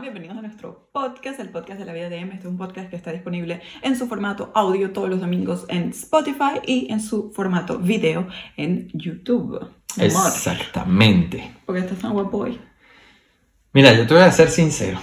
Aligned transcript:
bienvenidos 0.00 0.36
a 0.38 0.42
nuestro 0.42 0.88
podcast, 0.92 1.40
el 1.40 1.48
podcast 1.50 1.78
de 1.80 1.84
la 1.84 1.92
vida 1.92 2.08
de 2.08 2.18
M. 2.18 2.32
Este 2.34 2.46
es 2.46 2.50
un 2.52 2.58
podcast 2.58 2.88
que 2.88 2.96
está 2.96 3.10
disponible 3.12 3.60
en 3.82 3.96
su 3.96 4.06
formato 4.06 4.52
audio 4.54 4.92
todos 4.92 5.08
los 5.08 5.20
domingos 5.20 5.64
en 5.68 5.90
Spotify 5.90 6.60
y 6.66 6.92
en 6.92 7.00
su 7.00 7.30
formato 7.32 7.78
video 7.78 8.28
en 8.56 8.88
YouTube. 8.94 9.58
Exactamente. 9.98 11.52
¿Por 11.66 11.74
qué 11.74 11.80
estás 11.82 11.98
tan 11.98 12.12
guapo 12.12 12.38
hoy? 12.38 12.60
Mira, 13.72 13.92
yo 13.94 14.06
te 14.06 14.14
voy 14.14 14.22
a 14.22 14.30
ser 14.30 14.48
sincero. 14.50 14.98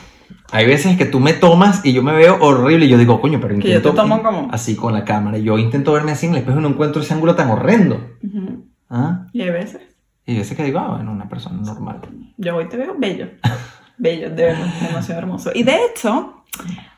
Hay 0.52 0.66
veces 0.66 0.98
que 0.98 1.06
tú 1.06 1.20
me 1.20 1.34
tomas 1.34 1.86
y 1.86 1.94
yo 1.94 2.02
me 2.02 2.14
veo 2.14 2.38
horrible 2.42 2.86
y 2.86 2.90
yo 2.90 2.98
digo, 2.98 3.20
coño, 3.20 3.40
pero 3.42 3.56
Que 3.56 3.62
yo 3.62 3.68
intento 3.78 3.92
te 3.92 3.98
tomo 3.98 4.24
como- 4.24 4.48
así 4.52 4.76
con 4.76 4.94
la 4.94 5.04
cámara. 5.04 5.38
Yo 5.38 5.58
intento 5.58 5.92
verme 5.94 6.12
así 6.14 6.26
en 6.28 6.34
el 6.34 6.40
espejo 6.40 6.60
y 6.60 6.62
no 6.62 6.70
encuentro 6.70 7.02
ese 7.02 7.14
ángulo 7.14 7.36
tan 7.36 7.50
horrendo. 7.50 8.12
Ujú. 8.24 8.66
¿Ah? 8.90 9.28
Y 9.34 9.42
hay 9.42 9.50
veces, 9.50 9.82
Y 10.26 10.32
hay 10.34 10.38
veces 10.40 10.56
que 10.58 10.64
digo, 10.64 10.80
ah, 10.80 10.96
bueno, 10.96 11.12
una 11.12 11.28
persona 11.30 11.62
normal. 11.62 12.02
yo 12.38 12.56
hoy 12.56 12.70
te 12.70 12.78
veo 12.78 12.96
bello. 12.98 13.28
Bello, 13.98 14.30
de 14.30 14.44
verdad, 14.46 14.68
demasiado 14.88 15.20
hermoso. 15.22 15.52
Y 15.54 15.64
de 15.64 15.78
hecho, 15.86 16.44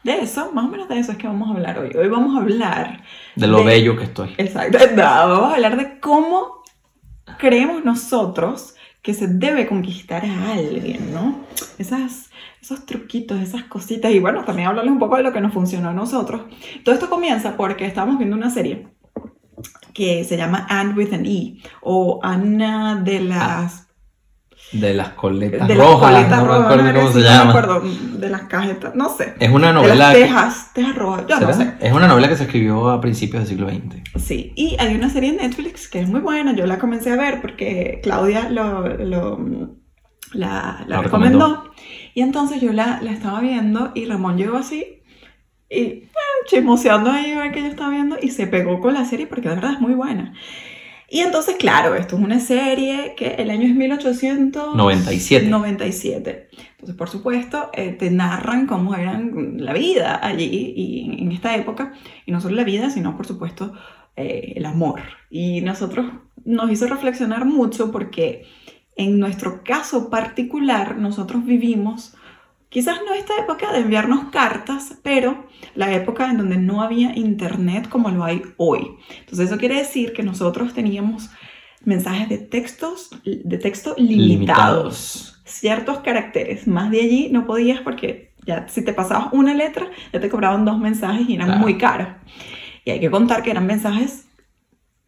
de 0.04 0.20
eso, 0.22 0.52
más 0.54 0.66
o 0.66 0.68
menos 0.70 0.88
de 0.90 1.00
eso 1.00 1.12
es 1.12 1.18
que 1.18 1.28
vamos 1.28 1.50
a 1.50 1.54
hablar 1.54 1.80
hoy. 1.80 1.92
Hoy 1.96 2.08
vamos 2.08 2.36
a 2.36 2.42
hablar 2.42 3.04
De 3.36 3.48
lo 3.48 3.60
De- 3.60 3.66
bello 3.66 3.96
que 3.98 4.06
estoy. 4.06 4.34
Exacto. 4.38 4.78
No, 4.96 5.04
vamos 5.04 5.52
a 5.52 5.56
hablar 5.56 5.78
de 5.78 6.00
cómo 6.00 6.64
creemos 7.38 7.84
nosotros 7.86 8.76
que 9.02 9.14
se 9.14 9.28
debe 9.28 9.68
conquistar 9.68 10.26
a 10.26 10.52
alguien, 10.54 11.14
¿no? 11.14 11.40
Esas, 11.78 12.30
esos 12.62 12.86
truquitos, 12.86 13.40
esas 13.40 13.64
cositas. 13.64 14.12
Y 14.12 14.20
bueno, 14.20 14.44
también 14.44 14.68
hablarles 14.68 14.92
un 14.92 15.00
poco 15.00 15.16
de 15.18 15.24
lo 15.24 15.32
que 15.32 15.40
nos 15.40 15.54
funcionó 15.54 15.90
a 15.90 15.94
nosotros. 15.94 16.42
Todo 16.84 16.94
esto 16.96 17.10
comienza 17.10 17.56
porque 17.56 17.86
estábamos 17.86 18.18
viendo 18.18 18.36
una 18.36 18.50
serie 18.50 18.88
que 19.94 20.24
se 20.26 20.36
llama 20.38 20.66
Anne 20.70 20.94
with 20.94 21.14
an 21.14 21.26
E 21.26 21.58
o 21.82 22.20
Ana 22.22 22.96
de 23.04 23.22
las 23.22 23.87
De 24.74 24.94
las 24.94 25.10
coletas 25.10 25.66
de 25.68 25.76
las 25.76 25.88
rojas. 25.88 26.12
coletas 26.12 26.30
no 26.40 26.44
me 26.44 26.48
rojas, 26.48 26.64
acuerdo 26.66 26.84
algo 26.90 27.00
cómo 27.00 27.12
se 27.14 27.20
no 27.20 27.24
me 27.24 27.30
llama. 27.30 27.50
acuerdo, 27.52 27.82
de 28.20 28.30
las 28.30 28.42
cajetas, 28.44 28.96
no 28.96 29.10
sé. 29.10 29.34
Es 29.40 29.50
una 29.50 29.68
De 29.68 29.74
novela. 29.74 29.96
las 29.96 30.14
que- 30.16 30.22
tejas, 30.24 30.74
tejas 30.74 30.96
rojas, 30.96 31.26
yo 31.28 31.40
no 31.40 31.54
¿será? 31.54 31.54
sé. 31.80 31.88
Es 31.88 31.94
una 31.94 32.08
novela 32.08 32.28
que 32.28 32.36
se 32.36 32.44
escribió 32.44 32.90
a 32.90 33.00
principios 33.00 33.44
del 33.44 33.50
siglo 33.50 33.70
XX. 33.70 34.02
Sí, 34.22 34.52
y 34.58 34.76
hay 34.80 34.94
una 34.96 35.10
serie 35.10 35.30
en 35.30 35.38
Netflix 35.38 35.88
que 35.88 36.02
es 36.02 36.10
muy 36.10 36.20
buena, 36.20 36.54
yo 36.54 36.66
la 36.66 36.80
comencé 36.80 37.12
a 37.12 37.16
ver 37.16 37.40
porque 37.42 38.02
Claudia 38.04 38.50
lo, 38.50 38.90
lo- 38.98 39.40
la, 40.34 40.84
la 40.88 40.98
La 40.98 41.02
recomendó. 41.02 41.40
recomendó. 41.48 41.72
Y 42.14 42.22
entonces 42.22 42.60
yo 42.60 42.74
la, 42.74 43.00
la 43.02 43.12
estaba 43.12 43.40
viendo 43.40 43.92
y 43.96 44.06
Ramón 44.06 44.38
llegó 44.38 44.58
así 44.58 45.02
y 45.70 45.80
eh, 45.80 46.10
chismoseando 46.48 47.12
ahí 47.12 47.32
a 47.32 47.40
ver 47.40 47.52
que 47.54 47.62
yo 47.62 47.68
estaba 47.68 47.90
viendo 47.92 48.18
y 48.22 48.30
se 48.32 48.48
pegó 48.48 48.80
con 48.82 48.94
la 48.94 49.06
serie 49.06 49.28
porque 49.28 49.48
de 49.48 49.56
verdad 49.56 49.74
es 49.74 49.80
muy 49.80 49.94
buena. 49.94 50.34
Y 51.10 51.20
entonces, 51.20 51.56
claro, 51.56 51.96
esto 51.96 52.18
es 52.18 52.22
una 52.22 52.40
serie 52.40 53.14
que 53.16 53.36
el 53.36 53.50
año 53.50 53.68
es 53.68 53.76
1897. 53.76 55.48
97. 55.48 56.50
Entonces, 56.72 56.96
por 56.96 57.10
supuesto, 57.10 57.70
eh, 57.74 57.92
te 57.92 58.12
narran 58.12 58.68
cómo 58.68 58.94
eran 58.96 59.56
la 59.58 59.74
vida 59.74 60.20
allí 60.22 60.74
y 60.76 61.06
en, 61.06 61.20
en 61.20 61.32
esta 61.32 61.56
época. 61.56 61.94
Y 62.26 62.32
no 62.32 62.42
solo 62.42 62.56
la 62.56 62.66
vida, 62.66 62.90
sino, 62.90 63.16
por 63.16 63.26
supuesto, 63.26 63.74
eh, 64.18 64.54
el 64.56 64.66
amor. 64.66 65.02
Y 65.30 65.62
nosotros 65.62 66.08
nos 66.44 66.72
hizo 66.72 66.88
reflexionar 66.88 67.46
mucho 67.46 67.92
porque 67.92 68.46
en 68.98 69.20
nuestro 69.20 69.64
caso 69.64 70.10
particular, 70.10 70.98
nosotros 70.98 71.46
vivimos 71.46 72.16
quizás 72.70 73.00
no 73.06 73.14
esta 73.14 73.34
época 73.40 73.72
de 73.72 73.80
enviarnos 73.80 74.26
cartas, 74.32 74.96
pero 75.04 75.48
la 75.76 75.94
época 75.94 76.30
en 76.30 76.38
donde 76.38 76.58
no 76.58 76.82
había 76.82 77.16
internet 77.16 77.88
como 77.90 78.10
lo 78.10 78.24
hay 78.24 78.42
hoy. 78.58 78.90
Entonces 79.20 79.48
eso 79.48 79.58
quiere 79.58 79.76
decir 79.76 80.14
que 80.14 80.24
nosotros 80.24 80.74
teníamos 80.74 81.30
mensajes 81.86 82.28
de 82.30 82.38
textos 82.40 83.10
de 83.24 83.58
texto 83.58 83.96
limitados, 83.98 85.42
ciertos 85.46 86.00
caracteres, 86.00 86.68
más 86.68 86.92
de 86.92 87.00
allí 87.02 87.30
no 87.32 87.46
podías 87.46 87.82
porque 87.82 88.34
ya 88.46 88.68
si 88.68 88.84
te 88.84 88.94
pasabas 88.94 89.28
una 89.34 89.54
letra 89.54 89.88
ya 90.12 90.20
te 90.20 90.30
cobraban 90.30 90.66
dos 90.66 90.78
mensajes 90.80 91.28
y 91.30 91.36
eran 91.36 91.48
Claro. 91.48 91.62
muy 91.62 91.78
caros. 91.78 92.08
Y 92.84 92.92
hay 92.92 93.00
que 93.00 93.12
contar 93.12 93.44
que 93.44 93.52
eran 93.52 93.66
mensajes 93.66 94.27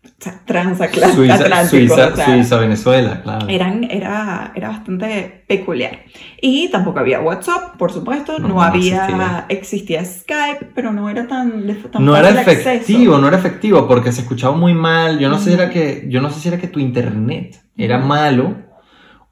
o 0.01 0.09
sea, 0.17 0.41
transatlánticos. 0.45 1.15
Suiza, 1.15 1.67
Suiza, 1.67 2.07
o 2.13 2.15
sea, 2.15 2.25
Suiza, 2.25 2.57
Venezuela, 2.57 3.21
claro. 3.21 3.47
eran, 3.49 3.83
era, 3.83 4.53
era 4.55 4.69
bastante 4.69 5.43
peculiar. 5.47 6.05
Y 6.41 6.69
tampoco 6.69 6.99
había 6.99 7.19
WhatsApp, 7.19 7.75
por 7.77 7.91
supuesto, 7.91 8.39
no, 8.39 8.47
No, 8.47 8.61
había, 8.61 9.45
existía. 9.49 10.03
Skype, 10.05 10.71
pero 10.73 10.93
no 10.93 11.09
era 11.09 11.27
tan, 11.27 11.67
tan 11.91 12.05
no 12.05 12.15
era 12.15 12.29
efectivo, 12.29 13.17
no 13.17 13.27
era 13.27 13.37
efectivo 13.37 13.87
porque 13.87 14.11
se 14.11 14.21
escuchaba 14.21 14.55
muy 14.55 14.73
mal. 14.73 15.19
Yo 15.19 15.29
no 15.29 15.37
sé 15.37 15.49
si 15.49 15.53
era 15.53 15.69
que 15.69 16.05
yo 16.07 16.21
no 16.21 16.29
sé 16.29 16.39
si 16.39 16.47
era 16.47 16.59
que 16.59 16.67
tu 16.67 16.79
internet 16.79 17.61
era 17.75 17.97
malo 17.97 18.55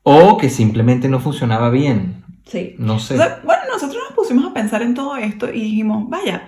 o 0.03 0.38
que 0.38 0.50
simplemente 0.50 1.07
no 1.07 1.19
funcionaba 1.19 1.69
bien. 1.69 2.23
Sí. 2.45 2.75
No 2.77 3.00
sé. 3.00 3.16
O 3.16 3.17
sea, 3.17 3.41
bueno, 3.44 3.63
nosotros 3.72 4.01
nos 4.03 4.13
pusimos 4.13 4.45
a 4.45 4.53
pensar 4.53 4.81
en 4.81 4.94
todo 4.94 5.16
esto 5.17 5.50
y 5.50 5.61
dijimos, 5.61 6.09
vaya, 6.09 6.47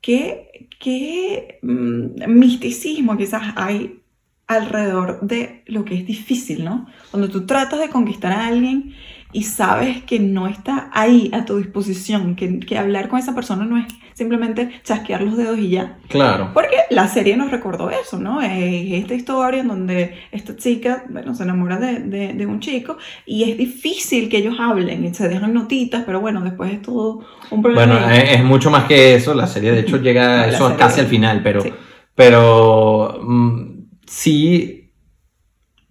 qué, 0.00 0.51
qué 0.82 1.60
mm, 1.62 2.28
misticismo 2.28 3.16
quizás 3.16 3.54
hay 3.56 4.00
alrededor 4.48 5.20
de 5.20 5.62
lo 5.66 5.84
que 5.84 5.94
es 5.94 6.06
difícil, 6.06 6.64
¿no? 6.64 6.86
Cuando 7.10 7.30
tú 7.30 7.46
tratas 7.46 7.78
de 7.78 7.88
conquistar 7.88 8.32
a 8.32 8.46
alguien 8.46 8.94
y 9.32 9.44
sabes 9.44 10.02
que 10.04 10.18
no 10.20 10.46
está 10.46 10.90
ahí 10.92 11.30
a 11.32 11.44
tu 11.44 11.56
disposición, 11.56 12.36
que, 12.36 12.60
que 12.60 12.76
hablar 12.78 13.08
con 13.08 13.18
esa 13.18 13.34
persona 13.34 13.64
no 13.64 13.78
es 13.78 13.86
simplemente 14.14 14.70
chasquear 14.84 15.22
los 15.22 15.36
dedos 15.38 15.58
y 15.58 15.70
ya. 15.70 15.96
Claro. 16.08 16.50
Porque 16.52 16.76
la 16.90 17.08
serie 17.08 17.34
nos 17.36 17.50
recordó 17.50 17.88
eso, 17.90 18.18
¿no? 18.18 18.42
Es 18.42 18.50
esta 18.92 19.14
historia 19.14 19.62
en 19.62 19.68
donde 19.68 20.14
esta 20.32 20.54
chica, 20.56 21.04
bueno, 21.08 21.34
se 21.34 21.44
enamora 21.44 21.78
de, 21.78 22.00
de- 22.00 22.34
de 22.34 22.46
un 22.46 22.60
chico 22.60 22.98
y 23.24 23.50
es 23.50 23.56
difícil 23.56 24.28
que 24.28 24.36
ellos 24.38 24.56
hablen 24.60 25.04
y 25.06 25.14
se 25.14 25.28
dejan 25.28 25.54
notitas, 25.54 26.02
pero 26.04 26.20
bueno, 26.20 26.42
después 26.42 26.70
es 26.72 26.82
todo 26.82 27.24
un 27.50 27.62
problema. 27.62 27.86
Bueno, 28.00 28.10
es, 28.10 28.32
es 28.32 28.44
mucho 28.44 28.70
más 28.70 28.84
que 28.84 29.14
eso. 29.14 29.32
La 29.32 29.46
serie 29.46 29.72
de 29.72 29.80
hecho 29.80 29.96
llega 30.02 30.42
a 30.42 30.48
eso 30.48 30.64
serie- 30.66 30.76
casi 30.78 31.00
al 31.00 31.06
final, 31.06 31.40
pero 31.42 31.62
Sí. 31.62 31.72
pero 32.14 33.18
mm, 33.22 33.62
sí 34.06 34.90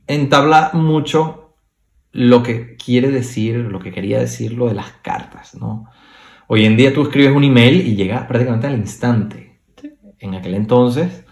entabla 0.07 0.71
mucho 0.73 1.40
lo 2.11 2.43
que 2.43 2.75
quiere 2.77 3.09
decir, 3.09 3.57
lo 3.57 3.79
que 3.79 3.91
quería 3.91 4.19
decir 4.19 4.53
lo 4.53 4.67
de 4.67 4.75
las 4.75 4.91
cartas, 5.01 5.55
¿no? 5.55 5.89
Hoy 6.47 6.65
en 6.65 6.77
día 6.77 6.93
tú 6.93 7.03
escribes 7.03 7.33
un 7.35 7.43
email 7.45 7.87
y 7.87 7.95
llega 7.95 8.27
prácticamente 8.27 8.67
al 8.67 8.77
instante. 8.77 9.59
Sí. 9.81 9.91
En 10.19 10.35
aquel 10.35 10.55
entonces, 10.55 11.25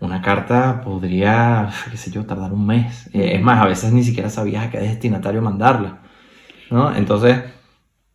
una 0.00 0.22
carta 0.22 0.80
podría, 0.82 1.70
qué 1.90 1.96
sé 1.96 2.10
yo, 2.10 2.26
tardar 2.26 2.52
un 2.52 2.66
mes. 2.66 3.08
Eh, 3.14 3.36
Es 3.36 3.42
más, 3.42 3.60
a 3.62 3.66
veces 3.66 3.92
ni 3.92 4.04
siquiera 4.04 4.30
sabías 4.30 4.66
a 4.66 4.70
qué 4.70 4.78
destinatario 4.78 5.42
mandarla, 5.42 6.02
¿no? 6.70 6.94
Entonces, 6.96 7.42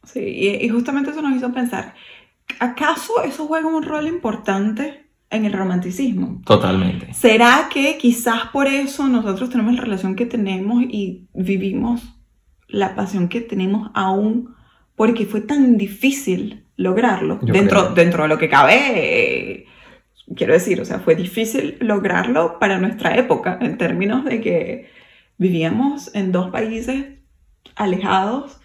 Sí, 0.03 0.19
y 0.62 0.69
justamente 0.69 1.12
eso 1.12 1.22
nos 1.22 1.35
hizo 1.35 1.53
pensar, 1.53 1.94
¿acaso 2.59 3.23
eso 3.23 3.47
juega 3.47 3.68
un 3.68 3.84
rol 3.84 4.07
importante 4.07 5.03
en 5.33 5.45
el 5.45 5.53
romanticismo? 5.53 6.41
totalmente. 6.45 7.13
¿Será 7.13 7.67
que 7.73 7.97
quizás 7.97 8.47
por 8.53 8.67
eso 8.67 9.07
nosotros 9.07 9.49
tenemos 9.49 9.73
la 9.75 9.81
relación 9.81 10.16
que 10.16 10.25
tenemos 10.25 10.83
y 10.83 11.27
vivimos 11.33 12.01
la 12.67 12.95
pasión 12.95 13.27
que 13.27 13.41
tenemos 13.41 13.91
aún 13.93 14.55
porque 14.95 15.25
fue 15.25 15.41
tan 15.41 15.77
difícil 15.77 16.66
lograrlo? 16.77 17.39
Yo 17.41 17.53
Dentro, 17.53 17.81
creo. 17.81 17.93
dentro 17.95 18.23
de 18.23 18.29
lo 18.29 18.38
que 18.38 18.49
cabe, 18.49 19.66
quiero 20.35 20.53
decir, 20.53 20.79
o 20.81 20.85
sea, 20.85 20.99
fue 20.99 21.16
difícil 21.16 21.77
lograrlo 21.79 22.57
para 22.59 22.79
nuestra 22.79 23.16
época 23.17 23.57
en 23.61 23.77
términos 23.77 24.23
de 24.25 24.39
que 24.41 24.89
vivíamos 25.38 26.13
en 26.16 26.31
dos 26.31 26.49
países 26.51 27.05
alejados. 27.75 28.59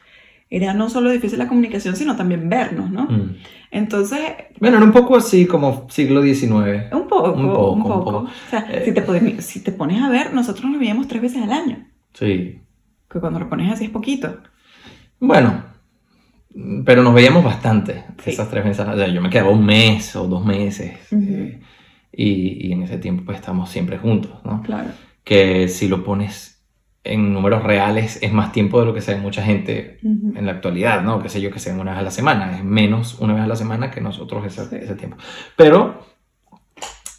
Era 0.50 0.72
no 0.72 0.88
solo 0.88 1.10
difícil 1.10 1.38
la 1.38 1.46
comunicación, 1.48 1.94
sino 1.94 2.16
también 2.16 2.48
vernos, 2.48 2.90
¿no? 2.90 3.04
Mm. 3.04 3.36
Entonces, 3.70 4.20
Bueno, 4.60 4.78
era 4.78 4.86
un 4.86 4.92
poco 4.92 5.16
así 5.16 5.44
como 5.46 5.86
siglo 5.90 6.22
XIX. 6.22 6.90
un 6.92 7.06
poco, 7.06 7.32
Un 7.32 7.44
un 7.44 7.50
poco, 7.52 7.58
poco. 7.58 7.72
un 7.74 7.82
poco. 7.82 8.16
O 8.18 8.28
sea, 8.50 8.60
Eh. 8.72 8.82
si, 8.84 8.92
te 8.92 9.02
pones, 9.02 9.44
si 9.44 9.60
te 9.62 9.72
pones 9.72 10.02
a 10.02 10.08
ver, 10.08 10.32
nosotros 10.32 10.70
nos 10.70 10.80
veíamos 10.80 11.06
tres 11.06 11.20
veces 11.20 11.42
al 11.42 11.52
año. 11.52 11.86
Sí. 12.14 12.60
Que 13.10 13.20
cuando 13.20 13.38
lo 13.40 13.48
pones 13.48 13.70
así 13.72 13.84
es 13.84 13.90
poquito. 13.90 14.38
Bueno, 15.20 15.64
pero 16.84 17.02
nos 17.02 17.14
veíamos 17.14 17.44
bastante 17.44 18.04
Sí. 18.22 18.30
esas 18.30 18.48
tres 18.50 18.64
veces. 18.64 18.86
O 18.86 18.96
sea, 18.96 19.06
yo 19.08 19.20
me 19.20 19.30
quedaba 19.30 19.50
un 19.50 19.64
mes 19.64 20.16
o 20.16 20.26
dos 20.26 20.44
meses. 20.44 20.92
Ujú. 21.12 21.22
eh, 21.28 21.60
y, 22.10 22.68
y 22.68 22.72
en 22.72 22.82
ese 22.82 22.96
tiempo 22.98 23.22
pues 23.26 23.36
estamos 23.38 23.68
siempre 23.68 23.98
juntos, 23.98 24.32
¿no? 24.44 24.62
Claro. 24.62 24.88
Que 25.24 25.68
si 25.68 25.88
lo 25.88 26.02
pones 26.04 26.57
en 27.08 27.32
números 27.32 27.62
reales 27.62 28.18
es 28.22 28.32
más 28.32 28.52
tiempo 28.52 28.80
de 28.80 28.86
lo 28.86 28.94
que 28.94 29.00
se 29.00 29.14
ve 29.14 29.20
mucha 29.20 29.42
gente 29.42 29.98
en 30.02 30.46
la 30.46 30.52
actualidad, 30.52 31.02
¿no? 31.02 31.20
Que 31.22 31.28
sé 31.28 31.40
yo, 31.40 31.50
que 31.50 31.58
se 31.58 31.70
ven 31.70 31.80
una 31.80 31.92
vez 31.92 32.00
a 32.00 32.04
la 32.04 32.10
semana. 32.10 32.56
Es 32.56 32.64
menos 32.64 33.16
una 33.20 33.34
vez 33.34 33.42
a 33.42 33.46
la 33.46 33.56
semana 33.56 33.90
que 33.90 34.00
nosotros 34.00 34.44
ese, 34.46 34.64
Sí. 34.66 34.76
ese 34.76 34.94
tiempo. 34.94 35.16
Pero 35.56 36.04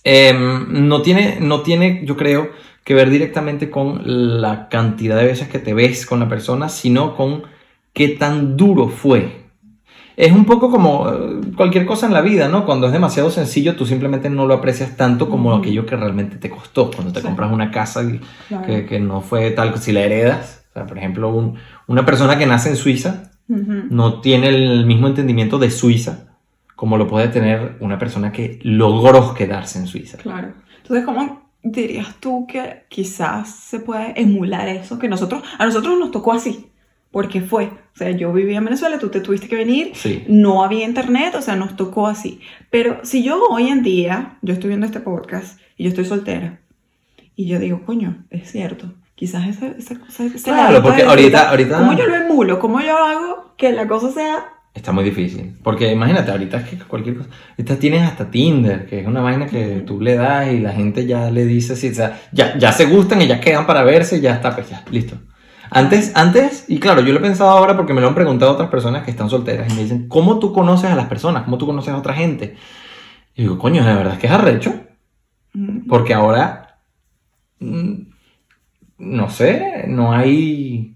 em, 0.03 0.87
no, 0.87 1.01
tiene, 1.01 1.37
no 1.41 1.61
tiene, 1.61 2.01
yo 2.05 2.15
creo, 2.15 2.49
que 2.83 2.93
ver 2.95 3.09
directamente 3.09 3.69
con 3.69 4.41
la 4.41 4.67
cantidad 4.69 5.17
de 5.17 5.25
veces 5.25 5.47
que 5.47 5.59
te 5.59 5.73
ves 5.73 6.05
con 6.05 6.19
la 6.19 6.27
persona, 6.27 6.69
sino 6.69 7.15
con 7.15 7.43
qué 7.93 8.09
tan 8.09 8.57
duro 8.57 8.87
fue. 8.87 9.48
Es 10.19 10.33
un 10.33 10.43
poco 10.43 10.69
como 10.69 11.07
eh, 11.09 11.39
cualquier 11.55 11.85
cosa 11.85 12.05
en 12.05 12.13
la 12.13 12.19
vida, 12.19 12.49
¿no? 12.49 12.65
Cuando 12.65 12.87
es 12.87 12.91
demasiado 12.93 13.29
sencillo, 13.31 13.77
tú 13.77 13.85
simplemente 13.85 14.29
no 14.29 14.45
lo 14.45 14.53
aprecias 14.55 14.97
tanto 14.97 15.29
como 15.29 15.53
aquello 15.55 15.85
que 15.85 15.95
realmente 15.95 16.35
te 16.35 16.49
costó. 16.49 16.91
Cuando 16.91 17.13
te 17.13 17.21
Sí. 17.21 17.25
compras 17.25 17.51
una 17.53 17.71
casa 17.71 18.03
y 18.03 18.19
Claro. 18.49 18.65
que, 18.65 18.85
que 18.85 18.99
no 18.99 19.21
fue 19.21 19.51
tal, 19.51 19.77
si 19.79 19.93
la 19.93 20.01
heredas, 20.01 20.65
o 20.71 20.73
sea, 20.73 20.85
por 20.87 20.97
ejemplo, 20.97 21.29
un- 21.29 21.55
una 21.87 22.05
persona 22.05 22.37
que 22.37 22.45
nace 22.45 22.69
en 22.69 22.75
Suiza 22.75 23.31
no 23.47 24.19
tiene 24.21 24.49
el 24.49 24.85
mismo 24.85 25.07
entendimiento 25.07 25.57
de 25.57 25.71
Suiza 25.71 26.25
como 26.75 26.97
lo 26.97 27.07
puede 27.07 27.29
tener 27.29 27.77
una 27.79 27.97
persona 27.97 28.31
que 28.31 28.59
logró 28.63 29.33
quedarse 29.33 29.79
en 29.79 29.87
Suiza. 29.87 30.17
Claro. 30.17 30.49
Entonces, 30.81 31.05
¿cómo 31.05 31.49
dirías 31.63 32.15
tú 32.19 32.45
que 32.47 32.83
quizás 32.89 33.49
se 33.49 33.79
puede 33.79 34.13
emular 34.21 34.67
eso? 34.69 34.97
Que 34.99 35.07
nosotros, 35.09 35.43
a 35.57 35.65
nosotros 35.65 35.97
nos 35.99 36.11
tocó 36.11 36.31
así, 36.33 36.67
porque 37.11 37.41
fue. 37.41 37.65
O 37.65 37.97
sea, 37.99 38.11
yo 38.11 38.31
vivía 38.31 38.57
en 38.59 38.65
Venezuela, 38.65 38.97
tú 38.99 39.09
te 39.09 39.19
tuviste 39.19 39.47
que 39.47 39.55
venir, 39.55 39.91
Sí. 39.95 40.23
no 40.27 40.63
había 40.63 40.85
internet, 40.85 41.35
o 41.35 41.41
sea, 41.41 41.55
nos 41.55 41.75
tocó 41.75 42.07
así. 42.07 42.39
Pero 42.69 42.99
si 43.03 43.23
yo 43.23 43.43
hoy 43.49 43.67
en 43.67 43.83
día, 43.83 44.37
yo 44.41 44.53
estoy 44.53 44.69
viendo 44.69 44.85
este 44.85 44.99
podcast 45.01 45.59
y 45.77 45.83
yo 45.83 45.89
estoy 45.89 46.05
soltera, 46.05 46.59
y 47.35 47.47
yo 47.47 47.59
digo, 47.59 47.81
coño, 47.85 48.25
es 48.29 48.51
cierto. 48.51 48.93
Quizás 49.15 49.47
esa, 49.47 49.67
esa 49.67 49.99
cosa, 49.99 50.23
ese 50.25 50.43
Claro, 50.43 50.81
porque 50.81 51.03
de 51.03 51.09
ahorita- 51.09 51.49
ahorita- 51.49 51.77
¿Cómo 51.79 51.93
yo 51.97 52.05
lo 52.07 52.15
emulo? 52.15 52.59
¿Cómo 52.59 52.79
yo 52.79 52.97
hago 52.97 53.53
que 53.57 53.71
la 53.73 53.85
cosa 53.87 54.11
sea... 54.11 54.37
Está 54.73 54.93
muy 54.93 55.03
difícil. 55.03 55.55
Porque 55.61 55.91
imagínate, 55.91 56.31
ahorita 56.31 56.57
es 56.57 56.69
que 56.69 56.77
cualquier 56.77 57.17
cosa. 57.17 57.29
Ahorita 57.51 57.75
tienes 57.77 58.03
hasta 58.03 58.31
Tinder, 58.31 58.85
que 58.85 59.01
es 59.01 59.07
una 59.07 59.19
vaina 59.19 59.47
que 59.47 59.83
tú 59.85 59.99
le 59.99 60.15
das 60.15 60.53
y 60.53 60.59
la 60.59 60.71
gente 60.71 61.05
ya 61.05 61.29
le 61.31 61.43
dice, 61.45 61.75
sí, 61.75 61.89
o 61.89 61.93
sea, 61.93 62.21
ya, 62.31 62.57
ya 62.57 62.71
se 62.71 62.85
gustan 62.85 63.21
y 63.21 63.27
ya 63.27 63.41
quedan 63.41 63.65
para 63.65 63.83
verse 63.83 64.17
y 64.17 64.21
ya 64.21 64.35
está, 64.35 64.55
pues 64.55 64.69
ya, 64.69 64.85
listo. 64.91 65.17
Antes, 65.71 66.11
antes, 66.15 66.65
y 66.67 66.79
claro, 66.79 67.01
yo 67.01 67.13
lo 67.13 67.19
he 67.19 67.21
pensado 67.21 67.49
ahora 67.51 67.75
porque 67.77 67.93
me 67.93 68.01
lo 68.01 68.07
han 68.07 68.15
preguntado 68.15 68.51
otras 68.53 68.69
personas 68.69 69.03
que 69.03 69.11
están 69.11 69.29
solteras 69.29 69.71
y 69.71 69.75
me 69.75 69.83
dicen, 69.83 70.07
¿cómo 70.07 70.39
tú 70.39 70.51
conoces 70.53 70.89
a 70.89 70.95
las 70.95 71.07
personas? 71.07 71.43
¿Cómo 71.43 71.57
tú 71.57 71.65
conoces 71.65 71.93
a 71.93 71.97
otra 71.97 72.13
gente? 72.13 72.57
Y 73.35 73.43
digo, 73.43 73.57
coño, 73.57 73.83
la 73.83 73.95
verdad 73.95 74.13
es 74.13 74.19
que 74.19 74.27
es 74.27 74.33
arrecho. 74.33 74.73
mm, 75.53 75.87
Porque 75.87 76.13
ahora, 76.13 76.79
mm, 77.59 77.93
no 78.99 79.29
sé, 79.29 79.85
no 79.87 80.11
hay 80.13 80.95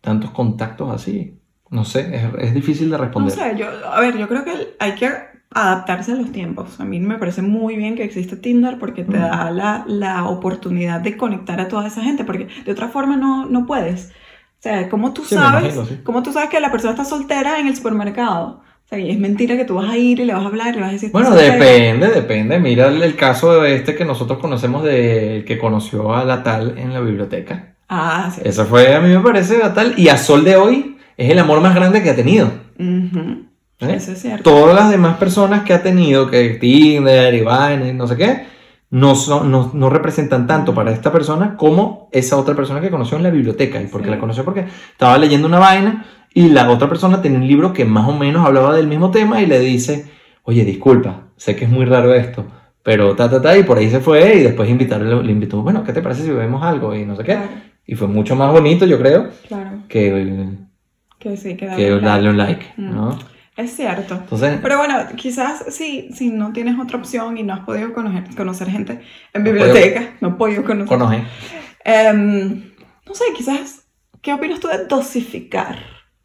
tantos 0.00 0.30
contactos 0.30 0.90
así. 0.90 1.38
No 1.70 1.84
sé, 1.84 2.14
es, 2.14 2.22
es 2.38 2.54
difícil 2.54 2.90
de 2.90 2.96
No 2.96 3.04
responder. 3.04 3.32
sé, 3.34 3.56
yo, 3.58 3.66
a 3.86 4.00
ver, 4.00 4.16
yo 4.16 4.28
creo 4.28 4.44
que 4.44 4.76
hay 4.78 4.94
que 4.94 5.10
adaptarse 5.56 6.12
a 6.12 6.16
los 6.16 6.32
tiempos. 6.32 6.78
A 6.80 6.84
mí 6.84 7.00
me 7.00 7.18
parece 7.18 7.40
muy 7.42 7.76
bien 7.76 7.96
que 7.96 8.04
existe 8.04 8.36
Tinder 8.36 8.78
porque 8.78 9.04
te 9.04 9.16
da 9.16 9.50
la, 9.50 9.84
la 9.88 10.24
oportunidad 10.28 11.00
de 11.00 11.16
conectar 11.16 11.60
a 11.60 11.68
toda 11.68 11.86
esa 11.86 12.02
gente, 12.02 12.24
porque 12.24 12.48
de 12.64 12.72
otra 12.72 12.88
forma 12.88 13.16
no, 13.16 13.46
no 13.46 13.64
puedes. 13.66 14.12
O 14.58 14.62
sea, 14.62 14.88
¿cómo 14.88 15.12
tú 15.14 15.24
Sí, 15.24 15.34
sabes, 15.34 15.74
imagino, 15.74 15.86
sí. 15.86 16.00
cómo 16.04 16.22
tú 16.22 16.32
sabes 16.32 16.50
que 16.50 16.60
la 16.60 16.70
persona 16.70 16.92
está 16.92 17.04
soltera 17.04 17.58
en 17.58 17.68
el 17.68 17.76
supermercado? 17.76 18.60
O 18.84 18.88
sea, 18.88 18.98
y 18.98 19.10
es 19.10 19.18
mentira 19.18 19.56
que 19.56 19.64
tú 19.64 19.74
vas 19.76 19.88
a 19.90 19.96
ir 19.96 20.20
y 20.20 20.24
le 20.26 20.34
vas 20.34 20.44
a 20.44 20.46
hablar 20.46 20.68
y 20.68 20.76
le 20.76 20.80
vas 20.80 20.90
a 20.90 20.92
decir... 20.92 21.10
Bueno, 21.10 21.30
depende, 21.34 22.08
depende. 22.08 22.58
Mira 22.60 22.86
el, 22.88 23.16
caso 23.16 23.60
de 23.62 23.74
este 23.76 23.96
que 23.96 24.04
nosotros 24.04 24.38
conocemos 24.38 24.84
de 24.84 25.44
que 25.46 25.58
conoció 25.58 26.14
a 26.14 26.24
la 26.24 26.42
tal 26.42 26.78
en 26.78 26.92
la 26.92 27.00
biblioteca. 27.00 27.74
Ah, 27.88 28.30
sí. 28.34 28.42
Eso 28.44 28.64
fue, 28.66 28.94
a 28.94 29.00
mí 29.00 29.08
me 29.08 29.20
parece 29.20 29.58
la 29.58 29.74
tal. 29.74 29.94
Y 29.96 30.08
a 30.08 30.16
Sol 30.18 30.44
de 30.44 30.56
hoy 30.56 30.98
es 31.16 31.30
el 31.30 31.38
amor 31.38 31.60
más 31.60 31.74
grande 31.74 32.02
que 32.02 32.10
ha 32.10 32.16
tenido. 32.16 32.48
Ujú, 32.78 33.46
¿eh? 33.80 33.94
Eso 33.96 34.12
es 34.12 34.22
cierto. 34.22 34.42
Todas 34.50 34.74
las 34.74 34.90
demás 34.90 35.16
personas 35.16 35.62
que 35.64 35.72
ha 35.74 35.82
tenido, 35.82 36.30
que 36.30 36.50
Tinder 36.60 37.34
y 37.34 37.92
no 37.92 38.06
sé 38.06 38.16
qué, 38.16 38.46
no, 38.90 39.14
son, 39.14 39.50
no, 39.50 39.70
no 39.74 39.90
representan 39.90 40.46
tanto 40.46 40.74
para 40.74 40.92
esta 40.92 41.12
persona 41.12 41.56
como 41.56 42.08
esa 42.12 42.36
otra 42.36 42.54
persona 42.54 42.80
que 42.80 42.90
conoció 42.90 43.16
en 43.16 43.24
la 43.24 43.30
biblioteca. 43.30 43.80
¿Y 43.82 43.86
por 43.86 44.00
qué 44.00 44.06
Sí. 44.06 44.10
la 44.14 44.20
conoció? 44.20 44.44
Porque 44.44 44.66
estaba 44.90 45.18
leyendo 45.18 45.48
una 45.48 45.58
vaina 45.58 46.06
y 46.32 46.48
la 46.50 46.70
otra 46.70 46.88
persona 46.88 47.20
tenía 47.22 47.38
un 47.38 47.46
libro 47.48 47.72
que 47.72 47.84
más 47.84 48.08
o 48.08 48.12
menos 48.12 48.46
hablaba 48.46 48.74
del 48.76 48.86
mismo 48.86 49.10
tema 49.10 49.40
y 49.42 49.46
le 49.46 49.58
dice, 49.60 50.06
oye, 50.44 50.64
disculpa, 50.64 51.22
sé 51.36 51.56
que 51.56 51.64
es 51.64 51.70
muy 51.70 51.84
raro 51.84 52.14
esto, 52.14 52.44
pero 52.82 53.16
ta, 53.16 53.28
ta, 53.28 53.42
ta, 53.42 53.56
y 53.58 53.64
por 53.64 53.78
ahí 53.78 53.90
se 53.90 54.00
fue 54.00 54.36
y 54.36 54.42
después 54.42 54.68
invitarle, 54.70 55.22
le 55.22 55.32
invitó, 55.32 55.62
bueno, 55.62 55.82
¿qué 55.82 55.92
te 55.92 56.02
parece 56.02 56.22
si 56.22 56.30
vemos 56.30 56.62
algo? 56.62 56.94
Y 56.94 57.04
no 57.04 57.16
sé 57.16 57.24
qué. 57.24 57.32
Claro, 57.32 57.48
Y 57.86 57.94
fue 57.94 58.06
mucho 58.08 58.36
más 58.36 58.52
bonito, 58.52 58.84
yo 58.86 58.98
creo, 58.98 59.28
claro. 59.48 59.78
que, 59.88 60.48
Que 61.18 61.36
sí, 61.36 61.56
que 61.56 61.66
que 61.68 61.90
darle 61.90 62.00
darle 62.00 62.30
un 62.30 62.36
like. 62.38 62.64
like, 62.76 62.82
Mm. 62.82 62.94
¿no? 62.94 63.18
Es 63.56 63.74
cierto. 63.74 64.14
Entonces, 64.16 64.58
Pero 64.62 64.78
bueno, 64.78 64.96
quizás 65.16 65.64
sí, 65.74 66.10
si 66.14 66.30
no 66.30 66.52
tienes 66.52 66.78
otra 66.78 66.98
opción 66.98 67.38
y 67.38 67.42
no 67.42 67.54
has 67.54 67.60
podido 67.60 67.92
conocer, 67.94 68.34
conocer 68.36 68.68
gente 68.70 69.00
en 69.32 69.42
No 69.42 69.50
biblioteca, 69.52 70.16
no 70.20 70.28
has 70.28 70.34
podido 70.36 70.64
conocer. 70.64 70.88
conoce. 70.98 71.24
Em, 71.84 72.74
no 73.06 73.14
sé, 73.14 73.24
quizás, 73.36 73.86
¿qué 74.20 74.32
opinas 74.34 74.60
tú 74.60 74.68
de 74.68 74.86
dosificar 74.86 75.78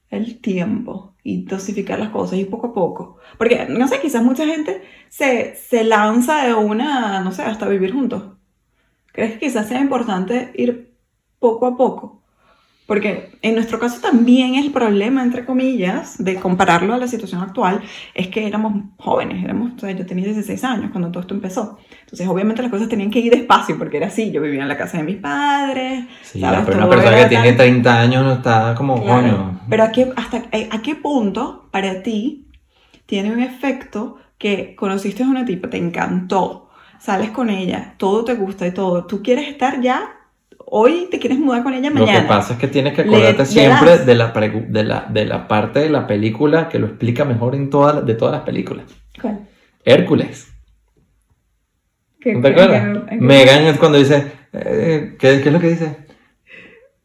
el 0.10 0.42
tiempo 0.42 1.16
y 1.24 1.45
dosificar 1.45 2.00
las 2.00 2.10
cosas 2.10 2.39
y 2.39 2.45
poco 2.45 2.68
a 2.68 2.74
poco? 2.74 3.18
Porque, 3.38 3.66
no 3.69 3.88
sé, 3.88 4.00
quizás 4.01 4.24
mucha 4.24 4.45
gente 4.45 4.84
se, 5.10 5.56
se 5.56 5.84
lanza 5.86 6.45
de 6.45 6.54
una, 6.54 7.22
no 7.22 7.31
sé, 7.31 7.44
hasta 7.44 7.68
vivir 7.69 7.94
juntos. 7.94 8.24
¿Crees 9.13 9.34
que 9.34 9.39
quizás 9.39 9.68
sea 9.69 9.80
importante 9.81 10.51
ir 10.56 10.95
poco 11.39 11.66
a 11.68 11.77
poco? 11.77 12.21
Porque 12.88 13.38
en 13.42 13.56
nuestro 13.56 13.80
caso 13.80 14.01
también 14.01 14.56
el 14.56 14.72
problema, 14.72 15.24
entre 15.24 15.45
comillas, 15.45 16.22
de 16.22 16.36
compararlo 16.36 16.94
a 16.94 16.98
la 16.98 17.07
situación 17.07 17.42
actual, 17.42 17.81
es 18.13 18.28
que 18.28 18.45
éramos 18.45 18.74
jóvenes, 18.98 19.42
éramos, 19.44 19.72
o 19.78 19.80
sea, 19.80 19.92
yo 19.92 20.06
tenía 20.06 20.25
16 20.25 20.62
años 20.66 20.92
cuando 20.92 21.10
todo 21.10 21.22
esto 21.22 21.33
empezó. 21.33 21.78
Entonces, 22.01 22.28
obviamente 22.28 22.62
las 22.62 22.69
cosas 22.72 22.89
tenían 22.89 23.10
que 23.10 23.19
ir 23.19 23.31
despacio, 23.31 23.78
porque 23.78 23.95
era 23.98 24.07
así, 24.07 24.31
yo 24.31 24.42
vivía 24.42 24.63
en 24.63 24.68
la 24.68 24.78
casa 24.78 24.98
de 24.98 25.04
mis 25.04 25.18
padres. 25.18 26.06
Sí, 26.22 26.42
¿sabes? 26.42 26.62
pero 26.66 26.78
una 26.78 26.86
Todo 26.88 26.95
persona 26.95 27.18
era 27.18 27.24
que 27.24 27.30
tiene 27.30 27.48
tan- 27.50 27.57
30 27.57 28.00
años 28.01 28.24
no 28.25 28.33
está 28.33 28.75
como, 28.75 29.01
Claro. 29.01 29.22
coño. 29.22 29.62
Pero 29.69 29.84
¿a 29.84 29.92
qué, 29.92 30.12
hasta, 30.18 30.44
eh, 30.51 30.68
¿a 30.69 30.81
qué 30.81 30.95
punto 30.95 31.69
para 31.72 32.04
ti 32.04 32.48
tiene 33.06 33.31
un 33.31 33.39
efecto 33.42 34.18
que 34.38 34.75
conociste 34.75 35.24
a 35.24 35.27
una 35.27 35.45
tipa, 35.45 35.69
te 35.69 35.77
encantó, 35.77 36.69
sales 37.00 37.30
con 37.31 37.50
ella, 37.50 37.94
todo 37.98 38.25
te 38.25 38.34
gusta 38.36 38.68
y 38.68 38.74
todo, 38.74 39.06
tú 39.06 39.22
quieres 39.24 39.48
estar 39.48 39.80
ya, 39.81 40.01
hoy 40.74 41.08
te 41.12 41.20
quieres 41.20 41.38
mudar 41.38 41.64
con 41.64 41.74
ella 41.74 41.90
Lo 41.90 42.00
mañana? 42.00 42.22
que 42.22 42.28
pasa 42.28 42.54
es 42.54 42.60
que 42.60 42.68
tienes 42.68 42.94
que 42.94 43.02
acordarte 43.02 43.40
le 43.40 43.46
siempre 43.46 43.98
de 44.00 44.16
la, 44.16 44.34
pregu- 44.34 44.68
de, 44.68 44.84
la, 44.86 45.06
de 45.10 45.26
la 45.26 45.48
parte 45.48 45.80
de 45.80 45.90
la 45.90 46.08
película 46.08 46.70
que 46.70 46.80
lo 46.80 46.88
explica 46.88 47.26
mejor 47.26 47.56
en 47.56 47.70
todas 47.70 48.06
de 48.06 48.14
todas 48.16 48.34
las 48.36 48.44
películas. 48.44 48.86
¿Cuál? 49.22 49.42
Hércules. 49.84 50.48
¿Qué- 52.20 52.34
¿No 52.36 52.42
te 52.42 52.48
acuerdas? 52.50 53.04
Megan 53.20 53.64
es 53.66 53.78
cuando 53.78 53.98
dice, 53.98 54.32
eh, 54.54 55.16
¿qué, 55.20 55.42
qué 55.42 55.50
es 55.50 55.54
lo 55.54 55.60
que 55.60 55.70
dice? 55.70 55.98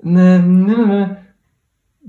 Na, 0.02 0.38
na, 0.38 0.76
na. 0.86 1.22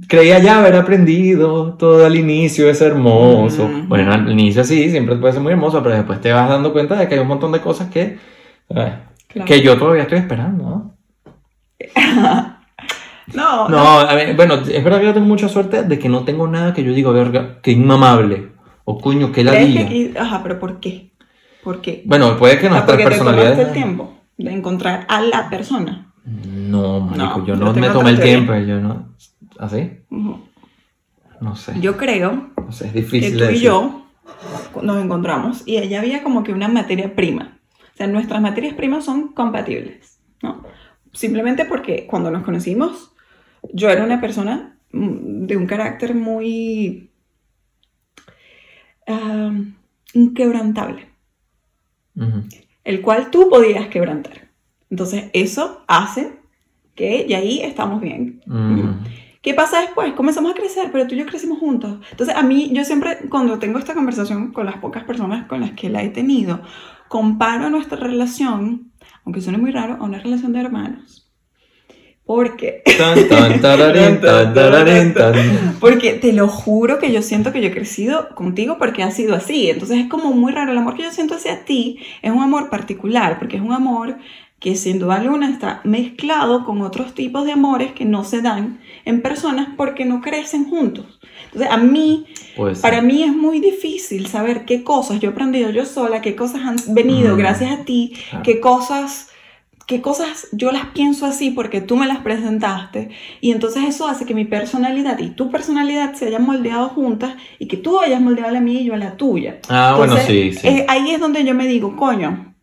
Creía 0.07 0.38
ya 0.39 0.59
haber 0.59 0.75
aprendido, 0.75 1.74
todo 1.74 2.06
al 2.06 2.15
inicio 2.15 2.69
es 2.69 2.81
hermoso. 2.81 3.68
Bueno, 3.88 4.12
al 4.13 4.30
inicio 4.31 4.63
sí, 4.63 4.92
siempre 4.92 5.15
puede 5.15 5.33
ser 5.33 5.42
muy 5.42 5.54
hermoso, 5.54 5.81
pero 5.81 5.95
después 5.95 6.21
te 6.21 6.31
vas 6.31 6.48
dando 6.50 6.71
cuenta 6.71 6.95
de 6.95 7.07
que 7.07 7.15
hay 7.15 7.21
un 7.21 7.27
montón 7.27 7.51
de 7.51 7.62
cosas 7.62 7.89
que, 7.89 8.01
eh, 8.69 8.94
Claro. 9.27 9.45
que 9.48 9.62
yo 9.62 9.75
todavía 9.77 10.04
estoy 10.04 10.19
esperando. 10.19 10.63
¿no? 10.63 10.96
No, 13.33 13.68
No, 13.68 13.99
a 13.99 14.16
ver, 14.16 14.35
bueno, 14.37 14.56
es 14.56 14.83
verdad 14.83 14.99
que 14.99 15.06
yo 15.07 15.13
tengo 15.13 15.28
mucha 15.28 15.49
suerte 15.49 15.83
de 15.83 15.99
que 15.99 16.07
no 16.07 16.23
tengo 16.23 16.47
nada 16.47 16.73
que 16.73 16.83
yo 16.83 16.94
digo, 16.94 17.11
verga, 17.11 17.59
que 17.61 17.71
inmamable. 17.71 18.51
O 18.85 18.97
coño, 18.99 19.33
que 19.33 19.44
¿Crees 19.44 20.13
que 20.13 20.13
Ajá, 20.18 20.42
pero 20.44 20.59
¿por 20.59 20.80
qué? 20.80 21.11
¿Por 21.61 21.81
qué? 21.81 22.04
Bueno, 22.06 22.37
puede 22.37 22.57
que 22.57 22.69
nuestras 22.69 23.01
personalidades. 23.01 23.68
el 23.68 23.73
tiempo 23.73 24.13
de 24.37 24.54
encontrar 24.54 25.06
a 25.09 25.21
la 25.21 25.49
persona. 25.49 26.13
No, 26.23 27.01
marico, 27.01 27.40
No, 27.40 27.45
yo 27.45 27.56
no 27.57 27.73
me 27.73 27.90
tomé 27.90 28.11
el 28.11 28.16
teoría. 28.16 28.35
tiempo, 28.35 28.56
yo 28.56 28.80
no. 28.80 29.09
¿Así? 29.59 29.92
Ujú. 30.09 30.40
No 31.42 31.56
sé. 31.56 31.73
Yo 31.81 31.97
creo 31.97 32.49
no 32.56 32.71
sé, 32.71 32.87
es 32.87 32.94
que 32.94 33.01
difícil 33.01 33.37
tú 33.37 33.44
de 33.45 33.54
y 33.54 33.59
yo 33.59 34.06
nos 34.81 35.04
encontramos 35.04 35.63
y 35.66 35.78
ella 35.78 35.99
había 35.99 36.23
como 36.23 36.44
que 36.44 36.54
una 36.54 36.68
materia 36.68 37.16
prima. 37.16 37.59
O 37.94 37.97
sea, 37.97 38.07
nuestras 38.07 38.42
materias 38.42 38.73
primas 38.75 39.06
son 39.06 39.30
compatibles, 39.30 40.19
¿no? 40.42 40.63
Simplemente 41.18 41.66
porque 41.66 42.06
cuando 42.06 42.30
nos 42.30 42.44
conocimos, 42.44 43.12
yo 43.74 43.90
era 43.90 44.04
una 44.04 44.21
persona 44.21 44.78
mm, 44.92 45.47
de 45.47 45.57
un 45.57 45.66
carácter 45.66 46.14
muy 46.14 47.09
ah, 49.07 49.52
inquebrantable, 50.14 51.07
el 52.83 53.02
cual 53.02 53.31
tú 53.31 53.50
podías 53.50 53.88
quebrantar. 53.88 54.50
Entonces, 54.92 55.31
eso 55.33 55.83
hace 55.88 56.33
que 56.94 57.26
y 57.28 57.33
ahí 57.33 57.62
estamos 57.62 58.00
bien. 58.00 58.44
¿Qué 59.42 59.56
pasa 59.56 59.81
después? 59.81 60.14
Comenzamos 60.14 60.52
a 60.52 60.56
crecer, 60.56 60.92
pero 60.92 61.07
tú 61.07 61.16
y 61.16 61.18
yo 61.18 61.26
crecimos 61.26 61.57
juntos. 61.57 61.97
Entonces, 62.12 62.36
a 62.36 62.44
mí, 62.44 62.69
yo 62.74 62.86
siempre, 62.86 63.28
cuando 63.28 63.57
tengo 63.57 63.80
esta 63.80 63.95
conversación 63.95 64.52
con 64.52 64.68
las 64.68 64.78
pocas 64.78 65.04
personas 65.04 65.47
con 65.47 65.62
las 65.62 65.71
que 65.71 65.90
la 65.90 66.04
he 66.04 66.09
tenido, 66.09 66.62
comparo 67.07 67.71
nuestra 67.71 67.97
relación, 67.97 68.92
aunque 69.27 69.41
suene 69.41 69.57
muy 69.57 69.71
raro, 69.71 69.97
a 69.99 70.05
una 70.05 70.19
relación 70.19 70.53
de 70.53 70.61
hermanos. 70.61 71.29
Porque, 72.23 72.81
porque 75.81 76.13
te 76.13 76.31
lo 76.31 76.47
juro 76.47 76.97
que 76.97 77.11
yo 77.11 77.21
siento 77.21 77.51
que 77.51 77.59
yo 77.59 77.67
he 77.67 77.73
crecido 77.73 78.29
contigo 78.35 78.77
porque 78.77 79.03
ha 79.03 79.11
sido 79.11 79.35
así. 79.35 79.69
Entonces 79.69 79.97
es 79.97 80.07
como 80.07 80.31
muy 80.31 80.53
raro. 80.53 80.71
El 80.71 80.77
amor 80.77 80.95
que 80.95 81.03
yo 81.03 81.11
siento 81.11 81.35
hacia 81.35 81.65
ti 81.65 81.99
es 82.21 82.31
un 82.31 82.41
amor 82.41 82.69
particular, 82.69 83.37
porque 83.37 83.57
es 83.57 83.61
un 83.61 83.73
amor 83.73 84.15
que 84.59 84.77
sin 84.77 84.97
duda 84.97 85.15
alguna 85.15 85.49
está 85.49 85.81
mezclado 85.83 86.63
con 86.63 86.81
otros 86.81 87.13
tipos 87.13 87.45
de 87.45 87.51
amores 87.51 87.91
que 87.91 88.05
no 88.05 88.23
se 88.23 88.41
dan 88.41 88.79
en 89.03 89.21
personas 89.21 89.67
porque 89.75 90.05
no 90.05 90.21
crecen 90.21 90.69
juntos. 90.69 91.17
Entonces 91.47 91.69
a 91.71 91.77
mí, 91.77 92.25
Pues, 92.56 92.80
para 92.80 93.01
mí 93.01 93.23
es 93.23 93.33
muy 93.35 93.59
difícil 93.59 94.27
saber 94.27 94.66
qué 94.66 94.83
cosas 94.83 95.19
yo 95.19 95.30
he 95.30 95.31
aprendido 95.31 95.69
yo 95.71 95.85
sola, 95.85 96.21
qué 96.21 96.35
cosas 96.35 96.61
han 96.63 96.77
venido 96.94 97.35
Mm. 97.35 97.37
gracias 97.37 97.71
a 97.80 97.83
ti, 97.85 98.13
Claro. 98.30 98.44
qué 98.44 98.59
cosas 98.59 99.30
qué 99.85 100.01
cosas 100.01 100.49
yo 100.51 100.73
las 100.73 100.87
pienso 100.87 101.25
así 101.25 101.49
porque 101.49 101.80
tú 101.80 101.95
me 101.95 102.07
las 102.07 102.18
presentaste 102.19 103.07
y 103.39 103.51
entonces 103.51 103.83
eso 103.87 104.06
hace 104.09 104.25
que 104.25 104.33
mi 104.33 104.44
personalidad 104.44 105.18
y 105.19 105.30
tu 105.30 105.49
personalidad 105.49 106.13
se 106.13 106.25
hayan 106.27 106.45
moldeado 106.45 106.89
juntas 106.89 107.35
y 107.57 107.69
que 107.69 107.77
tú 107.77 108.01
hayas 108.01 108.19
moldeado 108.19 108.51
la 108.51 108.59
mía 108.59 108.81
y 108.81 108.83
yo 108.83 108.95
a 108.95 108.97
la 108.97 109.16
tuya. 109.16 109.59
Ah, 109.69 109.94
bueno, 109.97 110.18
Entonces, 110.18 110.54
sí, 110.54 110.59
sí. 110.59 110.68
eh, 110.68 110.85
ahí 110.89 111.11
es 111.11 111.21
donde 111.21 111.45
yo 111.45 111.54
me 111.56 111.68
digo, 111.68 111.95
coño, 111.95 112.54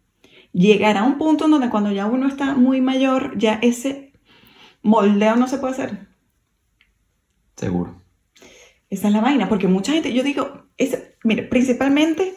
llegará 0.53 1.03
un 1.05 1.17
punto 1.17 1.47
en 1.47 1.53
donde 1.53 1.71
cuando 1.71 1.91
ya 1.93 2.05
uno 2.05 2.29
está 2.29 2.55
muy 2.57 2.83
mayor, 2.83 3.39
ya 3.39 3.59
ese 3.63 4.13
moldeo 4.83 5.37
no 5.37 5.49
se 5.49 5.57
puede 5.57 5.73
hacer. 5.73 6.07
Seguro. 7.57 7.95
Esa 8.95 9.09
es 9.09 9.15
la 9.15 9.21
vaina, 9.21 9.49
porque 9.49 9.67
mucha 9.69 9.93
gente, 9.93 10.13
yo 10.13 10.23
digo, 10.23 10.67
es, 10.79 10.97
mire, 11.25 11.43
principalmente 11.43 12.35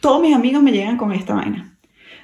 todos 0.00 0.20
mis 0.22 0.34
amigos 0.34 0.62
me 0.62 0.72
llegan 0.72 0.96
con 0.96 1.12
esta 1.12 1.34
vaina. 1.34 1.76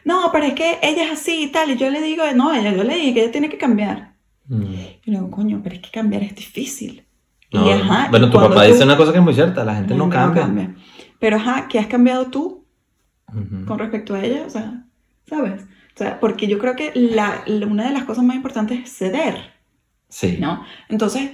No, 0.04 0.30
pero 0.32 0.46
es 0.46 0.54
que 0.54 0.78
ella 0.82 1.04
es 1.04 1.12
así 1.12 1.44
y 1.44 1.46
tal, 1.48 1.70
y 1.70 1.76
yo 1.76 1.90
le 1.90 2.00
digo, 2.00 2.22
no, 2.34 2.52
ella, 2.54 2.72
yo 2.74 2.84
le 2.84 2.94
dije 2.94 3.14
que 3.14 3.22
ella 3.22 3.32
tiene 3.32 3.48
que 3.48 3.58
cambiar. 3.58 4.14
Mm. 4.46 4.62
Y 5.04 5.10
luego, 5.10 5.30
coño, 5.30 5.60
pero 5.62 5.74
es 5.76 5.82
que 5.82 5.90
cambiar 5.90 6.22
es 6.22 6.34
difícil. 6.34 7.04
No, 7.52 7.66
y 7.66 7.70
ajá, 7.72 8.08
bueno, 8.10 8.26
y 8.28 8.30
tu 8.30 8.36
papá 8.38 8.54
tú- 8.66 8.72
dice 8.72 8.84
una 8.84 8.96
cosa 8.96 9.12
que 9.12 9.18
es 9.18 9.24
muy 9.24 9.34
cierta, 9.34 9.64
la 9.64 9.74
gente 9.74 9.94
no 9.94 10.10
gente 10.10 10.40
cambia. 10.40 10.74
Pero 11.18 11.36
ajá, 11.36 11.66
¿qué 11.68 11.78
has 11.78 11.86
cambiado 11.88 12.26
tú 12.30 12.64
Ujú. 13.28 13.66
con 13.66 13.78
respecto 13.78 14.14
a 14.14 14.24
ella? 14.24 14.44
O 14.46 14.50
sea, 14.50 14.84
¿sabes? 15.28 15.62
O 15.94 15.98
sea, 15.98 16.20
porque 16.20 16.46
yo 16.46 16.58
creo 16.58 16.76
que 16.76 16.92
la, 16.94 17.42
la- 17.46 17.66
una 17.66 17.84
de 17.88 17.92
las 17.92 18.04
cosas 18.04 18.22
más 18.24 18.36
importantes 18.36 18.78
es 18.84 18.96
ceder. 18.96 19.36
Sí. 20.08 20.38
¿no? 20.40 20.64
Entonces, 20.88 21.30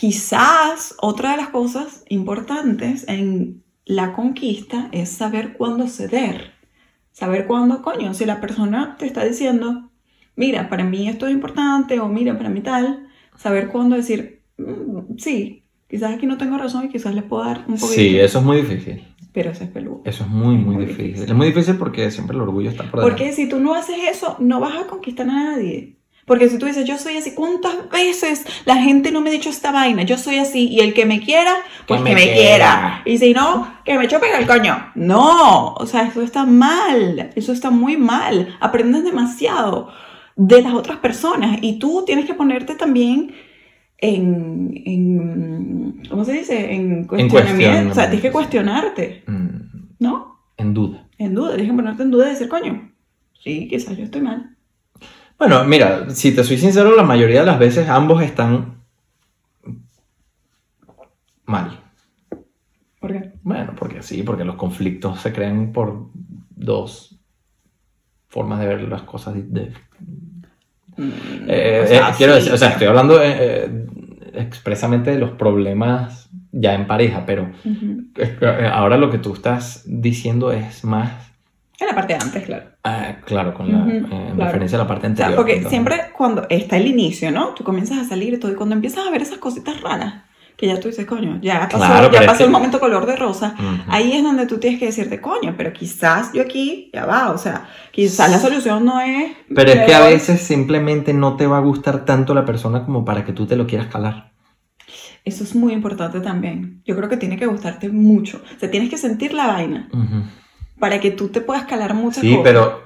quizás 0.00 0.94
otra 1.02 1.32
de 1.32 1.36
las 1.36 1.50
cosas 1.50 2.04
importantes 2.08 3.04
en 3.06 3.62
la 3.84 4.14
conquista 4.14 4.88
es 4.92 5.10
saber 5.10 5.52
cuándo 5.58 5.88
ceder. 5.88 6.52
Saber 7.12 7.46
cuándo, 7.46 7.82
coño, 7.82 8.14
si 8.14 8.24
la 8.24 8.40
persona 8.40 8.96
te 8.98 9.04
está 9.04 9.26
diciendo, 9.26 9.90
mira, 10.36 10.70
para 10.70 10.84
mí 10.84 11.06
esto 11.06 11.26
es 11.26 11.34
importante 11.34 12.00
o 12.00 12.08
mira, 12.08 12.34
para 12.38 12.48
mí 12.48 12.62
tal, 12.62 13.08
saber 13.36 13.68
cuándo 13.68 13.94
decir, 13.94 14.40
"Mm, 14.56 15.18
sí, 15.18 15.64
quizás 15.86 16.14
aquí 16.14 16.24
no 16.26 16.38
tengo 16.38 16.56
razón 16.56 16.86
y 16.86 16.88
quizás 16.88 17.14
le 17.14 17.20
puedo 17.20 17.44
dar 17.44 17.58
un 17.68 17.74
poquito. 17.74 17.88
Sí, 17.88 18.18
eso 18.18 18.38
es 18.38 18.44
muy 18.46 18.56
difícil. 18.62 19.04
Pero 19.34 19.50
eso 19.50 19.64
es 19.64 19.70
peludo. 19.70 20.00
Eso 20.06 20.24
es 20.24 20.30
muy, 20.30 20.56
muy 20.56 20.76
Muy 20.76 20.86
difícil. 20.86 21.06
difícil. 21.08 21.28
Es 21.30 21.36
muy 21.36 21.46
difícil 21.48 21.76
porque 21.76 22.10
siempre 22.10 22.36
el 22.36 22.40
orgullo 22.42 22.70
está 22.70 22.90
por 22.90 23.00
delante. 23.00 23.22
Porque 23.22 23.34
si 23.34 23.50
tú 23.50 23.60
no 23.60 23.74
haces 23.74 23.98
eso, 24.10 24.36
no 24.40 24.60
vas 24.60 24.76
a 24.82 24.86
conquistar 24.86 25.28
a 25.28 25.32
nadie. 25.34 25.99
Porque 26.30 26.48
si 26.48 26.58
tú 26.58 26.66
dices, 26.66 26.84
yo 26.84 26.96
soy 26.96 27.16
así, 27.16 27.34
¿cuántas 27.34 27.90
veces 27.90 28.46
la 28.64 28.76
gente 28.76 29.10
no 29.10 29.20
me 29.20 29.30
ha 29.30 29.32
dicho 29.32 29.50
esta 29.50 29.72
vaina? 29.72 30.04
Yo 30.04 30.16
soy 30.16 30.36
así 30.36 30.68
y 30.68 30.78
el 30.78 30.94
que 30.94 31.04
me 31.04 31.18
quiera, 31.18 31.52
pues 31.88 32.02
que, 32.02 32.14
me, 32.14 32.22
quiera. 32.22 33.02
Y 33.04 33.18
si 33.18 33.34
no, 33.34 33.66
que 33.84 33.98
me 33.98 34.06
chupen 34.06 34.30
el 34.38 34.46
coño. 34.46 34.92
No, 34.94 35.74
o 35.74 35.86
sea, 35.86 36.02
eso 36.02 36.22
está 36.22 36.46
mal. 36.46 37.32
Eso 37.34 37.52
está 37.52 37.72
muy 37.72 37.96
mal. 37.96 38.56
Aprendes 38.60 39.02
demasiado 39.02 39.88
de 40.36 40.62
las 40.62 40.72
otras 40.72 40.98
personas 40.98 41.58
y 41.62 41.80
tú 41.80 42.04
tienes 42.06 42.26
que 42.26 42.34
ponerte 42.34 42.76
también 42.76 43.34
en, 43.98 44.70
en 44.86 46.02
¿cómo 46.08 46.24
se 46.24 46.34
dice? 46.34 46.72
En 46.72 47.08
cuestionamiento. 47.08 47.90
o 47.90 47.94
sea, 47.96 48.04
tienes 48.04 48.22
que 48.22 48.30
cuestionarte, 48.30 49.24
Mm, 49.26 49.96
¿no? 49.98 50.38
en 50.58 50.74
duda. 50.74 51.08
En 51.18 51.34
duda, 51.34 51.56
tienes 51.56 51.72
que 51.72 51.76
ponerte 51.76 52.04
en 52.04 52.12
duda 52.12 52.28
y 52.28 52.30
decir, 52.30 52.48
coño, 52.48 52.92
sí, 53.42 53.66
quizás 53.68 53.96
yo 53.96 54.04
estoy 54.04 54.20
mal. 54.20 54.56
Bueno, 55.40 55.64
mira, 55.64 56.10
si 56.10 56.32
te 56.32 56.44
soy 56.44 56.58
sincero, 56.58 56.94
la 56.94 57.02
mayoría 57.02 57.40
de 57.40 57.46
las 57.46 57.58
veces 57.58 57.88
ambos 57.88 58.22
están 58.22 58.82
mal. 61.46 61.80
¿Por 63.00 63.12
qué? 63.12 63.32
Bueno, 63.42 63.74
porque 63.78 64.02
sí, 64.02 64.22
porque 64.22 64.44
los 64.44 64.56
conflictos 64.56 65.18
se 65.20 65.32
crean 65.32 65.72
por 65.72 66.08
dos 66.50 67.18
formas 68.28 68.60
de 68.60 68.66
ver 68.66 68.82
las 68.82 69.02
cosas. 69.02 69.34
de- 69.36 69.72
Eh, 71.48 71.80
O 71.84 71.86
sea, 71.86 72.10
eh, 72.10 72.14
quiero 72.18 72.34
sí, 72.34 72.38
decir, 72.40 72.52
o 72.52 72.58
sea, 72.58 72.68
estoy 72.70 72.86
hablando 72.88 73.18
eh, 73.22 73.86
expresamente 74.34 75.10
de 75.12 75.18
los 75.18 75.30
problemas 75.30 76.28
ya 76.52 76.74
en 76.74 76.86
pareja, 76.86 77.24
pero 77.24 77.50
ahora 78.72 78.98
lo 78.98 79.08
que 79.10 79.16
tú 79.18 79.32
estás 79.32 79.84
diciendo 79.86 80.52
es 80.52 80.84
más, 80.84 81.29
En 81.80 81.86
la 81.86 81.94
parte 81.94 82.12
de 82.14 82.18
antes, 82.22 82.44
claro. 82.44 82.64
ah, 82.84 83.16
claro, 83.24 83.54
con 83.54 83.72
la, 83.72 83.78
Ujú, 83.78 83.90
eh, 83.90 83.96
en 83.96 84.06
claro. 84.34 84.44
referencia 84.44 84.76
a 84.78 84.82
la 84.82 84.86
parte 84.86 85.06
O 85.06 85.16
sea, 85.16 85.26
anterior. 85.26 85.36
porque 85.36 85.52
entonces. 85.52 85.70
siempre 85.70 86.00
cuando 86.16 86.46
está 86.50 86.76
el 86.76 86.86
inicio, 86.86 87.30
¿no? 87.30 87.48
Tú 87.54 87.64
comienzas 87.64 87.98
a 87.98 88.04
salir 88.04 88.34
y 88.34 88.38
todo, 88.38 88.52
y 88.52 88.54
cuando 88.54 88.74
empiezas 88.74 89.06
a 89.06 89.10
ver 89.10 89.22
esas 89.22 89.38
cositas 89.38 89.80
raras, 89.80 90.24
que 90.58 90.66
ya 90.66 90.78
tú 90.78 90.88
dices, 90.88 91.06
coño, 91.06 91.38
ya 91.40 91.66
pasó, 91.70 91.78
Claro, 91.86 92.10
ya 92.12 92.26
pasó 92.26 92.38
que- 92.38 92.44
el 92.44 92.50
momento 92.50 92.78
color 92.80 93.06
de 93.06 93.16
rosa, 93.16 93.54
Ujú. 93.58 93.82
ahí 93.90 94.12
es 94.12 94.22
donde 94.22 94.44
tú 94.44 94.58
tienes 94.58 94.78
que 94.78 94.84
decirte, 94.86 95.18
coño, 95.22 95.54
pero 95.56 95.72
quizás 95.72 96.34
yo 96.34 96.42
aquí, 96.42 96.90
ya 96.92 97.06
va, 97.06 97.30
o 97.30 97.38
sea, 97.38 97.66
quizás 97.92 98.30
la 98.30 98.38
solución 98.38 98.84
no 98.84 99.00
es... 99.00 99.32
Pero 99.54 99.70
es 99.72 99.86
que 99.86 99.94
a 99.94 100.00
veces 100.04 100.42
simplemente 100.42 101.14
no 101.14 101.36
te 101.36 101.46
va 101.46 101.56
a 101.56 101.60
gustar 101.60 102.04
tanto 102.04 102.34
la 102.34 102.44
persona 102.44 102.84
como 102.84 103.06
para 103.06 103.24
que 103.24 103.32
tú 103.32 103.46
te 103.46 103.56
lo 103.56 103.66
quieras 103.66 103.86
calar. 103.86 104.32
Eso 105.24 105.44
es 105.44 105.54
muy 105.54 105.72
importante 105.72 106.20
también. 106.20 106.82
Yo 106.84 106.94
creo 106.94 107.08
que 107.08 107.16
tiene 107.16 107.38
que 107.38 107.46
gustarte 107.46 107.88
mucho. 107.88 108.42
O 108.56 108.58
sea, 108.60 108.70
tienes 108.70 108.90
que 108.90 108.98
sentir 108.98 109.32
la 109.32 109.46
vaina 109.48 109.88
Ujú. 109.92 110.24
Para 110.80 111.00
que 111.00 111.10
tú 111.12 111.28
te 111.28 111.40
puedas 111.40 111.64
calar 111.64 111.94
muchas 111.94 112.22
Sí, 112.22 112.30
cosas. 112.30 112.44
pero 112.44 112.82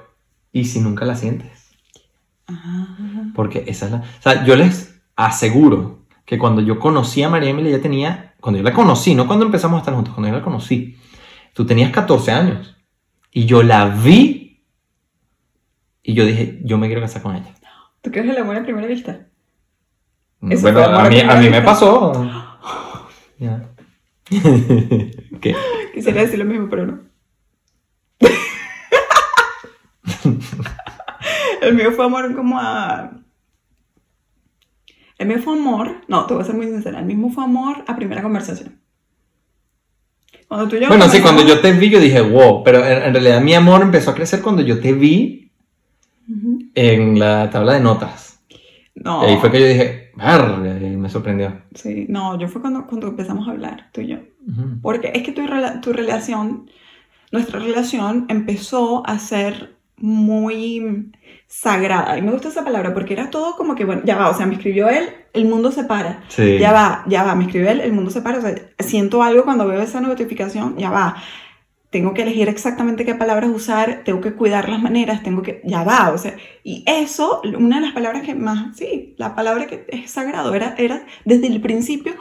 ¿y 0.51 0.65
si 0.65 0.79
nunca 0.81 1.05
la 1.05 1.15
sientes? 1.15 1.71
Ah, 2.47 2.97
Porque 3.33 3.63
esa 3.67 3.85
es 3.87 3.91
la... 3.93 3.97
O 3.99 4.21
sea, 4.21 4.45
yo 4.45 4.55
les 4.55 5.01
aseguro 5.15 6.05
que 6.25 6.37
cuando 6.37 6.61
yo 6.61 6.77
conocí 6.79 7.23
a 7.23 7.29
María 7.29 7.49
Emilia, 7.49 7.71
ella 7.71 7.81
tenía... 7.81 8.35
Cuando 8.39 8.59
yo 8.59 8.63
la 8.63 8.73
conocí, 8.73 9.15
no 9.15 9.25
cuando 9.25 9.45
empezamos 9.45 9.77
a 9.77 9.79
estar 9.79 9.95
juntos, 9.95 10.13
cuando 10.13 10.29
yo 10.29 10.37
la 10.37 10.43
conocí, 10.43 10.97
tú 11.53 11.65
tenías 11.65 11.91
14 11.91 12.31
años. 12.31 12.75
Y 13.31 13.45
yo 13.45 13.63
la 13.63 13.85
vi 13.87 14.63
y 16.03 16.13
yo 16.13 16.23
dije, 16.25 16.59
yo 16.63 16.77
me 16.77 16.85
quiero 16.87 17.01
casar 17.01 17.23
con 17.23 17.35
ella. 17.35 17.55
¿Tú 18.01 18.11
crees 18.11 18.29
el 18.29 18.37
amor 18.37 18.55
a 18.57 18.63
primera 18.63 18.85
vista? 18.87 19.25
Eso 20.47 20.61
bueno, 20.61 20.83
a 20.83 21.09
mí, 21.09 21.19
a 21.21 21.35
mí 21.37 21.49
me 21.49 21.61
pasó. 21.61 22.13
Ya. 23.39 23.67
¿Qué? 24.29 25.55
Quisiera 25.93 26.21
decir 26.21 26.39
lo 26.39 26.45
mismo, 26.45 26.69
pero 26.69 26.85
no. 26.85 26.99
El 31.67 31.75
mío 31.75 31.91
fue 31.91 32.05
amor 32.05 32.35
como 32.35 32.59
a... 32.59 33.11
El 35.17 35.27
mío 35.27 35.39
fue 35.39 35.53
amor... 35.53 36.01
No, 36.07 36.25
te 36.25 36.33
voy 36.33 36.43
a 36.43 36.45
ser 36.45 36.55
muy 36.55 36.67
sincera. 36.67 36.99
El 36.99 37.05
mismo 37.05 37.31
fue 37.31 37.43
amor 37.43 37.83
a 37.87 37.95
primera 37.95 38.21
conversación. 38.21 38.79
Cuando 40.47 40.67
tú 40.67 40.75
y 40.75 40.81
yo 40.81 40.87
Bueno, 40.87 41.09
sí, 41.09 41.21
cuando 41.21 41.43
yo 41.45 41.59
te 41.59 41.73
vi, 41.73 41.89
yo 41.89 41.99
dije, 41.99 42.21
wow, 42.21 42.63
pero 42.63 42.85
en, 42.85 43.01
en 43.03 43.13
realidad 43.13 43.41
mi 43.41 43.53
amor 43.53 43.81
empezó 43.81 44.11
a 44.11 44.15
crecer 44.15 44.41
cuando 44.41 44.61
yo 44.61 44.79
te 44.79 44.93
vi 44.93 45.51
Ujú. 46.29 46.59
en 46.75 47.17
la 47.19 47.49
tabla 47.49 47.73
de 47.73 47.79
notas. 47.79 48.39
No. 48.95 49.23
Y 49.23 49.31
ahí 49.31 49.37
fue 49.37 49.51
que 49.51 49.59
yo 49.59 49.67
dije, 49.67 50.11
"Verga", 50.15 50.79
y 50.79 50.95
me 50.95 51.09
sorprendió. 51.09 51.61
Sí, 51.73 52.05
no, 52.09 52.39
yo 52.39 52.47
fue 52.47 52.61
cuando, 52.61 52.87
cuando 52.87 53.07
empezamos 53.07 53.47
a 53.47 53.51
hablar, 53.51 53.89
tú 53.91 54.01
y 54.01 54.07
yo. 54.07 54.17
Ujú. 54.47 54.79
Porque 54.81 55.11
es 55.13 55.23
que 55.23 55.31
tu, 55.31 55.41
tu 55.81 55.93
relación, 55.93 56.69
nuestra 57.31 57.59
relación 57.59 58.25
empezó 58.29 59.05
a 59.05 59.19
ser 59.19 59.75
muy 59.97 61.11
sagrada. 61.61 62.17
Y 62.17 62.21
me 62.21 62.31
gusta 62.31 62.49
esa 62.49 62.63
palabra 62.63 62.93
porque 62.93 63.13
era 63.13 63.29
todo 63.29 63.55
como 63.55 63.75
que, 63.75 63.85
bueno, 63.85 64.01
ya 64.03 64.17
va, 64.17 64.29
o 64.29 64.35
sea, 64.35 64.45
me 64.45 64.55
escribió 64.55 64.89
él, 64.89 65.09
el 65.33 65.45
mundo 65.45 65.71
se 65.71 65.85
para. 65.85 66.23
Sí. 66.27 66.57
Ya 66.59 66.73
va, 66.73 67.03
ya 67.07 67.23
va, 67.23 67.35
me 67.35 67.45
escribió 67.45 67.69
él, 67.69 67.81
el 67.81 67.93
mundo 67.93 68.11
se 68.11 68.21
para. 68.21 68.39
O 68.39 68.41
sea, 68.41 68.55
siento 68.79 69.23
algo 69.23 69.43
cuando 69.43 69.67
veo 69.67 69.81
esa 69.81 70.01
notificación, 70.01 70.77
ya 70.77 70.89
va. 70.89 71.15
Tengo 71.91 72.13
que 72.13 72.23
elegir 72.23 72.49
exactamente 72.49 73.05
qué 73.05 73.15
palabras 73.15 73.49
usar, 73.49 74.01
tengo 74.03 74.19
que 74.19 74.33
cuidar 74.33 74.67
las 74.67 74.81
maneras, 74.81 75.23
tengo 75.23 75.41
que, 75.41 75.61
ya 75.63 75.83
va, 75.83 76.11
o 76.11 76.17
sea, 76.17 76.35
y 76.61 76.83
eso, 76.85 77.41
una 77.57 77.77
de 77.77 77.85
las 77.85 77.93
palabras 77.93 78.23
que 78.23 78.35
más, 78.35 78.75
sí, 78.75 79.15
la 79.17 79.33
palabra 79.33 79.65
que 79.65 79.85
es 79.87 80.11
sagrado, 80.11 80.53
era, 80.55 80.75
era 80.77 81.05
desde 81.23 81.47
el 81.47 81.61
principio 81.61 82.15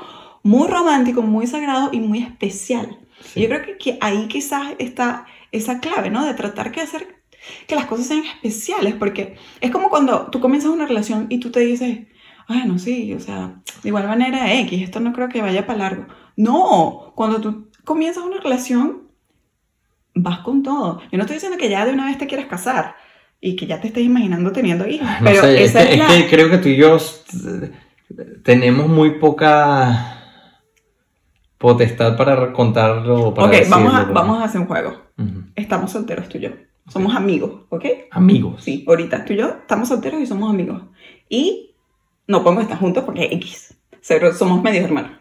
muy 0.44 0.68
romántico, 0.68 1.22
muy 1.22 1.48
sagrado 1.48 1.88
y 1.92 1.98
muy 1.98 2.20
especial. 2.22 2.98
Sí. 3.20 3.40
Yo 3.40 3.48
creo 3.48 3.62
que, 3.62 3.78
que 3.78 3.98
ahí 4.00 4.28
quizás 4.28 4.74
está 4.78 5.26
esa 5.50 5.80
clave, 5.80 6.08
¿no? 6.08 6.24
De 6.24 6.34
tratar 6.34 6.70
que 6.70 6.80
hacer 6.80 7.23
que 7.66 7.74
las 7.74 7.86
cosas 7.86 8.06
sean 8.06 8.24
especiales, 8.24 8.94
porque 8.94 9.36
es 9.60 9.70
como 9.70 9.88
cuando 9.88 10.28
tú 10.30 10.40
comienzas 10.40 10.70
una 10.70 10.86
relación 10.86 11.26
y 11.30 11.38
tú 11.38 11.50
te 11.50 11.60
dices, 11.60 12.06
bueno, 12.48 12.78
sí, 12.78 13.12
o 13.14 13.20
sea, 13.20 13.60
de 13.82 13.88
igual 13.88 14.06
manera 14.06 14.52
X, 14.60 14.82
esto 14.82 15.00
no 15.00 15.12
creo 15.12 15.28
que 15.28 15.42
vaya 15.42 15.66
para 15.66 15.78
largo. 15.78 16.06
No, 16.36 17.12
cuando 17.14 17.40
tú 17.40 17.68
comienzas 17.84 18.24
una 18.24 18.40
relación, 18.40 19.08
vas 20.14 20.40
con 20.40 20.62
todo. 20.62 21.00
Yo 21.10 21.18
no 21.18 21.22
estoy 21.22 21.36
diciendo 21.36 21.58
que 21.58 21.70
ya 21.70 21.84
de 21.86 21.92
una 21.92 22.06
vez 22.06 22.18
te 22.18 22.26
quieras 22.26 22.46
casar 22.46 22.96
y 23.40 23.56
que 23.56 23.66
ya 23.66 23.80
te 23.80 23.88
estés 23.88 24.04
imaginando 24.04 24.52
teniendo 24.52 24.86
hijos, 24.86 25.08
No 25.20 25.26
pero 25.26 25.42
sé, 25.42 25.62
es, 25.62 25.70
esa 25.70 25.80
que, 25.80 25.84
es, 25.86 25.92
es 25.92 25.98
la... 25.98 26.06
que 26.08 26.28
creo 26.28 26.50
que 26.50 26.58
tú 26.58 26.68
y 26.68 26.76
yo 26.76 26.96
eh, 26.96 27.72
tenemos 28.42 28.88
muy 28.88 29.18
poca 29.18 30.20
potestad 31.58 32.16
para 32.16 32.52
contarlo. 32.52 33.32
Para 33.32 33.48
Ok, 33.48 33.54
vamos 33.70 33.94
a, 33.94 33.98
decirlo, 33.98 34.14
vamos 34.14 34.40
a 34.40 34.44
hacer 34.44 34.60
un 34.60 34.66
juego. 34.66 35.02
Ujú. 35.18 35.44
Estamos 35.54 35.92
solteros 35.92 36.28
tú 36.28 36.38
y 36.38 36.42
yo. 36.42 36.50
Somos 36.88 37.14
amigos, 37.16 37.62
¿ok? 37.70 37.84
Amigos. 38.10 38.62
Sí, 38.62 38.84
ahorita 38.86 39.24
tú 39.24 39.32
y 39.32 39.36
yo 39.38 39.48
estamos 39.62 39.88
solteros 39.88 40.20
y 40.20 40.26
somos 40.26 40.50
amigos. 40.50 40.82
Y 41.28 41.74
no 42.26 42.42
podemos 42.42 42.64
estar 42.64 42.78
juntos 42.78 43.04
porque 43.04 43.24
X. 43.32 43.74
Somos 44.38 44.62
medio 44.62 44.82
hermanos. 44.84 45.12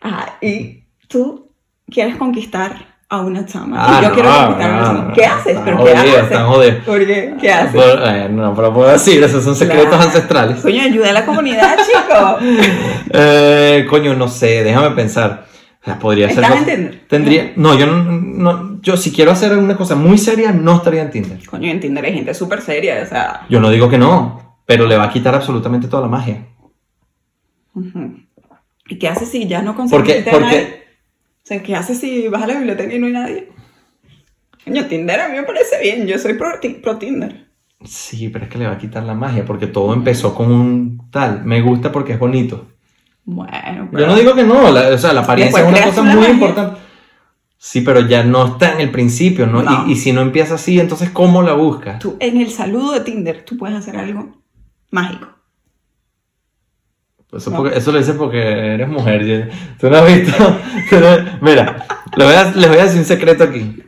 Ajá, 0.00 0.38
y 0.40 0.84
tú 1.08 1.50
quieres 1.90 2.16
conquistar 2.16 2.94
a 3.10 3.20
una 3.20 3.44
chama. 3.44 3.76
Ah, 3.78 3.98
y 4.00 4.02
yo 4.02 4.08
no, 4.08 4.14
quiero 4.14 4.28
conquistar 4.30 4.70
a 4.70 4.72
una 4.72 4.80
no, 4.80 4.86
chama. 4.86 5.02
no, 5.08 5.12
¿Qué 5.14 5.26
haces? 5.26 5.58
¿Pero 5.62 5.76
qué 5.76 5.82
jodidos, 5.82 5.98
haces? 6.08 6.22
están 6.22 6.46
jodidos. 6.46 6.84
¿Por 6.84 7.06
qué? 7.06 7.34
¿Qué 7.40 7.52
haces? 7.52 7.82
Por- 7.82 8.02
eh, 8.08 8.28
no, 8.30 8.54
pero 8.54 8.72
puedo 8.74 8.88
decir, 8.90 9.22
esos 9.22 9.44
son 9.44 9.54
secretos 9.54 9.88
Claro. 9.88 10.04
ancestrales. 10.04 10.62
Coño, 10.62 10.82
ayuda 10.82 11.10
a 11.10 11.12
la 11.12 11.26
comunidad, 11.26 11.76
chico. 11.86 12.38
Eh, 13.16 13.86
coño, 13.90 14.14
no 14.14 14.28
sé, 14.28 14.64
déjame 14.64 14.90
pensar. 14.96 15.46
Sea, 15.84 15.98
podría 15.98 16.28
ser. 16.30 16.42
¿Estás 16.44 16.58
en 16.60 16.64
Tinder? 16.64 17.00
Tendría. 17.08 17.52
No, 17.56 17.78
yo 17.78 17.86
no, 17.86 18.02
no- 18.04 18.80
Yo 18.80 18.96
si 18.96 19.12
quiero 19.12 19.30
hacer 19.32 19.56
una 19.56 19.76
cosa 19.76 19.94
muy 19.94 20.16
seria, 20.18 20.50
no 20.52 20.76
estaría 20.76 21.02
en 21.02 21.10
Tinder. 21.10 21.46
Coño, 21.46 21.70
en 21.70 21.80
Tinder 21.80 22.04
hay 22.04 22.14
gente 22.14 22.32
súper 22.34 22.60
seria, 22.62 23.02
o 23.02 23.06
sea. 23.06 23.46
Yo 23.50 23.60
no 23.60 23.70
digo 23.70 23.88
que 23.90 23.98
no, 23.98 24.58
pero 24.66 24.86
le 24.86 24.96
va 24.96 25.04
a 25.04 25.10
quitar 25.10 25.34
absolutamente 25.34 25.88
toda 25.88 26.02
la 26.02 26.08
magia. 26.08 26.46
¿Y 28.88 28.98
qué 28.98 29.08
haces 29.08 29.30
si 29.30 29.46
ya 29.46 29.62
no 29.62 29.74
consigues 29.74 30.24
Porque, 30.24 30.30
porque, 30.30 30.84
O 31.42 31.46
sea, 31.46 31.62
¿qué 31.62 31.74
haces 31.76 31.98
si 31.98 32.28
vas 32.28 32.42
a 32.42 32.46
la 32.46 32.54
biblioteca 32.56 32.94
y 32.94 32.98
no 32.98 33.06
hay 33.06 33.12
nadie? 33.12 33.48
Coño, 34.64 34.86
Tinder 34.86 35.20
a 35.20 35.28
mí 35.28 35.36
me 35.36 35.42
parece 35.42 35.80
bien. 35.82 36.06
Yo 36.06 36.18
soy 36.18 36.34
pro, 36.34 36.48
pro 36.82 36.96
Tinder. 36.98 37.48
sí, 37.84 38.28
pero 38.30 38.44
es 38.46 38.50
que 38.50 38.58
le 38.58 38.66
va 38.66 38.72
a 38.72 38.78
quitar 38.78 39.02
la 39.02 39.14
magia, 39.14 39.44
porque 39.44 39.66
todo 39.66 39.92
empezó 39.92 40.34
con 40.34 40.50
un 40.50 41.10
tal. 41.10 41.44
Me 41.44 41.60
gusta 41.60 41.92
porque 41.92 42.14
es 42.14 42.18
bonito. 42.18 42.68
Bueno, 43.26 43.88
Yo 43.92 44.06
no 44.06 44.14
digo 44.16 44.34
que 44.34 44.44
no, 44.44 44.70
la- 44.70 44.88
o 44.94 44.98
sea, 44.98 45.12
la 45.12 45.22
apariencia 45.22 45.60
es 45.62 45.66
una 45.68 45.82
cosa 45.82 46.02
una 46.02 46.10
muy 46.12 46.20
magia. 46.20 46.34
importante. 46.34 46.80
Sí, 47.56 47.80
pero 47.80 48.00
ya 48.00 48.22
no 48.22 48.46
está 48.46 48.72
en 48.74 48.80
el 48.82 48.90
principio, 48.90 49.46
¿no? 49.46 49.62
No. 49.62 49.86
Y, 49.88 49.92
y 49.92 49.96
si 49.96 50.12
no 50.12 50.20
empieza 50.20 50.56
así, 50.56 50.78
entonces 50.78 51.08
¿cómo 51.10 51.40
la 51.42 51.54
buscas? 51.54 51.98
Tú, 51.98 52.16
en 52.20 52.38
el 52.40 52.50
saludo 52.50 52.92
de 52.92 53.00
Tinder, 53.00 53.42
tú 53.44 53.56
puedes 53.56 53.76
hacer 53.78 53.96
algo 53.96 54.36
mágico. 54.90 55.28
Eso, 57.32 57.50
No. 57.50 57.56
porque- 57.56 57.76
eso 57.78 57.90
lo 57.90 57.98
dices 57.98 58.14
porque 58.16 58.38
eres 58.74 58.88
mujer. 58.88 59.50
Tú 59.80 59.88
no 59.90 59.96
has 59.96 60.06
visto. 60.06 60.32
mira, 61.40 61.86
les 62.16 62.26
voy, 62.26 62.36
a, 62.36 62.44
les 62.54 62.68
voy 62.68 62.78
a 62.78 62.84
decir 62.84 62.98
un 63.00 63.04
secreto 63.06 63.42
aquí. 63.44 63.82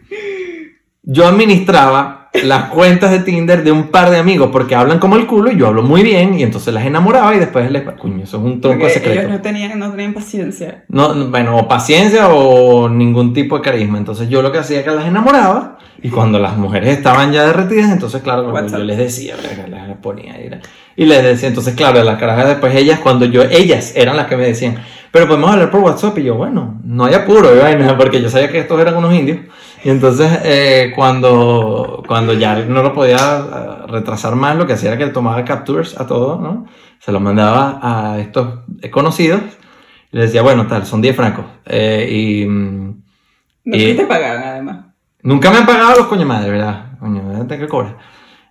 Yo 1.03 1.29
administraba 1.29 2.26
las 2.45 2.65
cuentas 2.71 3.11
de 3.11 3.21
Tinder 3.21 3.63
de 3.65 3.73
un 3.73 3.89
par 3.89 4.11
de 4.11 4.19
amigos 4.19 4.51
porque 4.53 4.75
hablan 4.75 4.99
como 4.99 5.17
el 5.17 5.27
culo 5.27 5.51
y 5.51 5.57
yo 5.59 5.67
hablo 5.69 5.83
muy 5.83 6.03
bien 6.03 6.39
y 6.39 6.43
entonces 6.43 6.73
las 6.75 6.85
enamoraba 6.85 7.35
y 7.35 7.39
después 7.39 7.71
les. 7.71 7.83
Coño, 7.83 8.25
eso 8.25 8.37
es 8.39 8.43
un 8.43 8.61
tronco 8.61 8.81
Porque 8.81 8.95
secreto. 8.95 9.21
ellos 9.21 9.31
no 9.33 9.41
tenían, 9.41 9.79
no 9.79 9.91
tenían 9.91 10.15
paciencia. 10.15 10.85
No, 10.89 11.15
no, 11.15 11.27
bueno, 11.31 11.57
o 11.57 11.69
paciencia 11.69 12.29
o 12.29 12.89
ningún 12.89 13.33
tipo 13.33 13.57
de 13.57 13.63
carisma. 13.63 13.99
Entonces 13.99 14.29
yo 14.29 14.43
lo 14.43 14.53
que 14.53 14.59
hacía 14.59 14.79
es 14.81 14.85
que 14.85 14.91
las 14.91 15.07
enamoraba 15.07 15.79
y 16.03 16.11
cuando 16.11 16.39
las 16.39 16.57
mujeres 16.57 16.91
estaban 16.97 17.33
ya 17.33 17.47
derretidas, 17.47 17.91
entonces 17.91 18.21
claro, 18.23 18.53
yo 18.69 18.79
les 18.79 18.99
decía, 18.99 19.35
les 19.37 19.97
ponía 19.97 20.41
y, 20.41 20.47
era- 20.47 20.61
y 20.95 21.05
les 21.07 21.23
decía, 21.23 21.49
entonces 21.49 21.75
claro, 21.75 22.03
las 22.05 22.19
carajas 22.19 22.49
después 22.49 22.75
ellas, 22.75 23.01
cuando 23.01 23.25
yo, 23.25 23.43
ellas 23.43 23.93
eran 23.97 24.17
las 24.17 24.27
que 24.27 24.37
me 24.37 24.45
decían, 24.47 24.77
pero 25.17 25.29
podemos 25.29 25.51
hablar 25.51 25.71
por 25.71 25.81
WhatsApp 25.81 26.19
y 26.19 26.25
yo, 26.25 26.35
bueno, 26.35 26.79
no 26.85 27.07
hay 27.07 27.15
apuro, 27.15 27.49
vaina, 27.59 27.97
porque 27.99 28.21
yo 28.21 28.29
sabía 28.29 28.51
que 28.53 28.59
estos 28.59 28.79
eran 28.79 28.97
unos 28.97 29.15
indios. 29.15 29.39
Y 29.83 29.89
entonces 29.89 30.31
eh, 30.45 30.93
cuando, 30.95 32.03
cuando 32.07 32.35
ya 32.35 32.57
no 32.57 32.83
lo 32.83 32.93
podía 32.93 33.17
eh, 33.39 33.87
retrasar 33.89 34.37
más, 34.37 34.57
lo 34.57 34.67
que 34.67 34.75
hacía 34.75 34.91
era 34.93 34.99
que 34.99 35.07
tomaba 35.11 35.43
captures 35.43 35.99
a 35.99 36.07
todo, 36.07 36.39
¿no? 36.39 36.67
Se 36.99 37.13
los 37.13 37.23
mandaba 37.23 37.79
a 37.83 38.19
estos 38.19 38.59
conocidos 38.91 39.41
y 40.13 40.17
les 40.19 40.27
decía, 40.27 40.43
bueno, 40.43 40.67
tal, 40.67 40.85
son 40.85 41.01
10 41.01 41.17
francos. 41.17 41.47
Eh, 41.65 42.09
y 42.11 42.47
mm, 42.47 43.03
No 43.65 43.77
Y- 43.77 43.95
te 43.95 44.05
pagan, 44.05 44.43
además. 44.43 44.77
nunca 45.23 45.51
me 45.51 45.59
han 45.59 45.67
pagado 45.67 45.97
los 45.97 46.07
coño 46.09 46.27
madre, 46.27 46.51
¿verdad? 46.51 46.99
Coño, 47.01 47.23
tengo 47.47 47.63
que 47.65 47.69
cobrar. 47.69 47.97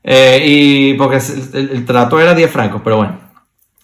Eh, 0.03 0.41
y 0.43 0.93
porque 0.95 1.17
el, 1.17 1.55
el- 1.59 1.69
el 1.77 1.85
trato 1.85 2.19
era 2.19 2.33
10 2.33 2.49
francos, 2.49 2.81
pero 2.83 2.97
bueno. 2.97 3.17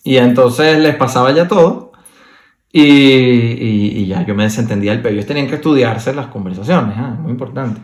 Y 0.04 0.18
entonces 0.18 0.80
les 0.80 0.96
pasaba 0.96 1.32
ya 1.32 1.48
todo. 1.48 1.91
Y, 2.74 2.82
y- 2.82 4.06
ya 4.08 4.26
yo 4.26 4.34
me 4.36 4.44
desentendía 4.44 4.94
el 4.94 5.02
pelo. 5.02 5.16
Ellos 5.16 5.26
tenían 5.28 5.48
que 5.48 5.56
estudiarse 5.56 6.14
las 6.14 6.28
conversaciones, 6.28 6.96
ah, 6.98 7.18
muy 7.20 7.32
importante. 7.32 7.82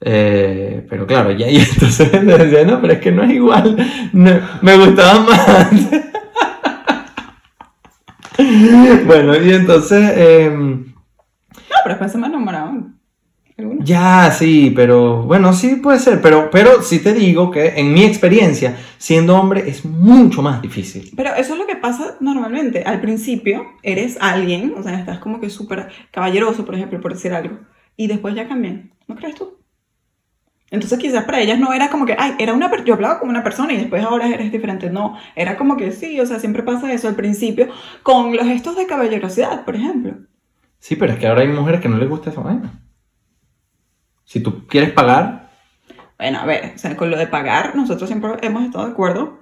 Eh, 0.00 0.86
pero 0.88 1.06
claro, 1.06 1.32
ya, 1.32 1.48
y 1.50 1.56
entonces 1.58 2.12
les 2.24 2.38
decía, 2.38 2.64
no, 2.64 2.80
pero 2.80 2.92
es 2.94 3.00
que 3.00 3.12
no 3.12 3.22
es 3.24 3.30
igual. 3.32 3.76
Me 4.12 4.76
gustaba 4.76 5.20
más. 5.20 5.70
bueno, 9.06 9.36
y 9.36 9.52
entonces. 9.52 10.12
em, 10.16 10.86
No, 10.86 11.76
pero 11.82 11.88
después 11.94 12.12
se 12.12 12.18
me 12.18 12.26
enamoraban. 12.28 12.97
Ya, 13.80 14.30
sí, 14.30 14.72
pero 14.74 15.22
bueno, 15.22 15.52
sí 15.52 15.76
puede 15.76 15.98
ser, 15.98 16.20
pero, 16.20 16.48
pero 16.50 16.82
sí 16.82 17.00
te 17.00 17.12
digo 17.12 17.50
que 17.50 17.80
en 17.80 17.92
mi 17.92 18.04
experiencia, 18.04 18.76
siendo 18.98 19.36
hombre 19.36 19.68
es 19.68 19.84
mucho 19.84 20.42
más 20.42 20.62
difícil. 20.62 21.10
Pero 21.16 21.34
eso 21.34 21.54
es 21.54 21.58
lo 21.58 21.66
que 21.66 21.74
pasa 21.74 22.16
normalmente. 22.20 22.84
Al 22.84 23.00
principio 23.00 23.66
eres 23.82 24.16
alguien, 24.20 24.74
o 24.76 24.82
sea, 24.82 24.98
estás 24.98 25.18
como 25.18 25.40
que 25.40 25.50
súper 25.50 25.88
caballeroso, 26.12 26.64
por 26.64 26.76
ejemplo, 26.76 27.00
por 27.00 27.14
decir 27.14 27.32
algo. 27.32 27.58
Y 27.96 28.06
después 28.06 28.36
ya 28.36 28.46
cambian. 28.46 28.92
¿No 29.08 29.16
crees 29.16 29.34
tú? 29.34 29.58
Entonces 30.70 30.98
quizás 30.98 31.24
para 31.24 31.40
ellas 31.40 31.58
no 31.58 31.72
era 31.72 31.88
como 31.88 32.06
que, 32.06 32.14
ay, 32.16 32.34
era 32.38 32.52
una 32.52 32.70
yo 32.84 32.94
hablaba 32.94 33.18
como 33.18 33.30
una 33.30 33.42
persona 33.42 33.72
y 33.72 33.78
después 33.78 34.04
ahora 34.04 34.28
eres 34.28 34.52
diferente. 34.52 34.90
No, 34.90 35.16
era 35.34 35.56
como 35.56 35.76
que 35.76 35.90
sí, 35.90 36.20
o 36.20 36.26
sea, 36.26 36.38
siempre 36.38 36.62
pasa 36.62 36.92
eso 36.92 37.08
al 37.08 37.16
principio 37.16 37.68
con 38.04 38.36
los 38.36 38.46
gestos 38.46 38.76
de 38.76 38.86
caballerosidad, 38.86 39.64
por 39.64 39.74
ejemplo. 39.74 40.14
Sí, 40.78 40.94
pero 40.94 41.14
es 41.14 41.18
que 41.18 41.26
ahora 41.26 41.40
hay 41.40 41.48
mujeres 41.48 41.80
que 41.80 41.88
no 41.88 41.98
les 41.98 42.08
gusta 42.08 42.30
esa 42.30 42.42
vaina. 42.42 42.87
Si 44.28 44.40
tú 44.40 44.66
quieres 44.66 44.90
pagar, 44.90 45.48
Bueno, 46.18 46.38
a 46.40 46.44
ver, 46.44 46.72
o 46.74 46.78
sea, 46.78 46.94
con 46.98 47.10
lo 47.10 47.16
de 47.16 47.26
pagar, 47.28 47.74
nosotros 47.74 48.10
siempre 48.10 48.32
hemos 48.42 48.62
estado 48.64 48.84
de 48.84 48.92
acuerdo 48.92 49.38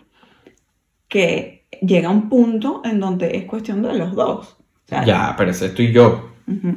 que 1.09 1.65
llega 1.83 2.09
un 2.09 2.29
punto 2.29 2.83
en 2.85 3.01
donde 3.01 3.37
es 3.37 3.47
cuestión 3.47 3.83
de 3.83 3.95
los 3.95 4.15
dos. 4.15 4.57
O 4.85 4.89
sea, 4.89 5.05
ya, 5.05 5.35
pero 5.37 5.51
ese 5.51 5.71
tú 5.71 5.83
y 5.83 5.91
yo. 5.91 6.31
ujú. 6.47 6.77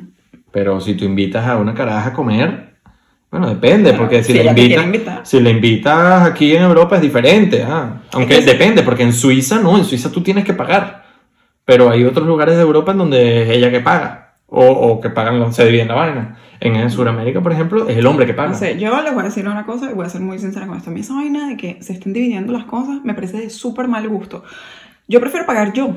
Pero 0.52 0.82
si 0.82 0.95
tú 0.95 1.06
invitas 1.06 1.45
a 1.45 1.58
una 1.58 1.76
caraja 1.76 2.10
a 2.10 2.13
comer, 2.13 2.78
bueno, 3.30 3.48
depende, 3.48 3.91
Claro, 3.91 4.00
porque 4.00 4.24
si, 4.24 4.34
si 4.34 4.41
la 4.43 4.54
invitas, 4.54 5.30
si 5.30 5.39
la 5.39 5.50
invitas 5.52 6.28
aquí 6.28 6.56
en 6.56 6.63
Europa 6.63 6.95
es 6.95 7.04
diferente, 7.04 7.62
ah. 7.63 8.02
aunque 8.12 8.34
Es 8.34 8.39
que 8.39 8.52
sí. 8.52 8.58
depende, 8.58 8.82
porque 8.82 9.04
en 9.04 9.13
Suiza 9.13 9.60
no, 9.60 9.78
en 9.78 9.86
Suiza 9.86 10.12
tú 10.12 10.24
tienes 10.24 10.45
que 10.45 10.54
pagar, 10.54 11.04
pero 11.63 11.91
hay 11.91 12.04
otros 12.06 12.26
lugares 12.26 12.56
de 12.56 12.63
Europa 12.63 12.91
en 12.91 12.98
donde 12.98 13.43
es 13.43 13.50
ella 13.52 13.69
que 13.69 13.82
paga, 13.82 14.34
o, 14.48 14.65
o 14.65 15.00
que 15.00 15.12
pagan, 15.12 15.54
se 15.54 15.63
dividen 15.65 15.89
la 15.89 15.93
vaina. 15.93 16.39
En 16.62 16.89
Sudamérica, 16.89 17.41
por 17.41 17.52
ejemplo, 17.54 17.88
es 17.88 17.98
el 17.98 18.06
hombre 18.06 18.26
que 18.26 18.34
paga. 18.34 18.50
No 18.50 18.56
sé, 18.56 18.78
yo 18.78 19.02
les 19.02 19.13
voy 19.13 19.22
a 19.22 19.26
decir 19.26 19.48
una 19.48 19.65
cosa 19.65 19.89
y 19.89 19.93
voy 19.93 20.06
a 20.06 20.10
ser 20.10 20.22
muy 20.22 20.39
sincera 20.39 20.67
con 20.67 20.78
esto. 20.78 20.89
A 20.89 20.93
mí 20.93 21.00
esa 21.02 21.13
vaina 21.15 21.48
de 21.48 21.58
que 21.58 21.82
se 21.82 21.93
estén 21.93 22.12
dividiendo 22.13 22.52
las 22.54 22.65
cosas 22.65 23.00
me 23.04 23.13
parece 23.13 23.38
de 23.38 23.50
súper 23.50 23.88
mal 23.88 24.08
gusto. 24.10 24.43
Yo 25.08 25.19
prefiero 25.19 25.45
pagar 25.45 25.72
yo. 25.74 25.95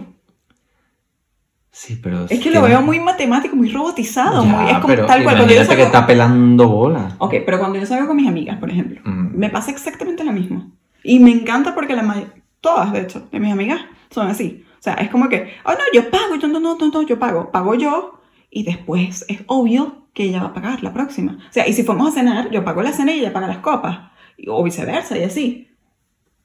Sí, 1.75 1.99
pero 2.03 2.27
Es 2.29 2.39
que 2.41 2.51
lo 2.51 2.61
veo 2.63 2.83
muy 2.83 3.01
matemático, 3.01 3.57
muy 3.57 3.71
robotizado. 3.71 4.45
Ya, 4.45 4.51
muy, 4.51 4.67
es 4.71 4.75
como 4.77 4.87
pero 4.89 5.07
tal 5.07 5.23
cual. 5.23 5.37
Cuando 5.37 5.55
yo 5.55 5.55
imagínate 5.55 5.77
que 5.77 5.83
salgo... 5.83 5.97
está 5.97 6.07
pelando 6.07 6.69
bola. 6.69 7.17
Ok, 7.19 7.35
pero 7.47 7.59
cuando 7.59 7.79
yo 7.79 7.87
salgo 7.87 8.07
con 8.07 8.17
mis 8.17 8.29
amigas, 8.29 8.59
por 8.59 8.71
ejemplo, 8.71 9.01
Mm. 9.05 9.37
me 9.39 9.49
pasa 9.49 9.71
exactamente 9.71 10.23
lo 10.23 10.33
mismo. 10.33 10.71
Y 11.03 11.19
me 11.19 11.31
encanta 11.31 11.75
porque 11.75 11.97
la 11.97 12.03
may- 12.03 12.27
todas, 12.61 12.93
de 12.93 13.01
hecho, 13.01 13.27
de 13.33 13.41
mis 13.41 13.51
amigas 13.53 13.81
son 14.11 14.29
así. 14.29 14.65
O 14.79 14.83
sea, 14.83 14.95
es 14.95 15.09
como 15.09 15.29
que, 15.31 15.51
oh 15.65 15.73
no, 15.73 15.79
yo 15.95 16.11
pago, 16.11 16.35
yo 16.41 16.47
no, 16.49 16.61
no, 16.61 16.77
no, 16.77 16.89
no, 16.89 17.03
yo 17.03 17.19
pago. 17.19 17.51
Pago 17.51 17.75
yo 17.75 18.21
y 18.51 18.65
después 18.65 19.25
es 19.29 19.41
obvio 19.47 20.02
que 20.13 20.25
ella 20.25 20.43
va 20.43 20.49
a 20.49 20.55
pagar 20.55 20.83
la 20.83 20.93
próxima. 20.93 21.39
O 21.49 21.53
sea, 21.53 21.67
y 21.67 21.73
si 21.73 21.83
fuimos 21.85 22.09
a 22.09 22.13
cenar, 22.13 22.51
yo 22.51 22.65
pago 22.65 22.83
la 22.83 22.93
cena 22.93 23.13
y 23.13 23.21
ella 23.21 23.33
paga 23.33 23.47
las 23.47 23.59
copas. 23.59 24.11
O 24.47 24.63
viceversa 24.63 25.17
y 25.17 25.25
así. 25.25 25.69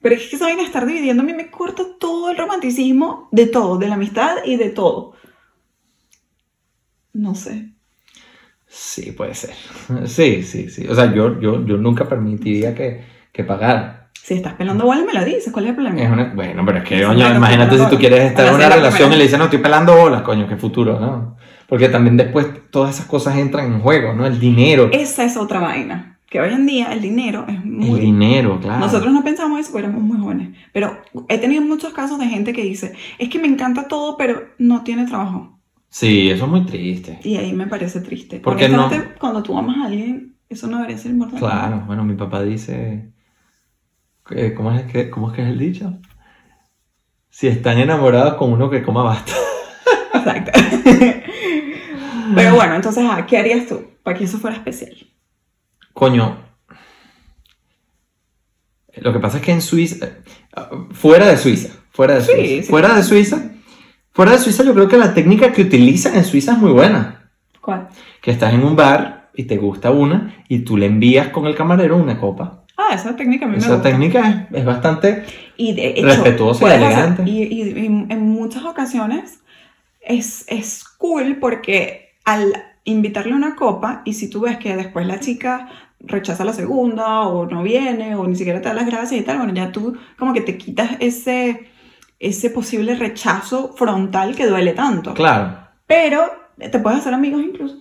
Pero 0.01 0.15
es 0.15 0.27
que 0.29 0.35
esa 0.35 0.45
vaina 0.45 0.63
estar 0.63 0.85
dividiendo 0.85 1.23
a 1.23 1.25
mí 1.25 1.33
me 1.33 1.49
corta 1.49 1.83
todo 1.99 2.29
el 2.29 2.37
romanticismo 2.37 3.27
de 3.31 3.47
todo, 3.47 3.77
de 3.77 3.87
la 3.87 3.95
amistad 3.95 4.37
y 4.45 4.55
de 4.55 4.69
todo. 4.69 5.13
No 7.13 7.33
sé. 7.35 7.73
Sí, 8.67 9.11
puede 9.11 9.33
ser. 9.33 9.55
Sí, 10.05 10.43
sí, 10.43 10.69
sí. 10.69 10.87
O 10.87 10.95
sea, 10.95 11.13
yo, 11.13 11.39
yo, 11.39 11.65
yo 11.65 11.77
nunca 11.77 12.07
permitiría 12.07 12.75
que, 12.75 13.03
que 13.31 13.43
pagara. 13.43 13.96
Si 14.27 14.33
estás 14.33 14.55
pelando 14.55 14.83
bola, 14.83 15.05
me 15.05 15.13
la 15.13 15.23
dices. 15.23 15.53
¿Cuál 15.53 15.63
es 15.63 15.69
el 15.69 15.75
problema? 15.75 16.01
Es 16.01 16.11
una- 16.11 16.33
bueno, 16.35 16.65
pero 16.65 16.79
es 16.79 16.83
que, 16.83 17.01
coño, 17.01 17.15
claro, 17.15 17.37
imagínate 17.37 17.71
si 17.71 17.77
tú 17.77 17.83
bolas. 17.85 17.99
quieres 18.01 18.23
estar 18.25 18.45
en 18.47 18.55
una 18.55 18.67
relación 18.67 19.13
y 19.13 19.15
le 19.15 19.23
dices, 19.23 19.39
no, 19.39 19.45
estoy 19.45 19.59
pelando 19.59 19.95
bolas, 19.95 20.21
coño, 20.23 20.49
qué 20.49 20.57
futuro, 20.57 20.99
¿no? 20.99 21.37
Porque 21.69 21.87
también 21.87 22.17
después 22.17 22.45
todas 22.69 22.93
esas 22.95 23.05
cosas 23.07 23.37
entran 23.37 23.71
en 23.71 23.79
juego, 23.79 24.11
¿no? 24.11 24.25
El 24.25 24.37
dinero. 24.37 24.89
Esa 24.91 25.23
es 25.23 25.37
otra 25.37 25.61
vaina. 25.61 26.19
Que 26.29 26.41
hoy 26.41 26.51
en 26.53 26.65
día 26.65 26.91
el 26.91 26.99
dinero 26.99 27.45
es 27.47 27.63
muy... 27.63 27.91
El 27.91 28.01
dinero, 28.01 28.59
claro. 28.59 28.79
Nosotros 28.81 29.13
no 29.13 29.23
pensamos 29.23 29.61
eso 29.61 29.71
porque 29.71 29.87
éramos 29.87 30.03
muy 30.03 30.17
jóvenes. 30.17 30.49
Pero 30.73 30.97
he 31.29 31.37
tenido 31.37 31.61
muchos 31.61 31.93
casos 31.93 32.19
de 32.19 32.25
gente 32.27 32.51
que 32.51 32.63
dice, 32.63 32.95
es 33.19 33.29
que 33.29 33.39
me 33.39 33.47
encanta 33.47 33.87
todo, 33.87 34.17
pero 34.17 34.41
no 34.57 34.83
tiene 34.83 35.05
trabajo. 35.05 35.57
Sí, 35.87 36.29
eso 36.29 36.43
es 36.43 36.51
muy 36.51 36.65
triste. 36.65 37.17
Y 37.23 37.37
ahí 37.37 37.53
me 37.53 37.67
parece 37.67 38.01
triste. 38.01 38.41
¿Por 38.41 38.57
qué 38.57 38.67
no? 38.67 38.89
Cuando 39.21 39.41
tú 39.41 39.57
amas 39.57 39.77
a 39.77 39.85
alguien, 39.85 40.35
eso 40.49 40.67
no 40.67 40.79
debería 40.79 40.97
ser 40.97 41.11
importante. 41.11 41.39
Claro, 41.39 41.83
bueno, 41.87 42.03
mi 42.03 42.15
papá 42.15 42.43
dice, 42.43 43.13
eh, 44.31 44.53
¿cómo 44.55 44.71
es 44.71 44.83
que, 44.91 45.09
cómo 45.09 45.29
es, 45.29 45.35
que 45.35 45.41
es 45.43 45.47
el 45.49 45.57
dicho? 45.59 45.93
Si 47.29 47.47
están 47.47 47.77
enamorados 47.77 48.35
con 48.35 48.51
uno 48.51 48.69
que 48.69 48.83
coma 48.83 49.03
basta. 49.03 49.31
Exacto. 50.13 50.51
pero 52.35 52.55
bueno, 52.55 52.75
entonces, 52.75 53.05
ah, 53.09 53.25
¿qué 53.25 53.37
harías 53.37 53.67
tú 53.67 53.85
para 54.03 54.17
que 54.17 54.25
eso 54.25 54.37
fuera 54.37 54.55
especial? 54.57 54.95
Coño, 55.93 56.37
lo 58.97 59.13
que 59.13 59.19
pasa 59.19 59.37
es 59.37 59.43
que 59.43 59.51
en 59.51 59.61
Suiza, 59.61 60.07
fuera 60.91 61.27
de 61.27 61.37
Suiza, 61.37 61.69
fuera 61.91 62.15
de 62.15 62.21
Sí, 62.21 62.31
Suiza, 62.31 62.63
sí. 62.63 62.69
fuera 62.69 62.93
de 62.95 63.03
Suiza, 63.03 63.51
fuera 64.11 64.31
de 64.31 64.39
Suiza 64.39 64.63
yo 64.63 64.73
creo 64.73 64.87
que 64.87 64.97
la 64.97 65.13
técnica 65.13 65.51
que 65.51 65.61
utilizan 65.63 66.15
en 66.15 66.25
Suiza 66.25 66.53
es 66.53 66.57
muy 66.57 66.71
buena. 66.71 67.29
¿Cuál? 67.61 67.89
Que 68.21 68.31
estás 68.31 68.53
en 68.53 68.63
un 68.63 68.75
bar 68.75 69.29
y 69.35 69.43
te 69.43 69.57
gusta 69.57 69.91
una 69.91 70.43
y 70.47 70.59
tú 70.59 70.77
le 70.77 70.87
envías 70.87 71.29
con 71.29 71.45
el 71.45 71.55
camarero 71.55 71.97
una 71.97 72.19
copa. 72.19 72.63
Ah, 72.77 72.93
esa 72.93 73.15
técnica 73.15 73.45
a 73.45 73.47
mí 73.47 73.53
me 73.55 73.57
Esa 73.59 73.73
gusta. 73.73 73.89
técnica 73.89 74.47
es, 74.51 74.59
es 74.59 74.65
bastante... 74.65 75.25
Y 75.57 75.73
de 75.73 75.87
hecho, 75.89 76.05
Respetuosa 76.05 76.65
y 76.65 76.71
elegante. 76.75 77.23
y, 77.25 77.43
y 77.43 77.85
en, 77.87 78.11
en 78.11 78.21
muchas 78.21 78.63
ocasiones 78.63 79.39
es, 80.01 80.45
es 80.47 80.83
cool 80.97 81.37
porque 81.39 82.11
al 82.23 82.53
invitarle 82.83 83.33
una 83.33 83.55
copa 83.55 84.03
y 84.05 84.13
si 84.13 84.29
tú 84.29 84.41
ves 84.41 84.57
que 84.57 84.75
después 84.75 85.07
la 85.07 85.19
chica 85.19 85.67
rechaza 85.99 86.45
la 86.45 86.53
segunda 86.53 87.21
o 87.21 87.47
no 87.47 87.63
viene 87.63 88.13
o 88.15 88.27
ni 88.27 88.35
siquiera 88.35 88.61
te 88.61 88.67
da 88.69 88.75
las 88.75 88.85
gracias 88.85 89.19
y 89.19 89.23
tal, 89.23 89.37
bueno, 89.39 89.53
ya 89.53 89.71
tú 89.71 89.97
como 90.19 90.31
que 90.33 90.41
te 90.41 90.57
quitas 90.59 90.91
ese, 90.99 91.67
ese 92.19 92.51
posible 92.51 92.93
rechazo 92.95 93.73
frontal 93.75 94.35
que 94.35 94.45
duele 94.45 94.73
tanto. 94.73 95.15
Claro. 95.15 95.57
Pero 95.87 96.21
te 96.57 96.77
puedes 96.79 96.99
hacer 96.99 97.15
amigos 97.15 97.41
incluso. 97.43 97.77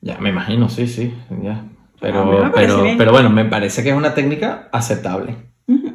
Ya, 0.00 0.16
me 0.18 0.30
imagino, 0.30 0.70
sí, 0.70 0.86
sí, 0.86 1.12
ya. 1.42 1.64
Pero, 2.00 2.50
pero, 2.54 2.82
bien. 2.82 2.96
pero 2.98 3.12
bueno, 3.12 3.30
me 3.30 3.44
parece 3.44 3.82
que 3.82 3.90
es 3.90 3.96
una 3.96 4.14
técnica 4.14 4.68
aceptable. 4.72 5.36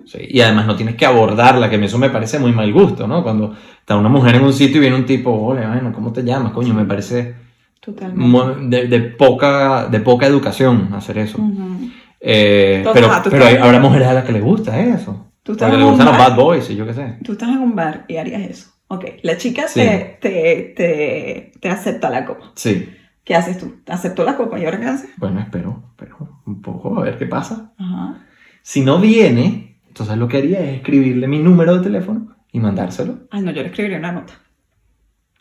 Sí, 0.06 0.20
Y 0.30 0.40
además 0.42 0.68
no 0.68 0.76
tienes 0.76 0.96
que 0.96 1.06
abordarla, 1.06 1.70
que 1.70 1.84
eso 1.84 1.98
me 1.98 2.12
parece 2.12 2.38
muy 2.40 2.52
mal 2.52 2.72
gusto, 2.72 3.08
¿no? 3.08 3.24
Cuando 3.24 3.56
está 3.80 3.98
una 3.98 4.08
mujer 4.08 4.36
en 4.36 4.44
un 4.44 4.54
sitio 4.54 4.78
y 4.78 4.82
viene 4.82 4.96
un 4.96 5.06
tipo, 5.06 5.32
hola, 5.32 5.68
bueno, 5.68 5.92
¿cómo 5.92 6.14
te 6.14 6.24
llamas? 6.24 6.54
Coño, 6.54 6.74
me 6.76 6.86
parece 6.86 7.34
Totalmente. 7.82 8.66
de, 8.78 8.88
de 8.88 9.00
poca, 9.02 9.88
de 9.88 10.00
poca 10.00 10.28
educación 10.28 10.90
hacer 10.94 11.18
eso. 11.18 11.40
Ujú. 11.42 11.90
Eh, 12.22 12.76
Entonces, 12.78 13.02
pero 13.02 13.14
ah, 13.14 13.24
pero 13.30 13.46
hay- 13.46 13.56
habrá 13.58 13.80
mujeres 13.80 14.08
a 14.08 14.14
las 14.14 14.24
que 14.26 14.32
les 14.32 14.44
gusta 14.44 14.80
eso. 14.80 15.32
Tú 15.44 15.52
estás 15.54 15.72
les 15.74 15.84
gustan 15.84 16.08
los 16.08 16.18
bad 16.18 16.36
boys 16.36 16.70
y 16.70 16.76
yo 16.76 16.86
qué 16.86 16.94
sé. 16.94 17.18
Tú 17.24 17.34
estás 17.34 17.50
en 17.50 17.58
un 17.60 17.76
bar 17.76 18.06
y 18.08 18.18
harías 18.18 18.42
eso. 18.44 18.70
Ok, 18.88 19.06
la 19.24 19.38
chica 19.38 19.68
Sí. 19.68 19.80
te, 19.82 20.18
te, 20.22 20.74
te, 20.76 21.52
te 21.60 21.70
acepta 21.70 22.10
la 22.10 22.26
copa. 22.26 22.52
Sí. 22.56 22.90
¿Qué 23.26 23.36
haces 23.36 23.58
tú? 23.58 23.74
¿Te 23.84 23.92
aceptó 23.92 24.24
la 24.24 24.38
copa 24.38 24.58
y 24.60 24.66
ahora 24.66 24.80
qué 24.80 24.86
haces? 24.86 25.10
Bueno, 25.18 25.40
espero, 25.42 25.84
espero 25.90 26.40
un 26.46 26.62
poco 26.62 26.98
a 27.00 27.04
ver 27.04 27.18
qué 27.18 27.26
pasa. 27.26 27.74
Ajá. 27.78 28.20
Si 28.62 28.82
no 28.82 29.00
viene, 29.00 29.80
entonces 29.88 30.16
lo 30.18 30.28
que 30.28 30.38
haría 30.38 30.60
es 30.60 30.76
escribirle 30.78 31.28
mi 31.28 31.40
número 31.40 31.76
de 31.78 31.84
teléfono 31.84 32.36
y 32.52 32.60
mandárselo. 32.60 33.20
Ay, 33.32 33.42
no, 33.42 33.52
yo 33.52 33.62
le 33.64 33.70
escribiría 33.70 33.98
una 33.98 34.12
nota. 34.12 34.34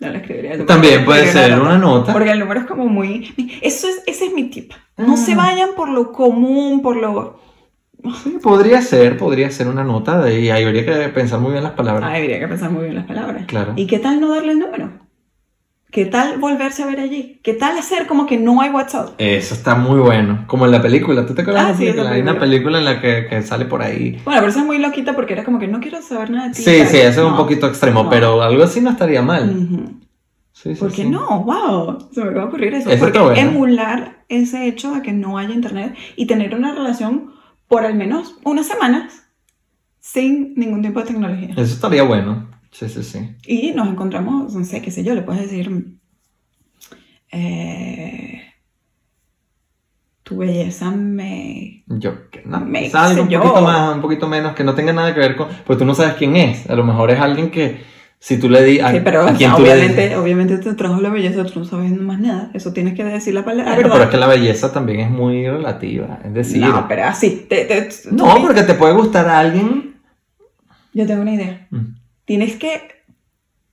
Yo 0.00 0.08
le 0.08 0.16
escribiría. 0.18 0.56
yo 0.56 0.64
También 0.66 1.00
le 1.00 1.04
puede 1.04 1.26
ser 1.30 1.60
una 1.60 1.78
nota. 1.78 2.12
Porque 2.12 2.30
el 2.32 2.40
número 2.40 2.60
es 2.60 2.66
como 2.66 2.86
muy... 2.88 3.32
Eso 3.62 3.86
es, 3.86 4.02
ese 4.06 4.26
es 4.26 4.34
mi 4.34 4.44
tip. 4.50 4.72
No 4.96 5.14
Ah. 5.14 5.16
se 5.16 5.34
vayan 5.34 5.70
por 5.76 5.88
lo 5.90 6.10
común, 6.10 6.80
por 6.82 6.96
lo... 6.96 7.38
Sí, 8.22 8.38
podría 8.42 8.82
ser, 8.82 9.16
podría 9.16 9.50
ser 9.50 9.68
una 9.68 9.82
nota 9.84 10.18
de 10.20 10.40
y 10.40 10.50
ahí 10.50 10.64
habría 10.64 10.84
que 10.84 11.08
pensar 11.08 11.40
muy 11.40 11.52
bien 11.52 11.62
las 11.62 11.72
palabras. 11.72 12.10
Ay, 12.12 12.22
habría 12.22 12.40
que 12.40 12.48
pensar 12.48 12.70
muy 12.70 12.82
bien 12.84 12.96
las 12.96 13.06
palabras. 13.06 13.44
Claro. 13.46 13.72
¿Y 13.76 13.86
qué 13.86 13.98
tal 13.98 14.20
no 14.20 14.34
darle 14.34 14.52
el 14.52 14.58
número? 14.58 14.90
¿Qué 15.94 16.06
tal 16.06 16.38
volverse 16.38 16.82
a 16.82 16.86
ver 16.86 16.98
allí? 16.98 17.38
¿Qué 17.44 17.52
tal 17.54 17.78
hacer 17.78 18.08
como 18.08 18.26
que 18.26 18.36
no 18.36 18.60
hay 18.60 18.70
WhatsApp? 18.70 19.10
Eso 19.16 19.54
está 19.54 19.76
muy 19.76 20.00
bueno. 20.00 20.42
Como 20.48 20.64
en 20.64 20.72
la 20.72 20.82
película. 20.82 21.24
¿Tú 21.24 21.34
te 21.36 21.42
acuerdas 21.42 21.62
Ah, 21.62 21.66
de 21.66 21.72
la 21.72 21.78
sí, 21.78 21.84
película? 21.84 22.10
Hay 22.10 22.20
una 22.20 22.38
película. 22.40 22.78
en 22.80 22.84
la 22.84 23.00
que, 23.00 23.26
que 23.30 23.42
sale 23.42 23.64
por 23.66 23.80
ahí. 23.80 24.20
Bueno, 24.24 24.40
pero 24.40 24.48
esa 24.48 24.58
es 24.58 24.66
muy 24.66 24.78
loquita 24.78 25.14
porque 25.14 25.34
era 25.34 25.44
como 25.44 25.60
que 25.60 25.68
no 25.68 25.78
quiero 25.78 26.02
saber 26.02 26.30
nada 26.30 26.48
de 26.48 26.54
ti. 26.54 26.62
Sí, 26.62 26.84
sí, 26.86 26.96
eso 26.96 27.08
es 27.08 27.18
un 27.18 27.30
No. 27.30 27.36
poquito 27.36 27.68
extremo, 27.68 28.02
No. 28.02 28.10
pero 28.10 28.42
algo 28.42 28.64
así 28.64 28.80
no 28.80 28.90
estaría 28.90 29.22
mal. 29.22 29.48
Ujú. 29.56 30.00
Sí, 30.50 30.74
sí, 30.74 30.80
¿Por 30.80 30.90
qué 30.92 31.04
no? 31.04 31.44
¡Wow! 31.44 32.08
Se 32.12 32.22
me 32.24 32.30
acaba 32.30 32.40
de 32.42 32.48
ocurrir 32.48 32.74
eso. 32.74 32.90
Eso 32.90 32.98
Porque 33.04 33.20
bueno. 33.20 33.40
emular 33.40 34.24
ese 34.28 34.66
hecho 34.66 34.92
de 34.96 35.02
que 35.02 35.12
no 35.12 35.38
haya 35.38 35.54
internet 35.54 35.94
y 36.16 36.26
tener 36.26 36.56
una 36.56 36.74
relación 36.74 37.34
por 37.68 37.84
al 37.86 37.94
menos 37.94 38.34
unas 38.42 38.66
semanas 38.66 39.28
sin 40.00 40.54
ningún 40.56 40.82
tipo 40.82 40.98
de 40.98 41.06
tecnología. 41.06 41.50
Eso 41.52 41.74
estaría 41.74 42.02
bueno. 42.02 42.48
Sí, 42.74 42.88
sí, 42.88 43.04
sí. 43.04 43.36
Y 43.46 43.72
nos 43.72 43.86
encontramos, 43.88 44.52
no 44.52 44.64
sé, 44.64 44.82
qué 44.82 44.90
sé 44.90 45.04
yo, 45.04 45.14
le 45.14 45.22
puedes 45.22 45.42
decir. 45.42 45.70
eh, 47.30 48.42
tu 50.24 50.38
belleza 50.38 50.90
me. 50.90 51.84
Yo, 51.86 52.30
que 52.30 52.42
no, 52.46 52.60
Me- 52.60 52.84
quizá 52.84 53.04
algo 53.06 53.16
qué 53.16 53.22
un 53.22 53.28
yo. 53.28 53.42
poquito 53.42 53.60
más, 53.62 53.94
un 53.94 54.00
poquito 54.02 54.28
menos, 54.28 54.54
que 54.54 54.64
no 54.64 54.74
tenga 54.74 54.92
nada 54.92 55.14
que 55.14 55.20
ver 55.20 55.36
con, 55.36 55.48
pues 55.66 55.78
tú 55.78 55.84
no 55.84 55.94
sabes 55.94 56.14
quién 56.14 56.34
es, 56.36 56.68
a 56.68 56.74
lo 56.74 56.82
mejor 56.84 57.10
es 57.10 57.20
alguien 57.20 57.50
que, 57.50 57.82
si 58.18 58.38
tú 58.40 58.48
le 58.48 58.64
di, 58.64 58.80
a, 58.80 58.90
Sí, 58.90 59.00
pero 59.04 59.20
a 59.20 59.24
o 59.32 59.36
quien 59.36 59.50
sea, 59.50 59.56
tú 59.56 59.62
le 59.62 59.72
obviamente, 59.72 60.08
di, 60.08 60.14
obviamente 60.14 60.58
te 60.58 60.74
trajo 60.74 61.00
la 61.00 61.10
belleza, 61.10 61.44
tú 61.44 61.60
no 61.60 61.64
sabes 61.66 61.92
más 61.92 62.18
nada. 62.18 62.50
Eso 62.54 62.72
tienes 62.72 62.94
que 62.94 63.04
decir 63.04 63.34
la 63.34 63.44
palabra. 63.44 63.76
Pero 63.76 64.02
es 64.02 64.08
que 64.08 64.16
la 64.16 64.26
belleza 64.26 64.72
también 64.72 65.00
es 65.00 65.10
muy 65.10 65.46
relativa, 65.46 66.18
es 66.24 66.32
decir, 66.34 66.60
no, 66.60 66.72
no, 66.72 66.88
pero 66.88 67.04
así. 67.04 67.46
te- 67.48 67.66
te- 67.66 67.82
tú- 68.16 68.16
porque 68.40 68.62
te 68.62 68.74
puede 68.74 68.94
gustar 68.94 69.28
a 69.28 69.38
alguien, 69.38 69.94
Yo 70.94 71.06
tengo 71.06 71.22
una 71.22 71.34
idea. 71.34 71.66
Mm. 71.70 72.03
Tienes 72.24 72.56
que 72.56 73.04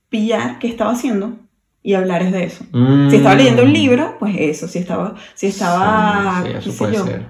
pillar 0.08 0.58
qué 0.58 0.68
estaba 0.68 0.92
haciendo 0.92 1.36
y 1.82 1.94
hablar 1.94 2.30
de 2.30 2.44
eso. 2.44 2.64
Mm. 2.72 3.10
Si 3.10 3.16
estaba 3.16 3.34
leyendo 3.34 3.62
un 3.64 3.72
libro, 3.72 4.16
pues 4.18 4.34
eso. 4.38 4.68
Si 4.68 4.78
estaba, 4.78 5.14
si 5.34 5.46
estaba, 5.48 6.42
Sí, 6.44 6.48
sí, 6.48 6.54
qué 6.64 6.72
sé 6.72 6.92
yo, 6.94 7.04
ser. 7.06 7.26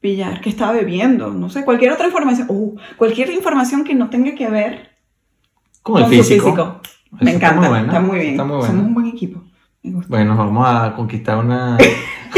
pillar 0.00 0.40
qué 0.40 0.50
estaba 0.50 0.72
bebiendo, 0.72 1.30
no 1.32 1.48
sé, 1.48 1.64
cualquier 1.64 1.92
otra 1.92 2.06
información, 2.06 2.46
uh, 2.50 2.76
cualquier 2.96 3.30
información 3.30 3.84
que 3.84 3.94
no 3.94 4.10
tenga 4.10 4.34
que 4.34 4.48
ver 4.48 4.90
Con 5.82 5.98
el 5.98 6.04
su 6.04 6.10
físico. 6.10 6.44
físico. 6.44 6.80
Eso 7.14 7.24
Me 7.24 7.32
está 7.32 7.48
encanta, 7.48 7.68
muy 7.70 7.78
está 7.80 8.00
muy 8.00 8.18
bien. 8.18 8.30
Está 8.32 8.44
muy 8.44 8.66
Somos 8.66 8.84
un 8.86 8.94
buen 8.94 9.06
equipo. 9.06 9.42
Me 9.82 9.92
gusta. 9.92 10.08
Bueno, 10.10 10.36
vamos 10.36 10.66
a 10.68 10.94
conquistar 10.94 11.38
una... 11.38 11.76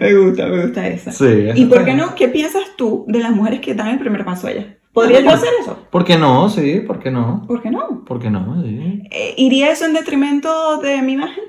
me 0.00 0.14
gusta, 0.14 0.46
me 0.46 0.62
gusta 0.62 0.86
esa. 0.88 1.12
Sí, 1.12 1.48
¿Y 1.54 1.64
por 1.66 1.84
qué 1.84 1.94
no? 1.94 2.14
¿Qué 2.14 2.28
piensas 2.28 2.62
tú 2.76 3.04
de 3.08 3.20
las 3.20 3.32
mujeres 3.32 3.60
que 3.60 3.74
dan 3.74 3.88
el 3.88 3.98
primer 3.98 4.24
paso 4.24 4.46
a 4.46 4.50
ellas? 5.04 5.20
¿Podría 5.20 5.20
yo 5.20 5.30
hacer 5.36 5.48
eso? 5.60 5.78
¿Por 5.90 6.04
qué 6.04 6.16
no? 6.16 6.48
Sí, 6.48 6.80
¿por 6.80 6.98
qué 6.98 7.10
no? 7.10 7.44
¿Por 7.46 7.60
qué 7.62 7.70
no? 7.70 8.04
¿Por 8.04 8.18
qué 8.20 8.30
no? 8.30 8.62
Sí. 8.62 9.02
Eh, 9.10 9.34
¿Iría 9.36 9.70
eso 9.70 9.84
en 9.84 9.92
detrimento 9.94 10.78
de 10.78 11.02
mi 11.02 11.12
imagen? 11.12 11.44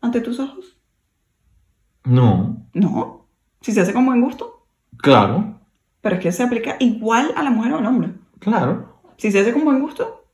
¿Ante 0.00 0.20
tus 0.20 0.38
ojos? 0.40 0.76
No, 2.04 2.66
No. 2.74 3.26
Si 3.60 3.70
se 3.72 3.80
hace 3.80 3.92
con 3.92 4.04
buen 4.06 4.20
gusto. 4.20 4.66
claro, 4.96 5.60
Pero 6.00 6.16
es 6.16 6.20
que 6.22 6.32
se 6.32 6.42
aplica 6.42 6.74
igual 6.80 7.32
a 7.36 7.42
la 7.44 7.50
mujer 7.50 7.72
o 7.74 7.78
al 7.78 7.86
hombre. 7.86 8.10
claro. 8.40 8.90
Si 9.18 9.30
se 9.30 9.38
hace 9.40 9.52
con 9.52 9.64
buen 9.64 9.78
gusto. 9.80 10.24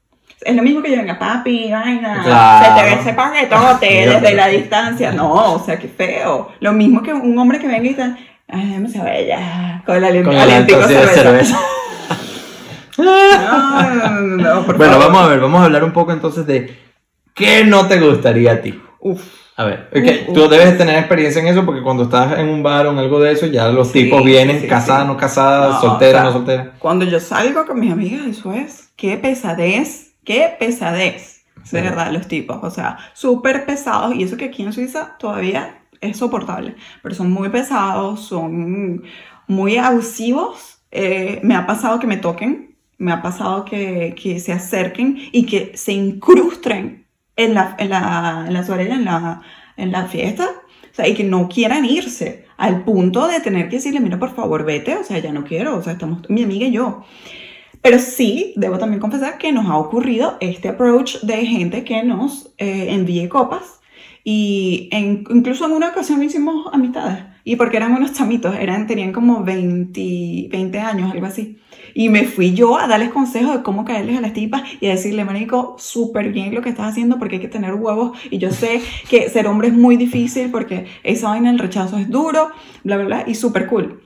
Es 0.40 0.57
lo 0.57 0.62
mismo 0.62 0.81
que 0.83 0.90
yo 0.90 0.96
venga, 0.96 1.18
papi, 1.18 1.70
vaina, 1.70 2.22
Claro. 2.22 2.64
se 2.64 2.81
te 2.81 2.87
ve 2.94 3.01
ese 3.03 3.12
paquetote 3.12 3.87
desde 4.09 4.35
la 4.35 4.46
distancia. 4.46 5.12
No, 5.12 5.55
o 5.55 5.59
sea, 5.59 5.79
qué 5.79 5.88
feo. 5.88 6.48
Lo 6.61 6.72
mismo 6.72 7.03
que 7.03 7.12
un 7.12 7.37
hombre 7.37 7.59
que 7.59 7.66
venga 7.68 7.87
y 7.90 7.94
tal, 7.94 8.18
ay, 8.48 8.70
demasiado 8.72 9.07
bella, 9.09 9.83
con 9.85 9.96
el 9.96 10.05
alientico 10.05 10.40
alto 10.40 10.48
de 10.88 10.88
cerveza. 10.88 11.22
cerveza. 11.22 11.61
No, 12.99 13.95
no, 13.95 14.21
no, 14.37 14.67
por 14.67 14.77
Bueno, 14.77 14.99
favor. 14.99 14.99
vamos 14.99 15.23
a 15.23 15.29
ver, 15.29 15.41
vamos 15.41 15.61
a 15.61 15.65
hablar 15.65 15.85
un 15.85 15.93
poco 15.93 16.13
entonces 16.13 16.47
de 16.47 16.77
qué 17.35 17.65
no 17.65 17.87
te 17.89 18.01
gustaría 18.01 18.53
a 18.53 18.63
ti. 18.63 18.81
Uf. 19.01 19.23
A 19.57 19.65
ver, 19.65 19.91
Uh, 19.91 20.33
uh. 20.33 20.35
tú 20.35 20.49
debes 20.49 20.77
tener 20.79 20.99
experiencia 20.99 21.41
en 21.43 21.49
eso 21.49 21.65
porque 21.65 21.83
cuando 21.83 22.05
estás 22.05 22.39
en 22.39 22.49
un 22.49 22.63
bar 22.63 22.87
o 22.87 22.93
en 22.93 22.99
algo 22.99 23.21
de 23.21 23.33
eso, 23.33 23.47
ya 23.47 23.69
los 23.71 23.93
Sí, 23.93 23.93
tipos 23.93 24.25
vienen 24.25 24.61
sí, 24.61 24.67
casadas, 24.67 25.07
sí. 25.07 25.07
no 25.07 25.17
casadas, 25.17 25.79
No, 25.81 25.81
solteras, 25.81 26.25
o 26.25 26.31
sea, 26.33 26.33
no 26.33 26.33
solteras. 26.33 26.69
Cuando 26.79 27.05
yo 27.05 27.21
salgo 27.21 27.67
con 27.67 27.81
mis 27.81 27.93
amigas, 27.93 28.27
eso 28.27 28.53
es, 28.53 28.93
qué 28.97 29.17
pesadez, 29.17 30.15
qué 30.25 30.55
pesadez, 30.59 31.47
de 31.71 31.83
verdad, 31.83 32.13
los 32.13 32.29
tipos, 32.29 32.59
o 32.63 32.71
sea, 32.71 32.99
súper 33.15 33.67
pesados, 33.67 34.15
y 34.15 34.23
eso 34.23 34.37
que 34.37 34.47
aquí 34.47 34.63
en 34.63 34.73
Suiza 34.73 35.17
todavía 35.19 35.83
es 36.01 36.19
soportable, 36.19 36.77
pero 37.03 37.15
son 37.15 37.31
muy 37.33 37.49
pesados, 37.49 38.21
son 38.27 39.03
muy 39.49 39.77
abusivos, 39.77 40.79
eh, 40.91 41.41
me 41.43 41.57
ha 41.57 41.67
pasado 41.67 41.99
que 41.99 42.07
me 42.07 42.17
toquen, 42.19 42.68
me 42.99 43.13
ha 43.13 43.23
pasado 43.23 43.65
que, 43.65 44.15
que 44.21 44.41
se 44.41 44.53
acerquen 44.53 45.19
y 45.33 45.47
que 45.47 45.73
se 45.75 45.93
incrusten 45.93 47.07
en 47.37 47.55
la, 47.55 47.77
en 47.79 47.91
la, 47.91 48.45
en 48.47 48.53
la 48.53 48.65
suarela, 48.65 48.97
en 48.97 49.05
la, 49.05 49.43
en 49.77 49.93
la 49.93 50.07
fiesta, 50.07 50.49
o 50.91 50.95
sea, 50.95 51.09
y 51.09 51.15
que 51.15 51.25
no 51.25 51.49
quieran 51.49 51.85
irse 51.85 52.45
al 52.57 52.83
punto 52.85 53.29
de 53.29 53.41
tener 53.41 53.69
que 53.69 53.77
decirle, 53.77 54.01
mira, 54.01 54.19
por 54.19 54.35
favor, 54.35 54.65
vete, 54.65 54.97
o 54.97 55.05
sea, 55.05 55.19
ya 55.21 55.33
no 55.33 55.45
quiero, 55.45 55.77
o 55.77 55.83
sea, 55.83 55.93
estamos 55.93 56.29
mi 56.29 56.43
amiga 56.43 56.67
y 56.67 56.73
yo. 56.73 57.05
Pero 57.81 58.01
sí, 58.01 58.53
debo 58.57 58.79
también 58.79 59.01
confesar 59.01 59.39
que 59.39 59.53
nos 59.53 59.67
ha 59.67 59.77
ocurrido 59.77 60.37
este 60.41 60.69
approach 60.69 61.21
de 61.21 61.47
gente 61.47 61.85
que 61.85 62.03
nos 62.03 62.53
eh, 62.59 63.29
copas 63.31 63.81
y 64.25 64.91
incluso 64.93 65.67
en 65.67 65.73
una 65.73 65.91
ocasión 65.91 66.23
hicimos 66.23 66.67
amistades 66.73 67.23
y 67.45 67.57
porque 67.57 67.77
eran 67.77 67.95
unos 67.95 68.13
chamitos, 68.13 68.57
eran, 68.57 68.87
tenían 68.87 69.13
como 69.13 69.45
20, 69.45 70.49
20 70.51 70.79
años, 70.81 71.13
algo 71.13 71.27
así. 71.27 71.59
Y 71.99 72.11
me 72.11 72.27
fui 72.27 72.55
yo 72.55 72.79
a 72.79 72.87
darles 72.87 73.11
consejos 73.11 73.57
de 73.57 73.63
cómo 73.65 73.85
caerles 73.85 74.17
a 74.17 74.21
las 74.21 74.33
tipas 74.33 74.63
y 74.81 74.87
a 74.87 74.91
decirle, 74.91 75.25
marico, 75.25 75.75
súper 75.79 76.31
bien 76.31 76.55
lo 76.55 76.63
que 76.63 76.69
estás 76.69 76.87
haciendo 76.87 77.19
porque 77.19 77.35
hay 77.35 77.41
que 77.43 77.49
tener 77.49 77.75
huevos. 77.75 78.17
Y 78.31 78.39
yo 78.39 78.53
sé 78.53 78.81
que 79.11 79.29
ser 79.29 79.49
hombre 79.49 79.67
es 79.67 79.75
muy 79.75 79.97
difícil 79.97 80.49
porque 80.53 80.87
esa 81.03 81.31
vaina, 81.31 81.51
el 81.51 81.59
rechazo 81.59 81.99
es 81.99 82.09
duro, 82.09 82.51
bla, 82.85 82.99
bla, 82.99 83.05
bla, 83.05 83.25
y 83.27 83.35
súper 83.35 83.67
cool. 83.67 84.01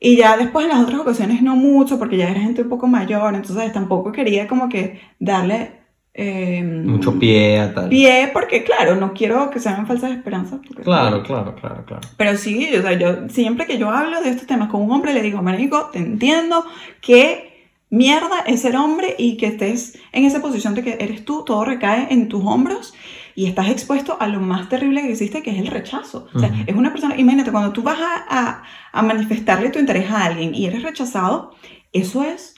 Y 0.00 0.16
ya 0.16 0.38
después 0.38 0.64
en 0.64 0.72
las 0.72 0.82
otras 0.82 0.98
ocasiones 0.98 1.42
no 1.42 1.56
mucho 1.56 1.98
porque 1.98 2.16
ya 2.16 2.30
era 2.30 2.40
gente 2.40 2.62
un 2.62 2.70
poco 2.70 2.86
mayor, 2.86 3.34
entonces 3.34 3.70
tampoco 3.70 4.12
quería 4.12 4.48
como 4.48 4.70
que 4.70 5.02
darle... 5.18 5.85
eh, 6.18 6.62
Mucho 6.64 7.18
pie 7.18 7.60
a 7.60 7.74
tal. 7.74 7.88
Pie, 7.90 8.30
porque 8.32 8.64
claro, 8.64 8.96
no 8.96 9.12
quiero 9.12 9.50
que 9.50 9.60
sean 9.60 9.86
falsas 9.86 10.12
esperanzas. 10.12 10.60
porque- 10.66 10.82
Claro, 10.82 11.22
claro, 11.22 11.54
claro, 11.54 11.84
claro. 11.84 12.00
pero 12.16 12.36
sí, 12.38 12.68
o 12.74 12.80
sea, 12.82 12.94
yo 12.94 13.28
siempre 13.28 13.66
que 13.66 13.76
yo 13.78 13.90
hablo 13.90 14.22
de 14.22 14.30
estos 14.30 14.46
temas 14.46 14.68
con 14.70 14.80
un 14.82 14.90
hombre 14.90 15.12
le 15.12 15.20
digo, 15.22 15.42
marico, 15.42 15.90
te 15.92 15.98
entiendo 15.98 16.64
que 17.02 17.68
mierda 17.90 18.40
es 18.46 18.62
ser 18.62 18.76
hombre 18.76 19.14
y 19.18 19.36
que 19.36 19.46
estés 19.46 19.98
en 20.12 20.24
esa 20.24 20.40
posición 20.40 20.74
de 20.74 20.82
que 20.82 20.96
eres 20.98 21.24
tú, 21.24 21.44
todo 21.44 21.64
recae 21.64 22.08
en 22.10 22.28
tus 22.28 22.42
hombros 22.44 22.94
y 23.34 23.46
estás 23.46 23.68
expuesto 23.68 24.16
a 24.18 24.26
lo 24.28 24.40
más 24.40 24.68
terrible 24.68 25.02
que 25.02 25.12
existe, 25.12 25.42
que 25.42 25.50
es 25.50 25.58
el 25.58 25.66
rechazo. 25.68 26.26
O 26.34 26.38
sea, 26.40 26.48
Ujú. 26.48 26.62
es 26.66 26.74
una 26.74 26.90
persona, 26.90 27.14
imagínate, 27.16 27.52
cuando 27.52 27.72
tú 27.72 27.82
vas 27.82 27.98
a, 28.00 28.24
a, 28.28 28.62
a 28.92 29.02
manifestarle 29.02 29.68
tu 29.70 29.78
interés 29.78 30.10
a 30.10 30.24
alguien 30.24 30.54
y 30.54 30.66
eres 30.66 30.82
rechazado, 30.82 31.54
eso 31.92 32.24
es 32.24 32.55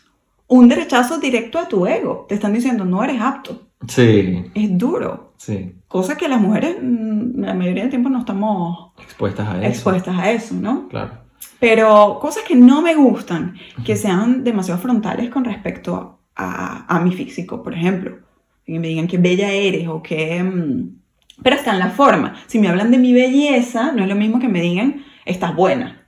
un 0.49 0.69
derechazo 0.69 1.19
directo 1.19 1.59
a 1.59 1.69
tu 1.69 1.87
ego. 1.87 2.27
Te 2.29 2.35
están 2.35 2.53
diciendo, 2.53 2.85
no 2.85 3.03
eres 3.05 3.21
apto. 3.21 3.69
Sí, 3.87 4.45
Es 4.55 4.77
duro. 4.79 5.33
sí. 5.37 5.75
Cosa 5.89 6.17
que 6.19 6.29
las 6.29 6.41
mujeres, 6.41 6.77
mm, 6.83 7.41
la 7.41 7.55
mayoría 7.55 7.83
del 7.85 7.91
tiempo, 7.91 8.11
no 8.11 8.19
estamos 8.19 8.93
Expuestas 9.03 9.49
a 9.49 9.59
eso. 9.59 9.67
expuestas 9.69 10.19
a 10.19 10.31
eso, 10.33 10.55
¿no? 10.55 10.89
Claro. 10.89 11.13
Pero 11.61 12.19
cosas 12.21 12.43
que 12.47 12.55
no 12.55 12.83
me 12.83 12.95
gustan, 12.95 13.55
que 13.85 13.97
sean 13.97 14.45
demasiado 14.45 14.81
frontales 14.81 15.31
con 15.31 15.45
respecto 15.45 16.19
a, 16.37 16.85
a 16.95 17.01
mi 17.01 17.13
físico, 17.13 17.63
por 17.63 17.73
ejemplo. 17.75 18.19
Que 18.67 18.79
me 18.79 18.89
digan 18.89 19.07
qué 19.09 19.17
bella 19.19 19.51
eres 19.53 19.89
o 19.89 20.03
que... 20.03 20.43
mm, 20.43 20.99
Pero 21.43 21.57
está 21.57 21.73
en 21.73 21.79
la 21.79 21.91
forma. 21.91 22.35
Si 22.47 22.59
me 22.59 22.69
hablan 22.69 22.91
de 22.91 22.99
mi 22.99 23.13
belleza, 23.15 23.93
no 23.93 24.03
es 24.03 24.09
lo 24.09 24.15
mismo 24.17 24.39
que 24.41 24.49
me 24.49 24.61
digan, 24.61 25.05
estás 25.25 25.55
buena, 25.55 26.07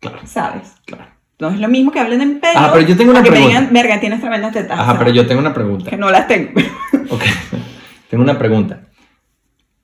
Claro, 0.00 0.18
¿sabes? 0.26 0.74
No 1.40 1.50
es 1.50 1.60
lo 1.60 1.68
mismo 1.68 1.92
que 1.92 2.00
hablen 2.00 2.18
mi 2.18 2.34
pelo. 2.40 2.52
Ah, 2.56 2.70
pero 2.72 2.86
yo 2.86 2.96
tengo 2.96 3.12
una 3.12 3.22
que 3.22 3.30
me 3.30 3.36
pregunta. 3.36 3.58
digan, 3.60 3.72
verga, 3.72 4.00
tienes 4.00 4.20
tremendas 4.20 4.52
tetas. 4.52 4.78
Ajá, 4.78 4.98
pero 4.98 5.10
yo 5.12 5.26
tengo 5.26 5.40
una 5.40 5.54
pregunta. 5.54 5.88
Que 5.90 5.96
no 5.96 6.10
las 6.10 6.26
tengo. 6.26 6.50
Ok. 7.10 7.22
tengo 8.10 8.22
una 8.24 8.38
pregunta. 8.38 8.80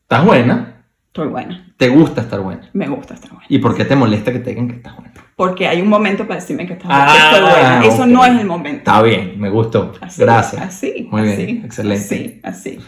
¿Estás 0.02 0.24
buena? 0.26 0.84
Estoy 1.06 1.28
buena. 1.28 1.72
¿Te 1.76 1.88
gusta 1.88 2.20
estar 2.20 2.40
buena? 2.40 2.68
Me 2.72 2.86
gusta 2.88 3.14
estar 3.14 3.30
buena. 3.30 3.46
¿Y 3.48 3.58
por 3.58 3.74
qué 3.76 3.84
te 3.84 3.96
molesta 3.96 4.32
que 4.32 4.40
te 4.40 4.50
digan 4.50 4.68
que 4.68 4.74
estás 4.76 4.94
buena? 4.96 5.12
Porque 5.36 5.66
hay 5.66 5.80
un 5.80 5.88
momento 5.88 6.26
para 6.26 6.40
decirme 6.40 6.66
que, 6.66 6.74
estás, 6.74 6.88
Ah, 6.90 7.06
que 7.12 7.36
estoy 7.36 7.50
buena. 7.50 7.84
Eso 7.86 8.06
no 8.06 8.24
es 8.24 8.38
el 8.40 8.46
momento. 8.46 8.78
Está 8.78 9.00
bien, 9.02 9.40
me 9.40 9.48
gustó. 9.48 9.92
Así, 10.00 10.20
Gracias. 10.22 10.60
Así. 10.62 11.08
Muy 11.10 11.22
bien, 11.22 11.62
excelente. 11.64 12.40
Así, 12.42 12.76
así. 12.76 12.78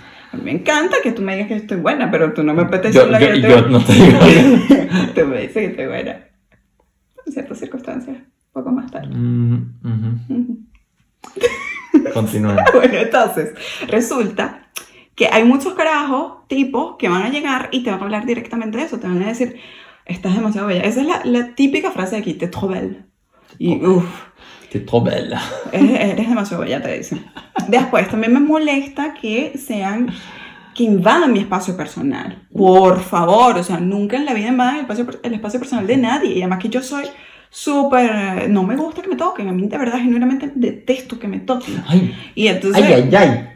Me 0.43 0.51
encanta 0.51 0.97
que 1.03 1.13
tú 1.13 1.23
me 1.23 1.35
digas 1.35 1.49
que 1.49 1.55
estoy 1.57 1.79
buena, 1.79 2.11
pero 2.11 2.33
tú 2.35 2.43
no 2.43 2.53
me 2.53 2.65
puedes 2.67 2.95
Yo, 2.95 3.07
decir 3.07 3.35
yo- 3.43 3.49
yo 3.49 3.69
no 3.69 3.81
te 3.83 3.93
digo. 3.95 4.19
tú 5.15 5.25
me 5.27 5.39
dices 5.39 5.55
que 5.55 5.65
estoy 5.67 5.87
buena. 5.87 6.19
En 7.25 7.33
ciertas 7.33 7.59
circunstancias, 7.59 8.17
un 8.19 8.25
poco 8.57 8.73
más 8.73 8.91
tarde. 8.91 9.15
Mm. 9.15 9.75
Continuando. 12.15 12.63
Bueno, 12.73 12.95
entonces, 12.95 13.51
resulta 13.87 14.69
que 15.15 15.29
hay 15.31 15.45
muchos 15.45 15.75
carajos, 15.75 16.47
tipos, 16.49 16.97
que 16.99 17.09
van 17.09 17.23
a 17.23 17.29
llegar 17.29 17.69
y 17.71 17.83
te 17.83 17.91
van 17.91 18.01
a 18.01 18.05
hablar 18.05 18.25
directamente 18.25 18.79
de 18.79 18.85
eso. 18.85 18.99
Te 18.99 19.09
van 19.09 19.23
a 19.23 19.29
decir, 19.29 19.57
estás 20.07 20.35
demasiado 20.35 20.69
bella. 20.69 20.83
Esa 20.83 21.03
es 21.03 21.07
la, 21.07 21.21
la 21.25 21.55
típica 21.55 21.91
frase 21.91 22.17
de 22.17 22.23
aquí, 22.23 22.35
te 22.35 22.49
trop 22.49 22.71
belle. 22.71 23.05
Y 23.59 23.85
uff, 23.85 24.07
T'es 24.71 24.87
trop 24.87 25.05
bella. 25.05 25.41
eres, 25.73 26.01
eres 26.13 26.29
demasiado 26.29 26.63
bella, 26.63 26.83
te 26.83 26.97
dicen. 26.97 27.27
Después, 27.69 28.09
también 28.09 28.33
me 28.33 28.41
molesta 28.41 29.13
que 29.15 29.59
sean, 29.59 30.09
que 30.75 30.85
invadan 30.85 31.33
mi 31.33 31.41
espacio 31.41 31.77
personal. 31.77 32.47
Por 32.57 33.01
favor, 33.01 33.59
o 33.59 33.63
sea, 33.63 33.79
nunca 33.81 34.17
en 34.17 34.25
la 34.25 34.33
vida 34.33 34.49
invadan 34.49 34.77
el 34.77 34.81
espacio, 34.83 35.07
el 35.23 35.35
espacio 35.35 35.61
personal 35.61 35.87
de 35.87 35.97
nadie. 35.99 36.33
Y 36.33 36.41
además 36.41 36.59
que 36.59 36.71
yo 36.71 36.83
soy 36.83 37.05
súper, 37.57 38.51
no 38.51 38.65
me 38.65 38.77
gusta 38.77 39.01
que 39.01 39.09
me 39.09 39.17
toquen. 39.17 39.49
A 39.49 39.53
mí 39.53 39.67
de 39.67 39.79
verdad, 39.79 39.99
genuinamente 39.99 40.53
detesto 40.55 41.19
que 41.19 41.27
me 41.27 41.41
toquen. 41.41 41.83
Ay, 41.87 42.15
Y 42.35 42.49
entonces, 42.49 42.85
ay, 42.85 43.09
ay, 43.17 43.49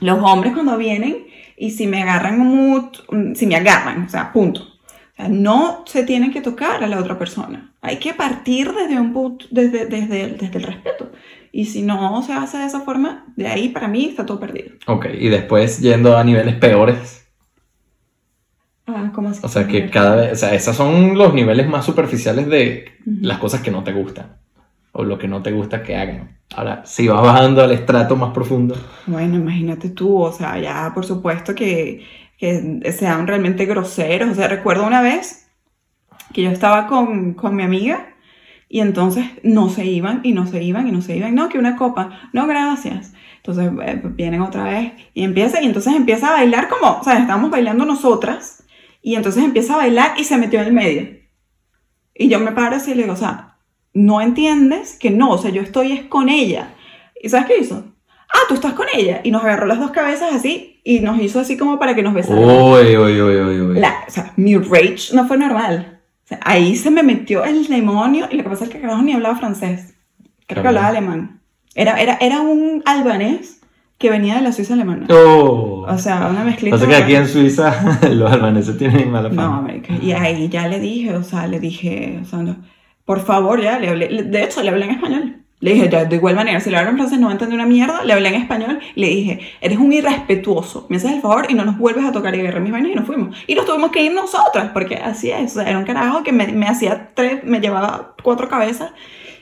los 0.00 0.18
hombres 0.20 0.52
cuando 0.52 0.76
vienen 0.76 1.24
y 1.56 1.70
si 1.70 1.86
me 1.86 2.02
agarran 2.02 2.40
mucho, 2.40 3.04
si 3.36 3.46
me 3.46 3.54
agarran, 3.54 4.02
o 4.02 4.08
sea, 4.08 4.32
punto. 4.32 4.62
O 4.62 5.16
sea, 5.16 5.28
no 5.28 5.84
se 5.86 6.02
tienen 6.02 6.32
que 6.32 6.40
tocar 6.40 6.82
a 6.82 6.88
la 6.88 6.98
otra 6.98 7.16
persona. 7.16 7.72
Hay 7.82 7.98
que 7.98 8.14
partir 8.14 8.72
desde 8.72 8.98
un 8.98 9.12
punto, 9.12 9.46
desde, 9.52 9.86
desde, 9.86 10.30
desde 10.30 10.58
el 10.58 10.64
respeto. 10.64 11.12
Y 11.52 11.66
si 11.66 11.82
no 11.82 12.20
se 12.22 12.32
hace 12.32 12.58
de 12.58 12.66
esa 12.66 12.80
forma, 12.80 13.26
de 13.36 13.46
ahí 13.46 13.68
para 13.68 13.86
mí 13.86 14.06
está 14.06 14.26
todo 14.26 14.40
perdido. 14.40 14.72
Ok, 14.88 15.06
y 15.16 15.28
después 15.28 15.78
yendo 15.78 16.16
a 16.16 16.24
niveles 16.24 16.56
peores. 16.56 17.23
Ah, 18.86 19.10
¿cómo 19.14 19.30
así? 19.30 19.40
O 19.42 19.48
sea, 19.48 19.66
que 19.66 19.88
cada 19.88 20.16
vez, 20.16 20.32
o 20.32 20.36
sea, 20.36 20.54
esos 20.54 20.76
son 20.76 21.16
los 21.16 21.32
niveles 21.32 21.68
más 21.68 21.84
superficiales 21.84 22.48
de 22.48 22.86
Ujú. 23.06 23.16
las 23.22 23.38
cosas 23.38 23.60
que 23.62 23.70
no 23.70 23.82
te 23.82 23.92
gustan. 23.92 24.36
O 24.92 25.04
lo 25.04 25.18
que 25.18 25.26
no 25.26 25.42
te 25.42 25.50
gusta 25.50 25.82
que 25.82 25.96
hagan. 25.96 26.38
Ahora, 26.54 26.82
si 26.84 27.08
vas 27.08 27.20
bajando 27.22 27.62
al 27.62 27.72
estrato 27.72 28.14
más 28.14 28.32
profundo. 28.32 28.76
Bueno, 29.06 29.36
imagínate 29.36 29.88
tú, 29.90 30.22
o 30.22 30.30
sea, 30.32 30.58
ya 30.58 30.92
por 30.94 31.04
supuesto 31.04 31.54
que, 31.54 32.06
que 32.38 32.92
sean 32.92 33.26
realmente 33.26 33.66
groseros. 33.66 34.30
O 34.30 34.34
sea, 34.34 34.46
recuerdo 34.46 34.86
una 34.86 35.02
vez 35.02 35.48
que 36.32 36.42
yo 36.42 36.50
estaba 36.50 36.86
con, 36.86 37.34
con 37.34 37.56
mi 37.56 37.64
amiga 37.64 38.06
y 38.68 38.80
entonces 38.80 39.26
no 39.42 39.68
se 39.68 39.84
iban 39.86 40.20
y 40.22 40.32
no 40.32 40.46
se 40.46 40.62
iban 40.62 40.86
y 40.86 40.92
no 40.92 41.00
se 41.02 41.16
iban. 41.16 41.34
No, 41.34 41.48
que 41.48 41.58
una 41.58 41.74
copa. 41.76 42.28
No, 42.32 42.46
gracias. 42.46 43.14
Entonces 43.36 43.72
eh, 43.82 44.00
vienen 44.04 44.42
otra 44.42 44.64
vez 44.64 44.92
y 45.12 45.24
empieza 45.24 45.60
y 45.60 45.66
entonces 45.66 45.94
empieza 45.94 46.28
a 46.28 46.32
bailar 46.32 46.68
como, 46.68 46.98
o 47.00 47.02
sea, 47.04 47.18
estábamos 47.18 47.50
bailando 47.50 47.84
nosotras 47.84 48.63
y 49.06 49.16
entonces 49.16 49.44
empieza 49.44 49.74
a 49.74 49.76
bailar 49.76 50.14
y 50.18 50.24
se 50.24 50.38
metió 50.38 50.60
en 50.62 50.66
el 50.68 50.72
medio. 50.72 51.08
Y 52.14 52.28
yo 52.28 52.40
me 52.40 52.52
paro 52.52 52.76
así 52.76 52.92
y 52.92 52.94
le 52.94 53.02
digo, 53.02 53.12
o 53.12 53.18
sea, 53.18 53.58
no 53.92 54.22
entiendes 54.22 54.96
que 54.98 55.10
no, 55.10 55.30
o 55.32 55.38
sea, 55.38 55.50
yo 55.50 55.60
estoy 55.60 55.92
es 55.92 56.04
con 56.04 56.30
ella. 56.30 56.74
¿Y 57.22 57.28
sabes 57.28 57.46
qué 57.46 57.58
hizo? 57.58 57.84
Ah, 58.32 58.38
tú 58.48 58.54
estás 58.54 58.72
con 58.72 58.86
ella. 58.94 59.20
Y 59.22 59.30
nos 59.30 59.44
agarró 59.44 59.66
las 59.66 59.78
dos 59.78 59.90
cabezas 59.90 60.32
así 60.34 60.80
y 60.84 61.00
nos 61.00 61.20
hizo 61.20 61.38
así 61.38 61.56
como 61.58 61.78
para 61.78 61.94
que 61.94 62.02
nos 62.02 62.14
besáramos. 62.14 62.80
Uy, 62.80 62.96
uy, 62.96 63.20
uy. 63.20 63.78
La- 63.78 64.04
o 64.08 64.10
sea, 64.10 64.32
mi 64.36 64.56
rage 64.56 65.12
no 65.14 65.28
fue 65.28 65.36
normal. 65.36 66.00
O 66.24 66.26
sea, 66.26 66.40
ahí 66.42 66.74
se 66.74 66.90
me 66.90 67.02
metió 67.02 67.44
el 67.44 67.66
demonio 67.68 68.26
y 68.30 68.36
lo 68.38 68.42
que 68.44 68.48
pasa 68.48 68.64
es 68.64 68.70
que 68.70 68.80
carajo 68.80 69.02
ni 69.02 69.12
hablaba 69.12 69.36
francés. 69.36 69.94
Creo 70.46 70.46
que 70.46 70.54
Cabrón. 70.54 70.68
hablaba 70.68 70.88
alemán. 70.88 71.40
Era, 71.74 72.00
era, 72.00 72.16
era 72.20 72.40
un 72.40 72.82
albanés 72.86 73.60
que 73.98 74.10
venía 74.10 74.36
de 74.36 74.42
la 74.42 74.52
Suiza 74.52 74.74
alemana. 74.74 75.06
Oh. 75.10 75.86
O 75.88 75.98
sea, 75.98 76.26
una 76.28 76.44
mezclita. 76.44 76.76
Pasa 76.76 76.88
que 76.88 76.96
aquí 76.96 77.14
en 77.14 77.28
Suiza 77.28 78.00
los 78.10 78.30
albaneses 78.30 78.76
tienen 78.76 79.10
mala 79.10 79.28
No, 79.28 79.36
fama. 79.36 79.58
América. 79.58 79.94
Y 80.00 80.12
ahí 80.12 80.48
ya 80.48 80.68
le 80.68 80.80
dije, 80.80 81.14
o 81.14 81.22
sea, 81.22 81.46
le 81.46 81.60
dije, 81.60 82.18
o 82.22 82.24
sea, 82.24 82.40
no, 82.40 82.56
por 83.04 83.20
favor, 83.20 83.62
ya, 83.62 83.78
le 83.78 83.88
hablé, 83.88 84.08
de 84.24 84.42
hecho, 84.44 84.62
le 84.62 84.70
hablé 84.70 84.86
en 84.86 84.90
español. 84.92 85.36
Le 85.60 85.72
dije, 85.72 85.88
ya, 85.88 86.04
de 86.04 86.16
igual 86.16 86.34
manera, 86.34 86.60
si 86.60 86.68
le 86.68 86.76
hablo 86.76 86.90
en 86.90 86.96
francés 86.96 87.18
no 87.18 87.26
va 87.26 87.30
a 87.30 87.34
entender 87.34 87.58
una 87.58 87.66
mierda, 87.66 88.04
le 88.04 88.12
hablé 88.12 88.28
en 88.28 88.34
español, 88.34 88.80
le 88.96 89.08
dije, 89.08 89.40
eres 89.62 89.78
un 89.78 89.92
irrespetuoso, 89.94 90.86
me 90.90 90.96
haces 90.96 91.12
el 91.12 91.22
favor 91.22 91.46
y 91.48 91.54
no 91.54 91.64
nos 91.64 91.78
vuelves 91.78 92.04
a 92.04 92.12
tocar 92.12 92.34
y 92.34 92.40
agarré 92.40 92.60
mis 92.60 92.72
vainas 92.72 92.92
y 92.92 92.94
nos 92.94 93.06
fuimos. 93.06 93.34
Y 93.46 93.54
nos 93.54 93.64
tuvimos 93.64 93.90
que 93.90 94.02
ir 94.02 94.12
nosotras, 94.12 94.72
porque 94.74 94.96
así 94.96 95.30
es, 95.30 95.52
o 95.52 95.60
sea, 95.60 95.70
era 95.70 95.78
un 95.78 95.84
carajo 95.84 96.22
que 96.22 96.32
me, 96.32 96.48
me 96.48 96.66
hacía 96.66 97.12
tres, 97.14 97.44
me 97.44 97.60
llevaba 97.60 98.14
cuatro 98.22 98.48
cabezas, 98.48 98.92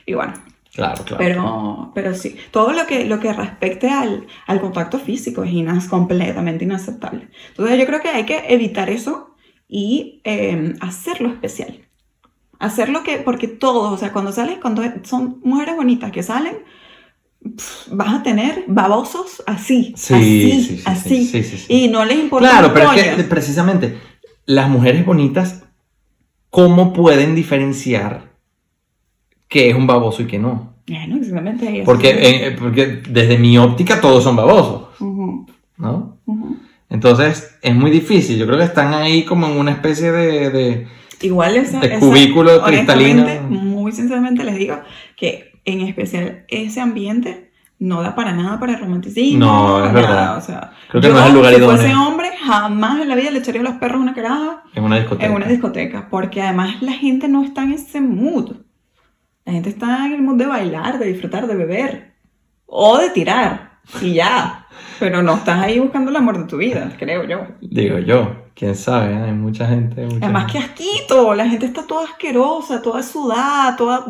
y 0.05 0.13
bueno, 0.13 0.33
Claro, 0.73 1.03
claro. 1.05 1.23
pero, 1.23 1.91
pero 1.93 2.15
sí, 2.15 2.35
todo 2.51 2.73
lo 2.73 2.87
que, 2.87 3.05
lo 3.05 3.19
que 3.19 3.31
respecte 3.31 3.89
al, 3.89 4.25
al 4.47 4.59
contacto 4.59 4.97
físico 4.99 5.43
es 5.43 5.51
inas- 5.51 5.87
completamente 5.87 6.63
inaceptable. 6.65 7.29
Entonces 7.49 7.77
yo 7.79 7.85
creo 7.85 8.01
que 8.01 8.09
hay 8.09 8.25
que 8.25 8.43
evitar 8.49 8.89
eso 8.89 9.35
y 9.67 10.21
eh, 10.23 10.73
hacerlo 10.81 11.29
especial. 11.29 11.79
Hacerlo 12.59 13.03
que, 13.03 13.17
porque 13.17 13.47
todos, 13.47 13.91
o 13.93 13.97
sea, 13.97 14.11
cuando 14.13 14.31
sales, 14.31 14.57
cuando 14.61 14.81
son 15.03 15.39
mujeres 15.43 15.75
bonitas 15.75 16.11
que 16.11 16.23
salen, 16.23 16.55
vas 17.91 18.13
a 18.15 18.23
tener 18.23 18.63
babosos 18.67 19.43
así, 19.45 19.93
Sí, 19.97 20.13
así, 20.13 20.51
sí, 20.51 20.63
sí, 20.63 20.77
sí, 20.77 20.83
así. 20.85 21.25
sí, 21.27 21.43
sí, 21.43 21.57
sí. 21.57 21.65
Y 21.73 21.87
no 21.89 22.05
les 22.05 22.17
importa 22.19 22.49
Claro, 22.49 22.73
pero 22.73 22.91
es 22.93 23.15
que 23.15 23.23
precisamente 23.25 23.99
las 24.45 24.69
mujeres 24.69 25.05
bonitas, 25.05 25.63
¿cómo 26.49 26.93
pueden 26.93 27.35
diferenciar 27.35 28.32
qué 29.53 29.69
es 29.69 29.75
un 29.75 29.85
baboso 29.87 30.23
y 30.23 30.25
qué 30.25 30.39
no? 30.39 30.73
Bueno, 30.87 31.15
exactamente. 31.17 31.83
Porque, 31.85 32.09
eh, 32.09 32.55
porque 32.59 33.01
desde 33.07 33.37
mi 33.37 33.57
óptica 33.57 34.01
todos 34.01 34.23
son 34.23 34.35
babosos, 34.35 34.89
Ujú, 34.99 35.45
¿no? 35.77 36.17
ujú. 36.25 36.57
Entonces 36.89 37.55
es 37.61 37.75
muy 37.75 37.89
difícil. 37.91 38.37
Yo 38.37 38.45
creo 38.47 38.57
que 38.57 38.65
están 38.65 38.93
ahí 38.93 39.23
como 39.25 39.47
en 39.47 39.57
una 39.57 39.71
especie 39.71 40.11
de... 40.11 40.49
de- 40.49 40.87
Igual 41.21 41.55
esa, 41.55 41.79
De 41.79 41.87
esa- 41.87 41.99
cubículo 41.99 42.61
cristalino. 42.63 43.21
honestamente, 43.23 43.55
Muy 43.63 43.91
sinceramente 43.93 44.43
les 44.43 44.55
digo 44.57 44.79
que 45.15 45.53
en 45.65 45.81
especial 45.81 46.43
ese 46.49 46.81
ambiente 46.81 47.51
no 47.79 48.01
da 48.01 48.13
para 48.15 48.33
nada 48.33 48.59
para 48.59 48.73
el 48.73 48.79
romanticismo. 48.79 49.39
No, 49.39 49.77
es 49.85 49.93
nada, 49.93 50.01
verdad. 50.07 50.37
O 50.37 50.41
sea, 50.41 50.71
Creo 50.89 51.01
que 51.01 51.07
yo, 51.07 51.13
no 51.13 51.19
es 51.21 51.27
el 51.27 51.33
lugar 51.35 51.53
si 51.53 51.59
idóneo. 51.59 51.77
fuese 51.77 51.95
hombre, 51.95 52.29
jamás 52.41 53.01
en 53.01 53.07
la 53.09 53.15
vida 53.15 53.31
le 53.31 53.39
echaría 53.39 53.61
a 53.61 53.63
los 53.63 53.75
perros 53.75 54.01
una 54.01 54.13
caraja 54.13 54.63
en 54.75 54.83
una 54.83 54.97
discoteca. 54.97 55.25
en 55.27 55.33
una 55.35 55.47
discoteca. 55.47 56.07
Porque 56.09 56.41
además 56.41 56.81
la 56.81 56.91
gente 56.93 57.27
no 57.29 57.43
está 57.43 57.63
en 57.63 57.71
ese 57.73 58.01
mood. 58.01 58.57
La 59.45 59.53
gente 59.53 59.69
está 59.69 60.05
en 60.05 60.13
el 60.13 60.21
mood 60.21 60.37
de 60.37 60.47
bailar, 60.47 60.99
de 60.99 61.05
disfrutar, 61.07 61.47
de 61.47 61.55
beber. 61.55 62.13
O 62.65 62.97
de 62.97 63.09
tirar. 63.09 63.79
Y 64.01 64.13
ya. 64.13 64.67
Pero 64.99 65.21
no 65.21 65.35
estás 65.35 65.59
ahí 65.59 65.79
buscando 65.79 66.11
el 66.11 66.15
amor 66.15 66.37
de 66.37 66.45
tu 66.45 66.57
vida, 66.57 66.91
creo 66.97 67.23
yo. 67.25 67.47
Digo 67.61 67.99
yo, 67.99 68.45
quién 68.55 68.75
sabe, 68.75 69.13
¿eh? 69.13 69.17
hay 69.17 69.33
mucha 69.33 69.67
gente. 69.67 70.05
Mucha 70.05 70.25
Además, 70.25 70.51
que 70.51 70.59
asquito, 70.59 71.35
la 71.35 71.47
gente 71.47 71.65
está 71.65 71.85
toda 71.85 72.05
asquerosa, 72.05 72.81
toda 72.81 73.03
sudada, 73.03 73.75
toda... 73.75 74.05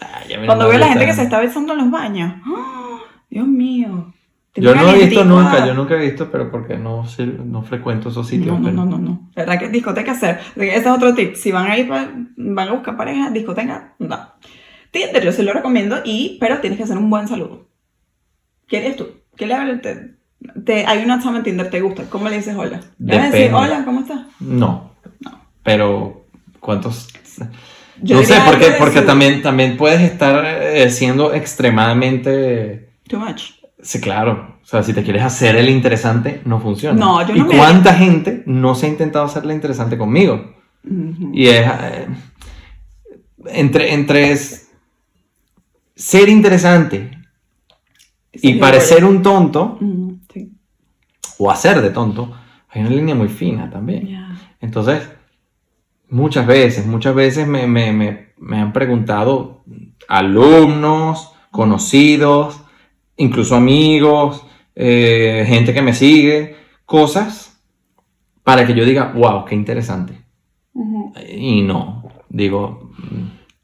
Ay, 0.00 0.46
Cuando 0.46 0.68
veo 0.68 0.76
a 0.76 0.80
la 0.80 0.88
gente 0.88 1.06
que 1.06 1.12
se 1.12 1.24
está 1.24 1.40
besando 1.40 1.74
en 1.74 1.80
los 1.80 1.90
baños, 1.90 2.32
¡ah! 2.46 2.98
Dios 3.28 3.46
mío. 3.46 4.12
Yo 4.54 4.74
no 4.74 4.90
he 4.90 5.06
visto 5.06 5.24
nunca, 5.24 5.64
yo 5.64 5.74
nunca 5.74 5.94
he 5.94 6.10
visto, 6.10 6.30
pero 6.30 6.50
porque 6.50 6.76
no, 6.76 7.04
no 7.44 7.62
frecuento 7.62 8.08
esos 8.08 8.26
sitios. 8.26 8.58
No, 8.58 8.58
no, 8.58 8.64
pero- 8.64 8.76
no, 8.76 8.84
no, 8.86 8.98
no. 8.98 9.30
La 9.34 9.44
verdad 9.44 9.60
que 9.60 9.68
discoteca 9.68 10.14
cero. 10.18 10.38
Ese 10.56 10.76
es 10.76 10.86
otro 10.86 11.14
tip. 11.14 11.34
Si 11.34 11.52
van 11.52 11.70
a 11.70 11.78
ir, 11.78 11.88
van 11.88 12.68
a 12.68 12.72
buscar 12.72 12.96
pareja, 12.96 13.30
discoteca, 13.30 13.94
no. 13.98 14.18
Tinder 14.90 15.22
yo 15.24 15.32
se 15.32 15.42
lo 15.42 15.52
recomiendo, 15.52 15.98
y, 16.04 16.36
pero 16.40 16.58
tienes 16.60 16.76
que 16.76 16.84
hacer 16.84 16.98
un 16.98 17.10
buen 17.10 17.28
saludo. 17.28 17.66
¿Qué 18.66 18.78
eres 18.78 18.96
tú? 18.96 19.08
¿Qué 19.36 19.46
le 19.46 19.54
hablas? 19.54 19.82
Te- 19.82 20.14
te, 20.64 20.86
hay 20.86 21.04
una 21.04 21.22
chama 21.22 21.38
en 21.38 21.44
Tinder, 21.44 21.70
¿te 21.70 21.80
gusta? 21.80 22.04
¿Cómo 22.08 22.28
le 22.28 22.36
dices 22.36 22.56
hola? 22.56 22.80
¿Le 22.98 23.16
vas 23.16 23.26
a 23.26 23.30
decir 23.30 23.52
hola, 23.54 23.84
cómo 23.84 24.00
estás? 24.00 24.20
No. 24.40 24.92
No. 25.20 25.40
Pero, 25.62 26.24
¿cuántos? 26.60 27.08
Yo 28.02 28.16
no 28.16 28.22
sé, 28.22 28.34
porque, 28.46 28.72
porque 28.78 29.02
también, 29.02 29.42
también 29.42 29.76
puedes 29.76 30.00
estar 30.00 30.44
eh, 30.46 30.90
siendo 30.90 31.34
extremadamente... 31.34 32.88
Too 33.08 33.18
much. 33.20 33.42
Sí, 33.82 34.00
claro. 34.00 34.58
O 34.62 34.66
sea, 34.66 34.82
si 34.82 34.92
te 34.94 35.02
quieres 35.02 35.22
hacer 35.22 35.56
el 35.56 35.68
interesante, 35.68 36.40
no 36.44 36.60
funciona. 36.60 36.98
No, 36.98 37.26
yo 37.26 37.34
no 37.34 37.44
¿Y 37.44 37.48
me- 37.48 37.56
cuánta 37.56 37.94
gente 37.94 38.42
no 38.46 38.74
se 38.74 38.86
ha 38.86 38.88
intentado 38.88 39.24
hacerle 39.26 39.52
interesante 39.54 39.98
conmigo? 39.98 40.54
Ujú. 40.84 41.30
Y 41.34 41.48
es... 41.48 41.66
eh, 41.66 42.06
entre, 43.46 43.94
entre 43.94 44.30
ser 46.00 46.28
interesante 46.28 47.10
y 48.32 48.54
parecer 48.54 49.04
un 49.04 49.22
tonto, 49.22 49.78
Sí. 50.32 50.50
o 51.38 51.50
hacer 51.50 51.82
de 51.82 51.90
tonto, 51.90 52.32
hay 52.68 52.80
una 52.82 52.90
línea 52.90 53.14
muy 53.14 53.28
fina 53.28 53.68
también. 53.70 54.16
Entonces, 54.60 55.08
muchas 56.08 56.46
veces, 56.46 56.86
muchas 56.86 57.14
veces 57.14 57.46
me, 57.46 57.66
me- 57.66 57.92
me- 57.92 58.30
me 58.38 58.58
han 58.58 58.72
preguntado 58.72 59.64
alumnos, 60.08 61.32
conocidos, 61.50 62.60
incluso 63.16 63.56
amigos, 63.56 64.44
eh, 64.74 65.44
gente 65.46 65.74
que 65.74 65.82
me 65.82 65.92
sigue, 65.92 66.56
cosas 66.86 67.60
para 68.44 68.66
que 68.66 68.74
yo 68.74 68.84
diga, 68.84 69.12
wow, 69.14 69.44
qué 69.44 69.54
interesante. 69.54 70.14
Y 71.28 71.62
no, 71.62 72.04
digo, 72.28 72.90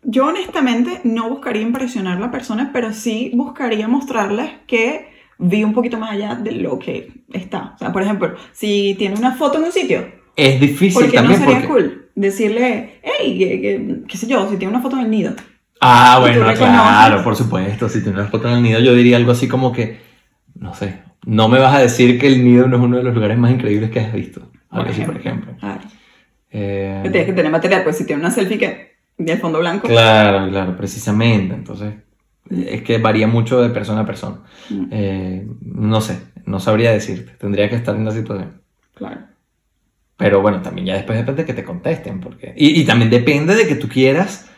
Yo 0.09 0.27
honestamente 0.27 1.01
no 1.05 1.29
buscaría 1.29 1.63
impresionar 1.63 2.17
a 2.19 2.21
la 2.21 2.31
persona, 2.31 2.71
pero 2.73 2.93
sí 2.93 3.33
buscaría 3.35 3.89
mostrarles 3.89 4.51
que 4.69 5.09
vi 5.39 5.65
un 5.65 5.75
poquito 5.75 5.99
más 5.99 6.13
allá 6.13 6.37
de 6.37 6.53
lo 6.53 6.79
que 6.79 7.11
está. 7.33 7.73
O 7.75 7.79
sea, 7.79 7.93
por 7.93 8.03
ejemplo, 8.03 8.35
si 8.53 8.95
tiene 8.99 9.17
una 9.17 9.33
foto 9.33 9.59
en 9.59 9.65
un 9.65 9.73
sitio, 9.73 10.07
es 10.37 10.61
difícil 10.61 11.03
¿por 11.03 11.11
qué 11.11 11.17
no 11.17 11.23
también 11.23 11.41
sería 11.41 11.55
porque... 11.57 11.69
cool 11.69 12.09
decirle, 12.15 13.01
hey, 13.03 13.37
que- 13.39 13.61
que- 13.61 13.97
qué 14.07 14.17
sé 14.17 14.27
yo, 14.29 14.49
si 14.49 14.57
tiene 14.57 14.73
una 14.73 14.83
foto 14.83 14.97
en 14.97 15.03
el 15.07 15.11
nido? 15.11 15.35
Ah, 15.81 16.19
¿Y 16.21 16.33
tú 16.33 16.39
bueno, 16.41 16.55
claro, 16.55 17.23
por 17.25 17.37
supuesto. 17.37 17.89
Si 17.89 18.03
tiene 18.03 18.21
una 18.21 18.29
foto 18.29 18.49
en 18.49 18.55
el 18.55 18.63
nido, 18.63 18.81
yo 18.81 18.95
diría 18.95 19.17
algo 19.17 19.33
así 19.33 19.49
como 19.49 19.73
que, 19.73 19.99
no 20.55 20.73
sé, 20.73 21.01
no 21.27 21.49
me 21.49 21.59
vas 21.59 21.75
a 21.75 21.81
decir 21.81 22.19
que 22.19 22.29
el 22.29 22.45
nido 22.45 22.69
no 22.69 22.77
es 22.77 22.83
uno 22.83 22.97
de 22.99 23.03
los 23.03 23.15
lugares 23.15 23.37
más 23.37 23.51
increíbles 23.51 23.91
que 23.91 24.01
has 24.01 24.13
visto. 24.13 24.51
Algo 24.71 24.91
así, 24.91 25.03
por 25.03 25.17
ejemplo. 25.17 25.55
Claro. 25.59 25.81
Eh, 26.51 27.01
tienes 27.03 27.27
que 27.27 27.33
tener 27.35 27.51
material, 27.53 27.83
pues 27.83 27.99
si 27.99 28.07
tiene 28.07 28.21
una 28.21 28.31
selfie 28.31 28.57
que 28.59 28.96
del 29.19 29.39
fondo 29.39 29.59
blanco. 29.61 29.89
claro, 29.89 30.49
claro, 30.51 30.77
precisamente. 30.77 31.55
Entonces, 31.55 31.95
es 32.51 32.83
que 32.83 32.99
varía 32.99 33.27
mucho 33.27 33.61
de 33.61 33.71
persona 33.71 34.03
a 34.03 34.07
persona. 34.07 34.43
Mm, 34.71 34.87
Eh, 34.91 35.47
no 35.63 36.01
sé, 36.01 36.21
no 36.45 36.61
sabría 36.61 36.93
decirte. 36.93 37.33
Tendría 37.33 37.69
que 37.69 37.77
estar 37.77 37.97
en 37.97 38.05
la 38.05 38.13
situación. 38.13 38.61
Claro. 38.95 39.23
Pero 40.17 40.41
bueno, 40.41 40.63
también 40.63 40.87
ya 40.87 40.95
después 40.95 41.19
depende 41.19 41.43
de 41.43 41.47
que 41.47 41.55
te 41.55 41.65
contesten. 41.65 42.21
Porque... 42.21 42.55
Y, 42.57 42.81
y 42.81 42.85
también 42.87 43.11
depende 43.11 43.55
de 43.55 43.67
que 43.67 43.75
tú 43.75 43.89
quieras 43.89 44.51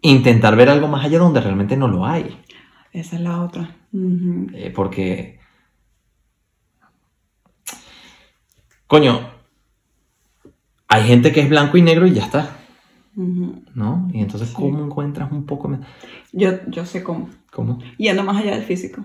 intentar 0.00 0.56
ver 0.56 0.68
algo 0.68 0.88
más 0.88 1.04
allá 1.04 1.18
donde 1.18 1.40
realmente 1.40 1.76
no 1.76 1.88
lo 1.88 2.04
hay. 2.06 2.40
Esa 2.92 3.16
es 3.16 3.22
la 3.22 3.42
otra. 3.42 3.76
Eh, 4.54 4.72
porque. 4.74 5.38
Coño. 8.86 9.32
Hay 10.88 11.04
gente 11.04 11.32
que 11.32 11.40
es 11.40 11.48
blanco 11.48 11.76
y 11.76 11.82
negro 11.82 12.06
y 12.06 12.12
ya 12.12 12.22
está, 12.24 12.56
¿no? 13.16 14.08
Y 14.12 14.20
entonces, 14.20 14.48
Sí. 14.48 14.54
¿cómo 14.54 14.84
encuentras 14.84 15.30
un 15.32 15.44
poco? 15.46 15.70
Yo, 16.32 16.50
yo 16.68 16.84
sé 16.84 17.02
cómo. 17.02 17.28
¿Cómo? 17.52 17.78
Yendo 17.98 18.24
más 18.24 18.36
allá 18.42 18.52
del 18.54 18.64
físico. 18.64 19.04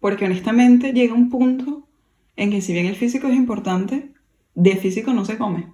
Porque 0.00 0.26
honestamente 0.26 0.92
llega 0.92 1.14
un 1.14 1.30
punto 1.30 1.86
en 2.36 2.50
que 2.50 2.60
si 2.60 2.72
bien 2.72 2.86
el 2.86 2.94
físico 2.94 3.26
es 3.28 3.34
importante, 3.34 4.12
de 4.54 4.76
físico 4.76 5.12
no 5.12 5.24
se 5.24 5.38
come. 5.38 5.72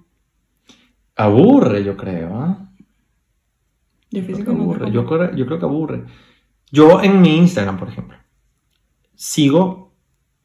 Aburre, 1.17 1.85
yo 1.85 1.97
creo, 1.97 2.37
¿ah? 2.41 2.71
De 4.11 4.21
Yo 4.21 4.27
creo 4.27 4.37
físico 4.37 4.53
no 4.53 4.59
se 4.59 4.63
aburre. 4.65 4.79
come. 4.81 4.93
Yo 4.93 5.07
creo, 5.07 5.35
yo 5.37 5.47
creo 5.47 5.59
que 5.59 5.65
aburre. 5.65 6.05
Yo 6.73 7.03
en 7.03 7.21
mi 7.21 7.37
Instagram, 7.37 7.79
por 7.79 7.89
ejemplo, 7.89 8.17
sigo. 9.15 9.93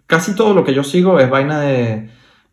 Casi 0.05 0.35
todo 0.35 0.53
lo 0.55 0.63
que 0.63 0.73
yo 0.73 0.83
sigo 0.83 1.19
es 1.19 1.29
vaina 1.29 1.59
de, 1.62 2.09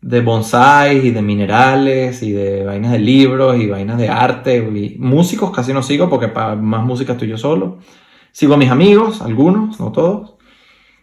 de 0.07 0.21
bonsai 0.21 1.07
y 1.07 1.11
de 1.11 1.21
minerales 1.21 2.23
y 2.23 2.31
de 2.31 2.63
vainas 2.63 2.93
de 2.93 2.99
libros 2.99 3.59
y 3.59 3.67
vainas 3.67 3.97
de 3.97 4.07
arte. 4.07 4.55
Y 4.57 4.95
músicos 4.99 5.51
casi 5.51 5.73
no 5.73 5.83
sigo 5.83 6.09
porque 6.09 6.27
más 6.27 6.85
música 6.85 7.11
estoy 7.11 7.27
yo 7.27 7.37
solo. 7.37 7.79
Sigo 8.31 8.53
a 8.53 8.57
mis 8.57 8.69
amigos, 8.69 9.21
algunos, 9.21 9.81
no 9.81 9.91
todos. 9.91 10.35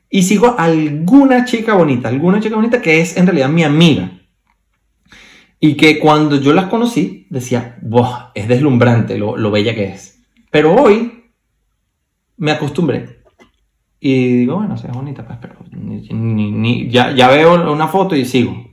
Y 0.09 0.23
sigo 0.23 0.55
a 0.59 0.65
alguna 0.65 1.45
chica 1.45 1.75
bonita, 1.75 2.09
alguna 2.09 2.41
chica 2.41 2.57
bonita 2.57 2.81
que 2.81 3.03
es 3.03 3.19
en 3.19 3.27
realidad 3.27 3.51
mi 3.51 3.63
amiga. 3.63 4.11
Y 5.61 5.75
que 5.75 5.99
cuando 5.99 6.41
yo 6.41 6.55
las 6.55 6.67
conocí, 6.67 7.27
decía, 7.29 7.79
es 8.35 8.49
deslumbrante 8.49 9.19
lo, 9.19 9.37
lo 9.37 9.51
bella 9.51 9.75
que 9.75 9.85
es. 9.85 10.23
Pero 10.51 10.75
hoy 10.75 11.25
me 12.39 12.53
acostumbré. 12.53 13.23
Y 14.01 14.37
digo, 14.39 14.57
bueno, 14.57 14.79
sí, 14.79 14.87
es 14.87 14.95
bonita, 14.95 15.27
pues, 15.27 15.39
pero 15.43 15.57
ya, 16.89 17.15
ya 17.15 17.29
veo 17.29 17.71
una 17.71 17.89
foto 17.89 18.17
y 18.17 18.25
sigo. 18.25 18.64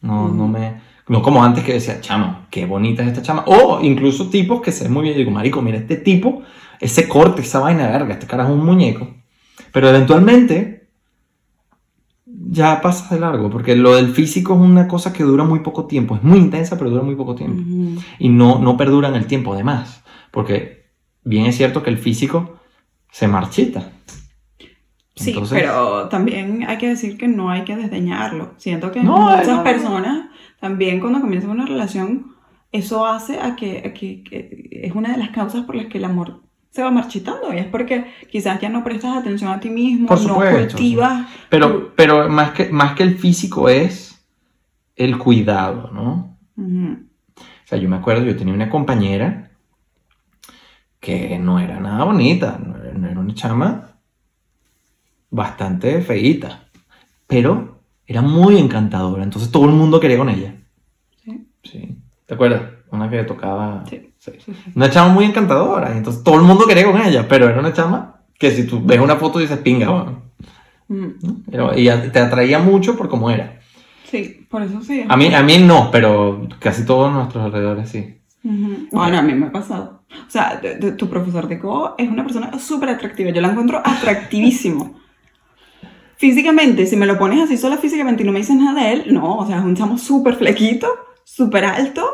No, 0.00 0.28
no 0.28 0.48
me... 0.48 0.88
No 1.08 1.22
como 1.22 1.42
antes 1.42 1.64
que 1.64 1.72
decía, 1.72 2.02
chama, 2.02 2.46
qué 2.50 2.66
bonita 2.66 3.02
es 3.02 3.08
esta 3.08 3.22
chama. 3.22 3.44
O 3.46 3.80
incluso 3.82 4.28
tipos 4.28 4.60
que 4.60 4.72
se 4.72 4.84
ven 4.84 4.92
muy 4.92 5.04
bien. 5.04 5.16
Digo, 5.16 5.30
marico, 5.30 5.62
mira 5.62 5.78
este 5.78 5.96
tipo, 5.96 6.42
ese 6.80 7.08
corte, 7.08 7.42
esa 7.42 7.60
vaina 7.60 7.88
verga, 7.88 8.12
este 8.14 8.26
cara 8.26 8.44
es 8.44 8.50
un 8.50 8.64
muñeco. 8.64 9.08
Pero 9.72 9.88
eventualmente 9.88 10.78
ya 12.50 12.80
pasas 12.80 13.10
de 13.10 13.20
largo, 13.20 13.50
porque 13.50 13.76
lo 13.76 13.94
del 13.94 14.08
físico 14.08 14.54
es 14.54 14.60
una 14.60 14.88
cosa 14.88 15.12
que 15.12 15.22
dura 15.22 15.44
muy 15.44 15.60
poco 15.60 15.86
tiempo. 15.86 16.16
Es 16.16 16.22
muy 16.22 16.38
intensa, 16.38 16.76
pero 16.78 16.90
dura 16.90 17.02
muy 17.02 17.14
poco 17.14 17.34
tiempo 17.34 17.62
y 18.18 18.28
no, 18.28 18.58
no 18.58 18.76
perduran 18.76 19.14
el 19.14 19.26
tiempo 19.26 19.54
además, 19.54 20.02
porque 20.30 20.86
bien 21.24 21.46
es 21.46 21.56
cierto 21.56 21.82
que 21.82 21.90
el 21.90 21.98
físico 21.98 22.58
se 23.10 23.28
marchita. 23.28 23.92
Sí, 25.18 25.30
Entonces- 25.30 25.58
pero 25.60 26.08
también 26.08 26.64
hay 26.68 26.78
que 26.78 26.88
decir 26.88 27.16
que 27.18 27.28
no 27.28 27.50
hay 27.50 27.62
que 27.64 27.76
desdeñarlo. 27.76 28.54
Siento 28.56 28.90
que 28.92 29.02
No, 29.02 29.16
muchas 29.16 29.48
no. 29.48 29.64
personas 29.64 30.26
también 30.60 31.00
cuando 31.00 31.20
comienzan 31.20 31.50
una 31.50 31.66
relación, 31.66 32.34
eso 32.72 33.06
hace 33.06 33.40
a 33.40 33.56
que, 33.56 33.78
a 33.78 33.94
que- 33.94 34.22
que 34.22 34.68
es 34.84 34.92
una 34.94 35.12
de 35.12 35.18
las 35.18 35.30
causas 35.30 35.64
por 35.64 35.74
las 35.74 35.86
que 35.86 35.98
el 35.98 36.04
amor 36.04 36.42
se 36.70 36.82
va 36.82 36.90
marchitando. 36.90 37.52
Y 37.52 37.58
es 37.58 37.66
porque 37.66 38.04
quizás 38.30 38.60
ya 38.60 38.68
no 38.68 38.84
prestas 38.84 39.16
atención 39.16 39.50
a 39.50 39.58
ti 39.60 39.70
mismo, 39.70 40.06
Por 40.06 40.20
no 40.22 40.28
supuesto. 40.28 40.76
cultivas. 40.76 41.26
Pero, 41.48 41.92
pero 41.96 42.28
más, 42.28 42.50
que, 42.52 42.68
más 42.70 42.94
que 42.94 43.02
el 43.04 43.16
físico 43.18 43.68
es 43.68 44.24
el 44.96 45.16
cuidado, 45.18 45.90
¿no? 45.92 46.36
O 46.56 47.66
sea, 47.68 47.78
yo 47.78 47.88
me 47.88 47.96
acuerdo, 47.96 48.24
yo 48.24 48.36
tenía 48.36 48.54
una 48.54 48.68
compañera 48.70 49.50
que 51.00 51.38
no 51.38 51.58
era 51.60 51.78
nada 51.80 52.04
bonita, 52.04 52.58
no 52.64 52.76
no 52.98 53.08
era 53.08 53.20
una 53.20 53.34
chama 53.34 53.87
bastante 55.30 56.00
feíta, 56.02 56.64
pero 57.26 57.80
era 58.06 58.22
muy 58.22 58.58
encantadora, 58.58 59.22
entonces 59.22 59.50
todo 59.50 59.64
el 59.66 59.72
mundo 59.72 60.00
quería 60.00 60.18
con 60.18 60.28
ella. 60.28 60.54
Sí, 61.24 61.46
Sí. 61.62 61.96
¿Te 62.26 62.34
acuerdas? 62.34 62.62
Una 62.90 63.08
que 63.10 63.22
tocaba... 63.24 63.84
sí, 63.88 64.12
Sí. 64.18 64.32
Una 64.74 64.90
chama 64.90 65.12
muy 65.14 65.24
encantadora, 65.24 65.96
entonces 65.96 66.22
todo 66.22 66.34
el 66.36 66.42
mundo 66.42 66.66
quería 66.66 66.84
con 66.90 67.00
ella, 67.00 67.26
pero 67.28 67.48
era 67.48 67.60
una 67.60 67.72
chama 67.72 68.16
que 68.38 68.50
si 68.50 68.66
tú 68.66 68.80
ves 68.84 69.00
una 69.00 69.16
foto 69.16 69.38
dices 69.38 69.58
pinga, 69.58 69.88
bueno, 69.90 70.22
Mm. 70.90 71.08
Pero- 71.50 71.78
y 71.78 71.84
te 72.10 72.18
atraía 72.18 72.58
mucho 72.58 72.96
por 72.96 73.10
cómo 73.10 73.28
era. 73.30 73.60
Sí, 74.10 74.46
por 74.50 74.62
eso 74.62 74.80
sí. 74.80 75.04
A 75.06 75.18
mí, 75.18 75.34
a 75.34 75.42
mí 75.42 75.58
no, 75.58 75.90
pero 75.90 76.48
casi 76.58 76.86
todos 76.86 77.12
nuestros 77.12 77.44
alrededores 77.44 77.90
sí. 77.90 78.18
Ujú. 78.42 78.88
Bueno, 78.92 79.18
a 79.18 79.22
mí 79.22 79.34
me 79.34 79.48
ha 79.48 79.52
pasado. 79.52 80.00
O 80.10 80.30
sea, 80.30 80.58
tu- 80.96 81.10
profesor 81.10 81.46
de 81.46 81.56
Go 81.56 81.94
es 81.98 82.08
una 82.08 82.24
persona 82.24 82.58
súper 82.58 82.88
atractiva. 82.88 83.28
Yo 83.30 83.42
la 83.42 83.48
encuentro 83.50 83.82
atractivísimo. 83.84 84.96
Físicamente, 86.18 86.84
si 86.86 86.96
me 86.96 87.06
lo 87.06 87.16
pones 87.18 87.40
así 87.42 87.56
solo 87.56 87.78
físicamente 87.78 88.22
y 88.22 88.26
no 88.26 88.32
me 88.32 88.40
dices 88.40 88.56
nada 88.56 88.82
de 88.82 88.92
él, 88.92 89.04
no, 89.14 89.36
o 89.38 89.46
sea, 89.46 89.58
es 89.58 89.64
un 89.64 89.76
chamo 89.76 89.96
súper 89.98 90.34
flequito, 90.34 90.88
súper 91.24 91.64
alto. 91.64 92.04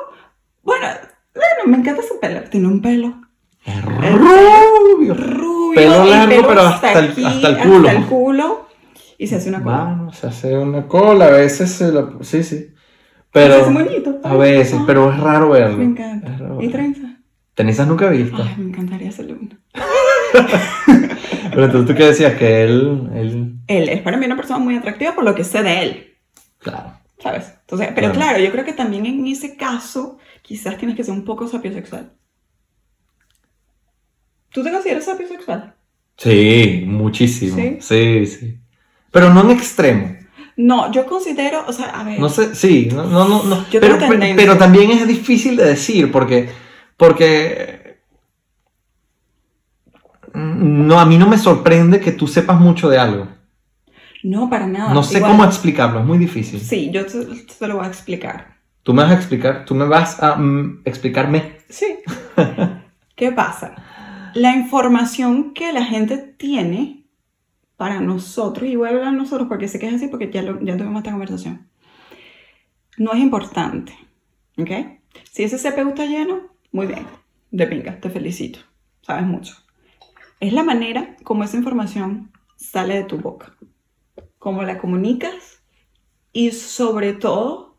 Bueno, 0.62 0.86
bueno, 1.34 1.48
me 1.66 1.78
encanta 1.78 2.02
su 2.02 2.20
pelo. 2.20 2.42
Tiene 2.50 2.68
un 2.68 2.80
pelo 2.82 3.14
Es 3.64 3.82
rubio. 3.82 5.14
rubio. 5.14 5.74
Pelo 5.74 6.04
largo, 6.04 6.46
pero 6.46 6.60
hasta 6.60 6.98
el- 6.98 7.10
aquí, 7.12 7.24
hasta 7.24 7.48
el 7.48 7.58
culo. 7.58 7.88
Hasta 7.88 8.00
el 8.00 8.06
culo. 8.06 8.68
Y 9.16 9.26
se 9.26 9.36
hace 9.36 9.48
una 9.48 9.62
cola. 9.62 9.84
Bueno, 9.84 10.12
se 10.12 10.26
hace 10.26 10.58
una 10.58 10.86
cola, 10.86 11.26
a 11.26 11.30
veces 11.30 11.70
se 11.72 11.90
la... 11.92 12.10
Sí, 12.20 12.42
sí. 12.42 12.68
Pero... 13.32 13.54
hace 13.56 13.70
moñito. 13.70 14.20
A 14.22 14.34
veces, 14.36 14.78
pero 14.86 15.10
es 15.12 15.18
raro 15.18 15.48
verlo. 15.50 15.78
Me 15.78 15.84
encanta. 15.84 16.28
Es 16.60 16.64
¿Y 16.64 16.68
trenza? 16.68 17.16
Tenisas 17.54 17.86
nunca 17.88 18.06
he 18.12 18.16
visto. 18.22 18.36
Ay, 18.42 18.54
me 18.58 18.64
encantaría 18.70 19.08
hacerle 19.08 19.34
una. 19.34 19.58
Pero 21.54 21.66
entonces 21.66 21.88
tú 21.90 21.96
qué 21.96 22.06
decías 22.06 22.34
que 22.34 22.62
él... 22.64 23.10
él... 23.14 23.54
Él 23.66 23.88
es 23.88 24.02
para 24.02 24.16
mí 24.16 24.26
una 24.26 24.36
persona 24.36 24.58
muy 24.58 24.76
atractiva 24.76 25.14
por 25.14 25.24
lo 25.24 25.34
que 25.34 25.44
sé 25.44 25.62
de 25.62 25.82
él. 25.82 26.14
Claro. 26.58 26.98
¿Sabes? 27.18 27.54
Entonces, 27.60 27.88
pero 27.94 28.12
Claro. 28.12 28.14
claro, 28.14 28.38
yo 28.44 28.50
creo 28.50 28.64
que 28.64 28.72
también 28.72 29.06
en 29.06 29.26
ese 29.26 29.56
caso, 29.56 30.18
quizás 30.42 30.76
tienes 30.76 30.96
que 30.96 31.04
ser 31.04 31.14
un 31.14 31.24
poco 31.24 31.48
sapiosexual. 31.48 32.12
¿Tú 34.52 34.62
te 34.62 34.70
consideras 34.70 35.04
sapiosexual? 35.04 35.74
Sí, 36.16 36.84
muchísimo. 36.86 37.56
¿Sí? 37.56 37.78
Sí, 37.80 38.26
sí. 38.26 38.58
Pero 39.10 39.32
no 39.32 39.40
en 39.42 39.50
extremo. 39.50 40.16
No, 40.56 40.92
yo 40.92 41.06
considero, 41.06 41.64
o 41.66 41.72
sea, 41.72 41.86
a 41.86 42.04
ver. 42.04 42.20
No 42.20 42.28
sé, 42.28 42.54
sí, 42.54 42.88
no, 42.92 43.04
no, 43.04 43.28
no. 43.28 43.42
no. 43.42 43.68
Yo 43.70 43.80
pero, 43.80 43.98
pero, 43.98 44.20
pero 44.36 44.56
también 44.56 44.92
es 44.92 45.08
difícil 45.08 45.56
de 45.56 45.64
decir 45.64 46.12
porque, 46.12 46.48
porque 46.96 47.83
no, 50.34 50.98
a 51.00 51.06
mí 51.06 51.16
no 51.16 51.28
me 51.28 51.38
sorprende 51.38 52.00
que 52.00 52.12
tú 52.12 52.26
sepas 52.26 52.60
mucho 52.60 52.88
de 52.88 52.98
algo. 52.98 53.28
No, 54.22 54.48
para 54.48 54.66
nada. 54.66 54.92
No 54.92 55.02
sé 55.02 55.18
Igual- 55.18 55.32
cómo 55.32 55.44
explicarlo, 55.44 56.00
es 56.00 56.06
muy 56.06 56.18
difícil. 56.18 56.60
Sí, 56.60 56.90
yo 56.90 57.04
te, 57.06 57.24
te 57.24 57.68
lo 57.68 57.76
voy 57.76 57.84
a 57.84 57.88
explicar. 57.88 58.54
Tú 58.82 58.92
me 58.92 59.02
vas 59.02 59.12
a 59.12 59.14
explicar, 59.14 59.64
tú 59.64 59.74
me 59.74 59.86
vas 59.86 60.22
a 60.22 60.36
mm, 60.36 60.82
explicarme. 60.84 61.56
Sí. 61.68 61.96
¿Qué 63.16 63.32
pasa? 63.32 63.74
La 64.34 64.56
información 64.56 65.54
que 65.54 65.72
la 65.72 65.84
gente 65.84 66.18
tiene 66.18 67.04
para 67.76 68.00
nosotros, 68.00 68.68
y 68.68 68.76
voy 68.76 68.88
a 68.88 68.92
hablar 68.92 69.12
nosotros 69.12 69.48
porque 69.48 69.68
sé 69.68 69.78
que 69.78 69.88
es 69.88 69.94
así, 69.94 70.08
porque 70.08 70.30
ya, 70.30 70.42
lo, 70.42 70.60
ya 70.60 70.76
tuvimos 70.76 70.98
esta 70.98 71.10
conversación, 71.10 71.66
no 72.98 73.12
es 73.12 73.20
importante. 73.20 73.92
¿Ok? 74.58 74.70
Si 75.30 75.42
ese 75.44 75.58
CPU 75.58 75.90
está 75.90 76.06
lleno, 76.06 76.40
muy 76.72 76.86
bien. 76.86 77.06
De 77.50 77.66
pinga, 77.66 78.00
te 78.00 78.10
felicito. 78.10 78.60
Sabes 79.02 79.26
mucho. 79.26 79.54
Es 80.40 80.52
la 80.52 80.62
manera 80.62 81.16
como 81.24 81.44
esa 81.44 81.56
información 81.56 82.30
sale 82.56 82.96
de 82.96 83.04
tu 83.04 83.18
boca. 83.18 83.56
Cómo 84.38 84.62
la 84.62 84.78
comunicas 84.78 85.62
y 86.32 86.50
sobre 86.50 87.12
todo 87.12 87.78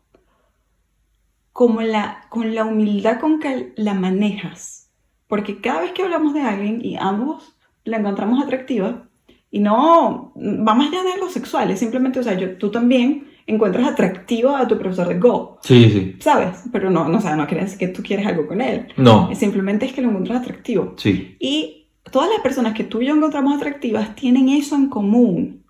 como 1.52 1.82
la, 1.82 2.26
con 2.28 2.54
la 2.54 2.64
humildad 2.64 3.20
con 3.20 3.40
que 3.40 3.72
la 3.76 3.94
manejas. 3.94 4.90
Porque 5.26 5.60
cada 5.60 5.80
vez 5.80 5.92
que 5.92 6.02
hablamos 6.02 6.34
de 6.34 6.42
alguien 6.42 6.84
y 6.84 6.96
ambos 6.96 7.56
la 7.84 7.98
encontramos 7.98 8.42
atractiva, 8.42 9.06
y 9.50 9.60
no 9.60 10.32
va 10.36 10.74
más 10.74 10.88
allá 10.88 11.02
de 11.02 11.12
algo 11.12 11.30
sexual, 11.30 11.70
es 11.70 11.78
simplemente, 11.78 12.18
o 12.18 12.22
sea, 12.22 12.34
yo, 12.34 12.58
tú 12.58 12.70
también 12.70 13.28
encuentras 13.46 13.88
atractivo 13.88 14.50
a 14.50 14.66
tu 14.66 14.76
profesor 14.78 15.08
de 15.08 15.18
Go, 15.18 15.58
Sí, 15.62 15.88
sí. 15.90 16.16
¿sabes? 16.18 16.64
Pero 16.72 16.90
no, 16.90 17.08
no, 17.08 17.18
o 17.18 17.20
sea, 17.20 17.36
no 17.36 17.46
quiere 17.46 17.64
decir 17.64 17.78
que 17.78 17.88
tú 17.88 18.02
quieres 18.02 18.26
algo 18.26 18.46
con 18.46 18.60
él. 18.60 18.88
No. 18.96 19.34
Simplemente 19.34 19.86
es 19.86 19.92
que 19.92 20.02
lo 20.02 20.08
encuentras 20.08 20.42
atractivo. 20.42 20.94
Sí. 20.98 21.36
Y 21.38 21.85
todas 22.10 22.30
las 22.30 22.40
personas 22.40 22.74
que 22.74 22.84
tú 22.84 23.02
y 23.02 23.06
yo 23.06 23.14
encontramos 23.16 23.54
atractivas 23.56 24.14
tienen 24.14 24.48
eso 24.48 24.74
en 24.76 24.88
común. 24.88 25.64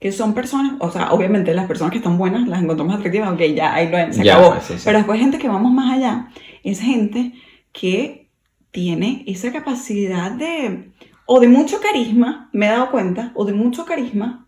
Que 0.00 0.12
son 0.12 0.34
personas, 0.34 0.74
o 0.80 0.90
sea, 0.90 1.12
obviamente 1.12 1.54
las 1.54 1.66
personas 1.66 1.90
que 1.92 1.98
están 1.98 2.18
buenas 2.18 2.46
las 2.46 2.62
encontramos 2.62 2.94
atractivas, 2.96 3.28
aunque 3.28 3.54
ya 3.54 3.74
ahí 3.74 3.88
lo, 3.88 4.12
se 4.12 4.22
Ya, 4.22 4.34
acabó. 4.36 4.52
pues, 4.52 4.64
sí, 4.64 4.74
sí. 4.74 4.82
Pero 4.84 4.98
después 4.98 5.18
gente 5.18 5.38
que 5.38 5.48
vamos 5.48 5.72
más 5.72 5.92
allá, 5.96 6.28
es 6.62 6.80
gente 6.80 7.32
que 7.72 8.28
tiene 8.70 9.24
esa 9.26 9.52
capacidad 9.52 10.32
de, 10.32 10.92
o 11.26 11.40
de 11.40 11.48
mucho 11.48 11.80
carisma, 11.80 12.50
me 12.52 12.66
he 12.66 12.70
dado 12.70 12.90
cuenta, 12.90 13.32
o 13.34 13.44
de 13.46 13.54
mucho 13.54 13.86
carisma, 13.86 14.46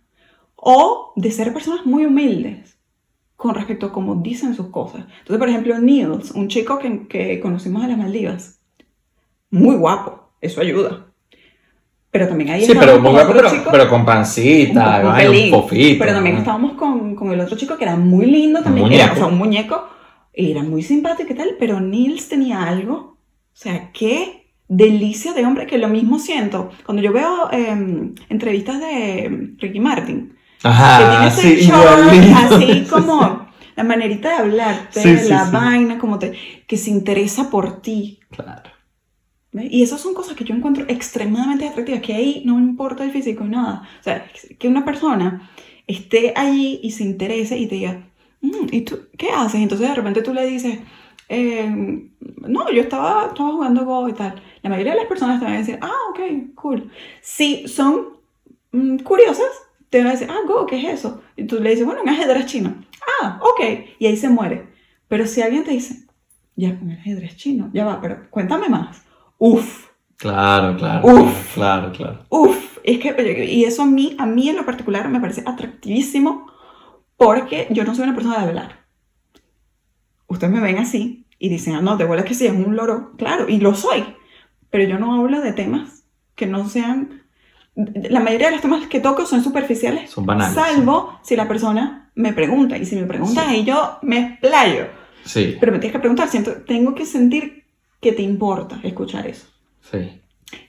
o 0.57 1.13
de 1.17 1.31
ser 1.31 1.53
personas 1.55 1.87
muy 1.87 2.05
humildes 2.07 2.79
con 3.37 3.55
respecto 3.55 3.87
a 3.87 3.93
cómo 3.93 4.17
dicen 4.17 4.55
sus 4.55 4.69
cosas. 4.69 5.03
Entonces, 5.21 5.39
por 5.39 5.49
ejemplo, 5.49 5.79
Niels, 5.79 6.33
un 6.33 6.49
chico 6.49 6.79
que, 6.79 7.07
que 7.09 7.41
conocimos 7.41 7.83
de 7.83 7.89
las 7.89 7.99
Maldivas, 7.99 8.61
muy 9.51 9.77
guapo, 9.77 10.26
eso 10.41 10.61
ayuda. 10.61 11.07
Pero 12.11 12.29
también 12.29 12.51
ahí 12.51 12.65
Sí, 12.65 12.73
pero, 12.79 13.03
con 13.03 13.15
otro 13.15 13.35
pero, 13.35 13.51
chico, 13.51 13.69
pero 13.71 13.89
con 13.91 14.05
pancita, 14.07 15.01
un, 15.01 15.07
un 15.07 15.13
ay, 15.13 15.27
un 15.27 15.33
pelín. 15.33 15.51
fofito. 15.51 15.99
Pero 15.99 16.13
también 16.15 16.37
¿no? 16.37 16.41
estábamos 16.41 16.73
con, 16.75 17.15
con 17.15 17.31
el 17.33 17.41
otro 17.41 17.57
chico 17.57 17.77
que 17.77 17.85
era 17.85 17.97
muy 17.97 18.27
lindo 18.27 18.63
también, 18.63 18.91
era, 18.93 19.13
o 19.13 19.17
sea, 19.17 19.27
un 19.27 19.37
muñeco, 19.39 19.89
y 20.35 20.51
era 20.51 20.63
muy 20.63 20.83
simpático 20.83 21.33
y 21.33 21.37
tal, 21.37 21.57
pero 21.59 21.81
Niels 21.81 22.29
tenía 22.29 22.63
algo, 22.65 22.95
o 22.95 23.19
sea, 23.53 23.91
qué 23.93 24.47
delicia 24.69 25.33
de 25.33 25.45
hombre, 25.45 25.67
que 25.67 25.79
lo 25.79 25.89
mismo 25.89 26.19
siento. 26.19 26.71
Cuando 26.85 27.03
yo 27.03 27.13
veo 27.13 27.51
eh, 27.53 28.13
entrevistas 28.31 28.81
de 28.81 29.55
Ricky 29.59 29.81
Martin, 29.81 30.37
que 30.63 30.69
Ajá, 30.69 30.99
tiene 31.11 31.27
ese 31.29 31.63
sí, 31.63 31.69
igualito. 31.69 32.37
así 32.55 32.87
como 32.91 33.47
la 33.77 33.85
manerita 33.85 34.31
de 34.31 34.35
hablarte, 34.37 35.03
Sí, 35.03 35.19
sí, 35.19 35.29
la 35.29 35.51
vaina, 35.51 35.99
como 35.99 36.19
te, 36.19 36.33
que 36.67 36.77
se 36.79 36.91
interesa 36.91 37.51
por 37.51 37.83
ti. 37.83 38.21
Claro. 38.31 38.71
Y 39.65 39.83
esas 39.83 40.01
son 40.01 40.15
cosas 40.15 40.37
que 40.37 40.45
yo 40.45 40.55
encuentro 40.55 40.85
extremadamente 40.89 41.69
atractivas, 41.69 42.03
que 42.03 42.15
ahí 42.15 42.43
no 42.45 42.59
importa 42.59 43.05
el 43.05 43.11
físico 43.13 43.45
y 43.45 43.49
nada. 43.49 43.89
O 44.01 44.03
sea, 44.03 44.27
que 44.59 44.69
una 44.69 44.85
persona 44.85 45.51
esté 45.87 46.33
allí 46.37 46.81
y 46.83 46.91
se 46.91 47.05
interese 47.05 47.57
y 47.59 47.67
te 47.67 47.77
diga, 47.77 48.09
"Mm, 48.41 48.67
¿y 48.73 48.81
tú 48.83 49.01
qué 49.17 49.31
haces? 49.31 49.61
Entonces 49.61 49.89
de 49.89 49.95
repente 49.95 50.23
tú 50.23 50.35
le 50.35 50.47
dices, 50.47 50.79
"Eh, 51.29 52.09
no, 52.49 52.71
yo 52.71 52.83
estaba, 52.83 53.29
estaba 53.29 53.53
jugando 53.53 53.85
Go 53.85 54.09
y 54.09 54.13
tal. 54.13 54.41
La 54.63 54.71
mayoría 54.71 54.93
de 54.93 54.99
las 54.99 55.09
personas 55.09 55.39
te 55.39 55.45
van 55.45 55.55
a 55.55 55.59
decir, 55.59 55.79
ah, 55.81 55.93
ok, 56.11 56.55
cool. 56.55 56.91
Si 57.23 57.69
son 57.69 58.17
mm, 58.73 58.99
curiosas, 58.99 59.47
te 59.91 59.99
van 59.99 60.09
a 60.09 60.13
decir, 60.13 60.29
ah, 60.31 60.41
Go, 60.47 60.67
¿qué 60.67 60.79
es 60.79 60.99
eso? 61.01 61.23
Y 61.37 61.45
tú 61.45 61.61
le 61.61 61.71
dices, 61.71 61.87
bueno, 61.87 62.03
un 62.03 62.09
ajedrez 62.09 62.47
chino. 62.47 62.75
Ah, 63.23 63.41
ok. 63.43 63.61
Y 63.99 64.07
ahí 64.07 64.17
se 64.17 64.29
muere. 64.29 64.67
Pero 65.09 65.27
si 65.27 65.41
alguien 65.43 65.65
te 65.65 65.71
dice, 65.71 66.07
ya 66.57 66.71
el 66.71 66.91
ajedrez 66.91 67.37
chino, 67.37 67.71
ya 67.73 67.85
va, 67.85 68.01
pero 68.01 68.29
cuéntame 68.31 68.69
más. 68.69 69.03
Uf, 69.39 69.87
Claro, 70.17 70.77
claro. 70.79 71.07
Uf. 71.07 71.55
Claro, 71.55 71.93
claro. 71.93 72.25
uf. 72.31 72.79
Es 72.83 72.99
que, 73.01 73.45
y 73.53 73.65
eso 73.65 73.83
a 73.83 73.87
mí, 73.87 74.15
a 74.19 74.25
mí 74.27 74.49
en 74.49 74.57
lo 74.57 74.65
particular 74.65 75.09
me 75.09 75.21
parece 75.21 75.43
atractivísimo 75.45 76.47
porque 77.17 77.67
yo 77.71 77.85
no 77.85 77.95
soy 77.95 78.05
una 78.05 78.15
persona 78.15 78.39
de 78.39 78.45
hablar. 78.49 78.87
Ustedes 80.29 80.53
me 80.53 80.61
ven 80.61 80.79
así 80.79 81.27
y 81.39 81.49
dicen, 81.49 81.75
ah, 81.75 81.83
no, 81.83 81.97
te 81.97 82.05
vuelves 82.05 82.27
que 82.27 82.35
sí, 82.35 82.47
es 82.47 82.53
un 82.53 82.77
loro. 82.77 83.13
Claro, 83.19 83.49
y 83.49 83.59
lo 83.59 83.75
soy. 83.75 84.05
Pero 84.71 84.85
yo 84.85 84.99
no 84.99 85.15
hablo 85.21 85.41
de 85.41 85.53
temas 85.53 86.05
que 86.35 86.47
no 86.47 86.69
sean... 86.69 87.23
La 87.75 88.21
mayoría 88.21 88.47
de 88.47 88.53
los 88.55 88.63
temas 88.63 88.87
que 88.87 89.01
toco 89.01 89.27
son 89.27 89.45
superficiales. 89.45 90.11
Son 90.11 90.25
banales. 90.25 90.55
Salvo 90.55 91.19
si 91.23 91.37
la 91.37 91.47
persona 91.47 92.11
me 92.15 92.33
pregunta. 92.33 92.79
Y 92.79 92.87
si 92.87 92.97
me 92.97 93.05
pregunta 93.05 93.45
Sí. 93.51 93.57
y 93.59 93.65
yo 93.65 93.99
me 94.03 94.19
explayo. 94.21 94.87
Sí, 95.25 95.57
Pero 95.61 95.73
me 95.73 95.79
tienes 95.79 95.93
que 95.93 95.99
preguntar. 95.99 96.29
Siento, 96.29 96.53
tengo 96.67 96.95
que 96.95 97.05
sentir 97.05 97.66
que 98.11 98.13
te 98.17 98.23
importa 98.23 98.79
escuchar 98.83 99.27
eso. 99.27 99.47
sí. 99.91 100.21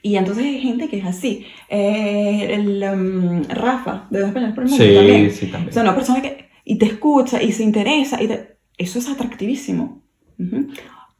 Y 0.02 0.16
entonces 0.16 0.44
hay 0.44 0.60
gente 0.60 0.88
que 0.88 0.98
es 0.98 1.04
así. 1.04 1.46
Eh, 1.68 2.48
el 2.52 2.82
um, 2.82 3.44
Rafa, 3.44 4.08
de 4.10 4.18
Dos 4.20 4.32
Penas 4.32 4.52
por 4.52 4.64
el 4.64 4.70
Mundo, 4.70 4.84
Sí, 4.84 4.92
también. 4.94 5.30
sí, 5.30 5.46
también. 5.46 5.70
O 5.70 5.72
sea, 5.72 5.82
una 5.82 5.94
persona 5.94 6.20
que 6.20 6.48
y 6.64 6.78
te 6.78 6.86
escucha 6.86 7.40
y 7.40 7.52
se 7.52 7.62
interesa. 7.62 8.20
Y 8.20 8.26
te- 8.26 8.56
eso 8.76 8.98
es 8.98 9.08
atractivísimo. 9.08 10.02
Ujú. 10.36 10.66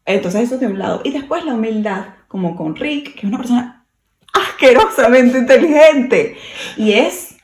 Entonces 0.05 0.43
eso 0.43 0.59
de 0.59 0.67
un 0.67 0.77
lado. 0.81 1.03
Y 1.05 1.13
después 1.13 1.45
la 1.45 1.55
humildad, 1.55 2.07
como 2.27 2.57
con 2.57 2.75
Rick, 2.75 3.13
que 3.15 3.19
es 3.21 3.25
una 3.27 3.39
persona 3.39 3.87
asquerosamente 4.33 5.39
inteligente. 5.39 6.37
Y 6.77 6.93
es... 6.93 7.37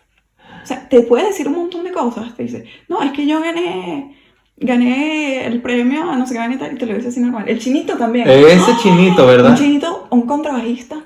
O 0.65 0.67
sea, 0.67 0.89
te 0.89 1.01
puede 1.03 1.27
decir 1.29 1.47
un 1.47 1.55
montón 1.55 1.85
de 1.85 1.93
cosas. 1.93 2.35
Te 2.37 2.43
dice, 2.43 2.65
no, 2.89 3.03
es 3.03 3.13
que 3.13 3.25
yo 3.25 3.41
gané... 3.41 4.17
Gané 4.57 5.47
el 5.47 5.61
premio 5.61 6.11
a 6.11 6.17
no 6.17 6.27
sé 6.27 6.35
qué 6.35 6.57
tal, 6.57 6.75
y 6.75 6.79
te 6.79 6.87
lo 6.87 6.95
dice 6.95 7.09
así 7.09 7.21
normal. 7.21 7.45
El 7.49 7.59
chinito 7.59 7.97
también. 7.97 8.29
Ese 8.29 8.71
chinito, 8.83 9.23
Un 9.23 9.29
¿verdad? 9.29 9.59
chinito, 9.59 10.07
un 10.11 10.23
contrabajista 10.27 10.97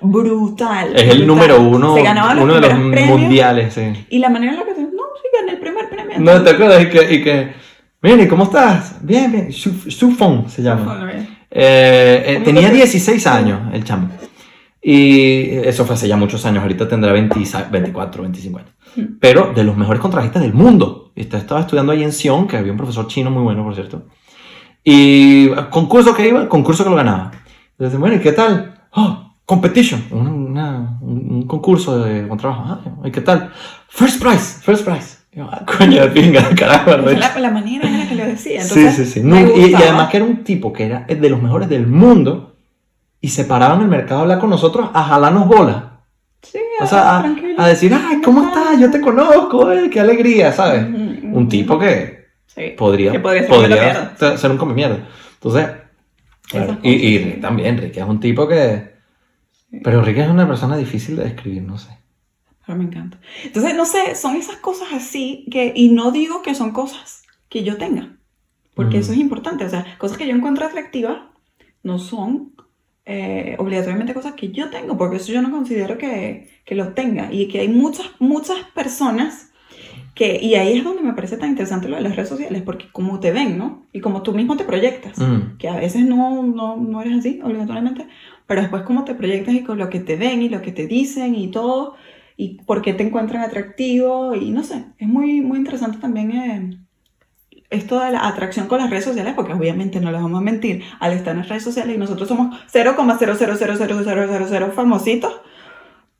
brutal. 0.00 0.92
Es 0.94 1.02
el 1.02 1.08
brutal. 1.08 1.26
número 1.26 1.60
uno, 1.60 1.94
Se 1.94 2.02
ganaba 2.02 2.34
los 2.34 2.44
uno 2.44 2.54
de 2.54 2.60
los 2.60 2.70
premios, 2.70 3.20
mundiales, 3.20 3.74
sí. 3.74 4.06
Y 4.10 4.18
la 4.18 4.28
manera 4.30 4.52
en 4.52 4.58
la 4.60 4.64
que 4.64 4.72
no, 4.80 4.88
sí, 4.88 5.28
gané 5.40 5.52
el 5.52 5.58
primer 5.58 5.88
premio. 5.88 6.18
No, 6.18 6.42
¿te 6.42 6.50
acuerdas? 6.50 6.82
Y 6.82 6.88
que, 6.88 7.14
y 7.14 7.22
que 7.22 7.66
Mire, 8.02 8.28
¿cómo 8.28 8.44
estás? 8.44 8.96
Bien, 9.04 9.32
bien. 9.32 9.52
Su- 9.52 9.90
Sufon 9.90 10.48
se 10.48 10.62
llama. 10.62 10.98
Joder. 11.00 11.16
Eh, 11.50 12.24
eh, 12.26 12.34
¿Cómo 12.34 12.44
tenía 12.44 12.68
te- 12.68 12.76
16 12.76 13.26
años 13.26 13.60
el 13.72 13.84
chamo. 13.84 14.08
Y 14.82 15.50
eso 15.64 15.84
fue 15.84 15.94
hace 15.96 16.06
ya 16.06 16.16
muchos 16.16 16.44
años. 16.46 16.62
Ahorita 16.62 16.86
tendrá 16.86 17.12
20 17.12 17.34
24, 17.70 18.22
25 18.22 18.58
años. 18.58 18.70
Hmm. 18.96 19.18
Pero 19.20 19.52
de 19.54 19.64
los 19.64 19.76
mejores 19.76 20.00
contrabajistas 20.00 20.42
del 20.42 20.54
mundo. 20.54 21.12
Estaba 21.14 21.60
estudiando 21.60 21.92
ahí 21.92 22.02
en 22.02 22.12
Sion, 22.12 22.46
que 22.46 22.56
había 22.56 22.72
un 22.72 22.78
profesor 22.78 23.06
chino 23.06 23.30
muy 23.30 23.42
bueno, 23.42 23.62
por 23.64 23.74
cierto. 23.74 24.02
Y 24.84 25.48
concurso 25.70 26.14
que 26.14 26.28
iba, 26.28 26.48
concurso 26.48 26.84
que 26.84 26.90
lo 26.90 26.96
ganaba. 26.96 27.32
Entonces, 27.72 27.98
bueno, 27.98 28.16
¿y 28.16 28.20
qué 28.20 28.32
tal? 28.32 28.74
Oh, 28.92 29.32
competition, 29.44 30.04
un, 30.10 30.28
una- 30.28 30.98
un- 31.00 31.42
concurso 31.46 31.98
de 32.04 32.26
contrabajo. 32.28 32.62
Ah, 32.66 32.80
¿y 33.04 33.10
qué 33.10 33.20
tal? 33.20 33.50
First 33.88 34.22
prize, 34.22 34.60
first 34.62 34.84
prize. 34.84 35.18
Yo, 35.32 35.48
ah, 35.50 35.64
coño 35.66 36.00
de 36.02 36.08
pinga, 36.08 36.48
carajo. 36.56 36.96
La, 36.96 37.38
la 37.38 37.50
manera 37.50 37.86
en 37.88 37.98
la 37.98 38.08
que 38.08 38.14
lo 38.14 38.24
decía. 38.24 38.62
Sí, 38.62 38.78
Entonces, 38.80 39.08
sí, 39.08 39.20
sí. 39.20 39.26
No, 39.26 39.38
y, 39.38 39.70
y 39.70 39.74
además 39.74 40.08
que 40.08 40.16
era 40.18 40.26
un 40.26 40.44
tipo 40.44 40.72
que 40.72 40.84
era 40.86 41.00
de 41.08 41.30
los 41.30 41.42
mejores 41.42 41.68
del 41.68 41.86
mundo 41.86 42.54
y 43.20 43.28
se 43.28 43.44
paraba 43.44 43.74
en 43.74 43.82
el 43.82 43.88
mercado 43.88 44.20
a 44.20 44.22
hablar 44.22 44.38
con 44.38 44.50
nosotros 44.50 44.88
a 44.94 45.02
jalarnos 45.04 45.46
bolas. 45.48 45.76
Sí, 46.42 46.58
O 46.80 46.86
sea, 46.86 47.18
a, 47.18 47.36
a 47.58 47.68
decir, 47.68 47.92
ay, 47.92 48.20
¿cómo 48.22 48.46
estás? 48.46 48.78
Yo 48.78 48.90
te 48.90 49.00
conozco, 49.00 49.72
eh, 49.72 49.90
qué 49.90 50.00
alegría, 50.00 50.52
¿sabes? 50.52 50.84
Un 50.86 51.48
tipo 51.48 51.78
que 51.78 52.26
Sí. 52.46 52.74
podría, 52.78 53.12
Que 53.12 53.18
podría 53.20 53.42
ser 53.42 53.50
podría 53.50 53.82
mierda. 54.16 54.36
ser- 54.38 54.50
un 54.50 54.56
come 54.56 54.74
mierda. 54.74 55.06
Entonces, 55.34 55.68
claro, 56.48 56.78
y, 56.82 56.92
y 56.92 57.18
sí. 57.18 57.40
también, 57.40 57.76
Rick 57.78 57.96
es 57.98 58.04
un 58.04 58.20
tipo 58.20 58.46
que... 58.48 58.94
Pero 59.82 60.02
Rick 60.02 60.18
es 60.18 60.28
una 60.28 60.46
persona 60.46 60.76
difícil 60.76 61.16
de 61.16 61.24
describir, 61.24 61.62
no 61.62 61.76
sé. 61.76 61.90
Pero 62.64 62.78
me 62.78 62.84
encanta. 62.84 63.18
Entonces, 63.44 63.74
no 63.74 63.84
sé, 63.84 64.14
son 64.14 64.36
esas 64.36 64.56
cosas 64.56 64.88
así 64.92 65.46
que, 65.50 65.72
y 65.74 65.90
no 65.90 66.12
digo 66.12 66.40
que 66.42 66.54
son 66.54 66.70
cosas 66.72 67.24
que 67.48 67.62
yo 67.62 67.76
tenga, 67.76 68.16
porque 68.74 68.98
eso 68.98 69.12
es 69.12 69.18
importante. 69.18 69.64
O 69.64 69.68
sea, 69.68 69.84
cosas 69.98 70.16
que 70.16 70.26
yo 70.26 70.34
encuentro 70.34 70.64
atractivas 70.64 71.18
no 71.82 71.98
son 71.98 72.54
eh, 73.06 73.54
obligatoriamente 73.58 74.12
cosas 74.14 74.34
que 74.34 74.50
yo 74.50 74.68
tengo, 74.70 74.98
porque 74.98 75.16
eso 75.16 75.32
yo 75.32 75.40
no 75.40 75.50
considero 75.50 75.96
que, 75.96 76.48
que 76.64 76.74
lo 76.74 76.92
tenga. 76.92 77.32
Y 77.32 77.48
que 77.48 77.60
hay 77.60 77.68
muchas, 77.68 78.06
muchas 78.18 78.58
personas 78.74 79.52
que, 80.14 80.38
y 80.42 80.54
ahí 80.54 80.78
es 80.78 80.84
donde 80.84 81.02
me 81.02 81.12
parece 81.12 81.36
tan 81.36 81.50
interesante 81.50 81.88
lo 81.88 81.96
de 81.96 82.02
las 82.02 82.16
redes 82.16 82.30
sociales, 82.30 82.62
porque 82.62 82.86
como 82.90 83.20
te 83.20 83.32
ven, 83.32 83.58
¿no? 83.58 83.84
Y 83.92 84.00
como 84.00 84.22
tú 84.22 84.32
mismo 84.32 84.56
te 84.56 84.64
proyectas, 84.64 85.18
Mm. 85.18 85.56
que 85.58 85.68
a 85.68 85.76
veces 85.76 86.04
no, 86.06 86.42
no, 86.42 86.76
no 86.76 87.00
eres 87.02 87.18
así 87.18 87.40
obligatoriamente, 87.44 88.06
pero 88.46 88.60
después 88.62 88.82
como 88.82 89.04
te 89.04 89.14
proyectas 89.14 89.54
y 89.54 89.62
con 89.62 89.78
lo 89.78 89.90
que 89.90 90.00
te 90.00 90.16
ven 90.16 90.42
y 90.42 90.48
lo 90.48 90.62
que 90.62 90.72
te 90.72 90.86
dicen 90.86 91.34
y 91.34 91.50
todo, 91.50 91.94
y 92.36 92.58
por 92.64 92.80
qué 92.82 92.92
te 92.94 93.02
encuentran 93.02 93.42
atractivo, 93.42 94.34
y 94.34 94.50
no 94.50 94.62
sé, 94.64 94.84
es 94.98 95.08
muy, 95.08 95.40
muy 95.42 95.58
interesante 95.58 95.98
también 95.98 96.30
eh, 96.32 96.78
esto 97.70 97.98
de 98.00 98.12
la 98.12 98.26
atracción 98.28 98.66
con 98.68 98.78
las 98.80 98.90
redes 98.90 99.04
sociales, 99.04 99.32
porque 99.34 99.52
obviamente 99.52 100.00
no 100.00 100.12
les 100.12 100.22
vamos 100.22 100.40
a 100.40 100.44
mentir, 100.44 100.84
al 101.00 101.12
estar 101.12 101.32
en 101.32 101.38
las 101.40 101.48
redes 101.48 101.64
sociales 101.64 101.96
y 101.96 101.98
nosotros 101.98 102.28
somos 102.28 102.56
0,0000000 102.72 104.72
famositos, 104.72 105.32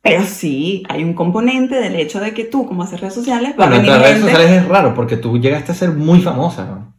pero 0.02 0.22
sí, 0.24 0.84
hay 0.88 1.02
un 1.02 1.14
componente 1.14 1.74
del 1.76 1.96
hecho 1.96 2.20
de 2.20 2.32
que 2.32 2.44
tú, 2.44 2.66
como 2.66 2.82
haces 2.84 3.00
redes 3.00 3.14
sociales, 3.14 3.54
va 3.58 3.64
a 3.64 3.68
Bueno, 3.68 3.82
venir 3.82 3.90
entre 3.90 3.92
las 3.92 4.02
redes 4.02 4.16
gente- 4.22 4.32
sociales 4.32 4.62
es 4.62 4.68
raro 4.68 4.94
porque 4.94 5.16
tú 5.16 5.38
llegaste 5.38 5.72
a 5.72 5.74
ser 5.74 5.90
muy 5.90 6.20
famosa. 6.20 6.92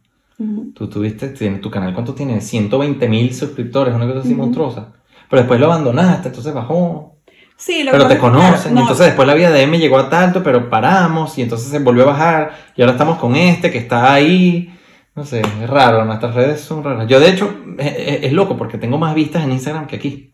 Tú 0.74 0.88
tuviste, 0.88 1.28
tienes 1.30 1.60
tu 1.60 1.70
canal, 1.70 1.92
¿cuánto 1.94 2.14
tiene? 2.14 2.40
120 2.40 3.08
mil 3.08 3.34
suscriptores, 3.34 3.94
una 3.94 4.06
cosa 4.06 4.20
así 4.20 4.34
monstruosa. 4.34 4.92
Pero 5.28 5.42
después 5.42 5.58
lo 5.58 5.66
abandonaste, 5.66 6.28
entonces 6.28 6.54
bajó. 6.54 7.17
Sí, 7.60 7.82
lo 7.82 7.90
Pero 7.90 8.06
te 8.06 8.18
conocen, 8.18 8.72
no, 8.72 8.82
entonces 8.82 9.06
después 9.06 9.26
la 9.26 9.34
vida 9.34 9.50
de 9.50 9.62
M 9.64 9.76
llegó 9.80 9.98
a 9.98 10.08
tanto, 10.08 10.44
pero 10.44 10.70
paramos, 10.70 11.36
y 11.38 11.42
entonces 11.42 11.68
se 11.68 11.80
volvió 11.80 12.04
a 12.04 12.12
bajar, 12.12 12.52
y 12.76 12.82
ahora 12.82 12.92
estamos 12.92 13.18
con 13.18 13.34
este 13.34 13.72
que 13.72 13.78
está 13.78 14.12
ahí. 14.14 14.72
No 15.16 15.24
sé, 15.24 15.40
es 15.40 15.68
raro, 15.68 16.04
nuestras 16.04 16.36
redes 16.36 16.60
son 16.60 16.84
raras. 16.84 17.08
Yo, 17.08 17.18
de 17.18 17.30
hecho, 17.30 17.52
es, 17.78 18.22
es- 18.22 18.32
loco 18.32 18.56
porque 18.56 18.78
tengo 18.78 18.96
más 18.96 19.12
vistas 19.12 19.42
en 19.42 19.50
Instagram 19.50 19.88
que 19.88 19.96
aquí. 19.96 20.32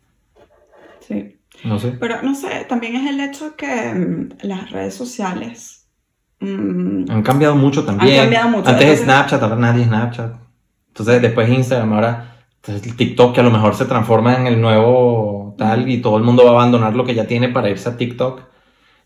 sí. 1.01 1.31
No 1.65 1.79
sé. 1.79 1.93
Pero 1.93 2.21
no 2.21 2.35
sé, 2.35 2.67
también 2.69 2.95
es 2.97 3.09
el 3.09 3.19
hecho 3.21 3.57
que 3.57 3.95
mm, 3.95 4.29
las 4.47 4.71
redes 4.71 4.95
sociales 4.95 5.87
mm, 6.41 7.11
Han 7.11 7.23
cambiado 7.23 7.57
mucho 7.57 7.87
también. 7.87 8.13
Han 8.17 8.21
cambiado 8.25 8.49
mucho, 8.51 8.69
Antes 8.69 8.83
entonces- 8.83 9.05
Snapchat, 9.05 9.43
ahora 9.43 9.57
nadie 9.57 9.85
Snapchat. 9.87 10.35
Entonces 10.89 11.23
después 11.23 11.49
Instagram, 11.49 11.93
ahora 11.95 12.35
entonces, 12.57 12.87
el 12.87 12.97
TikTok 12.97 13.35
que 13.35 13.41
a 13.41 13.45
lo 13.45 13.51
mejor 13.51 13.75
se 13.75 13.87
transforma 13.87 14.37
en 14.37 14.47
el 14.47 14.61
nuevo 14.61 15.34
tal 15.57 15.89
y 15.91 15.99
todo 16.03 16.17
el 16.17 16.23
mundo 16.25 16.45
va 16.45 16.51
a 16.51 16.55
abandonar 16.55 16.95
lo 16.95 17.05
que 17.05 17.15
ya 17.15 17.27
tiene 17.27 17.49
para 17.49 17.71
irse 17.71 17.89
a 17.89 17.97
TikTok. 17.97 18.43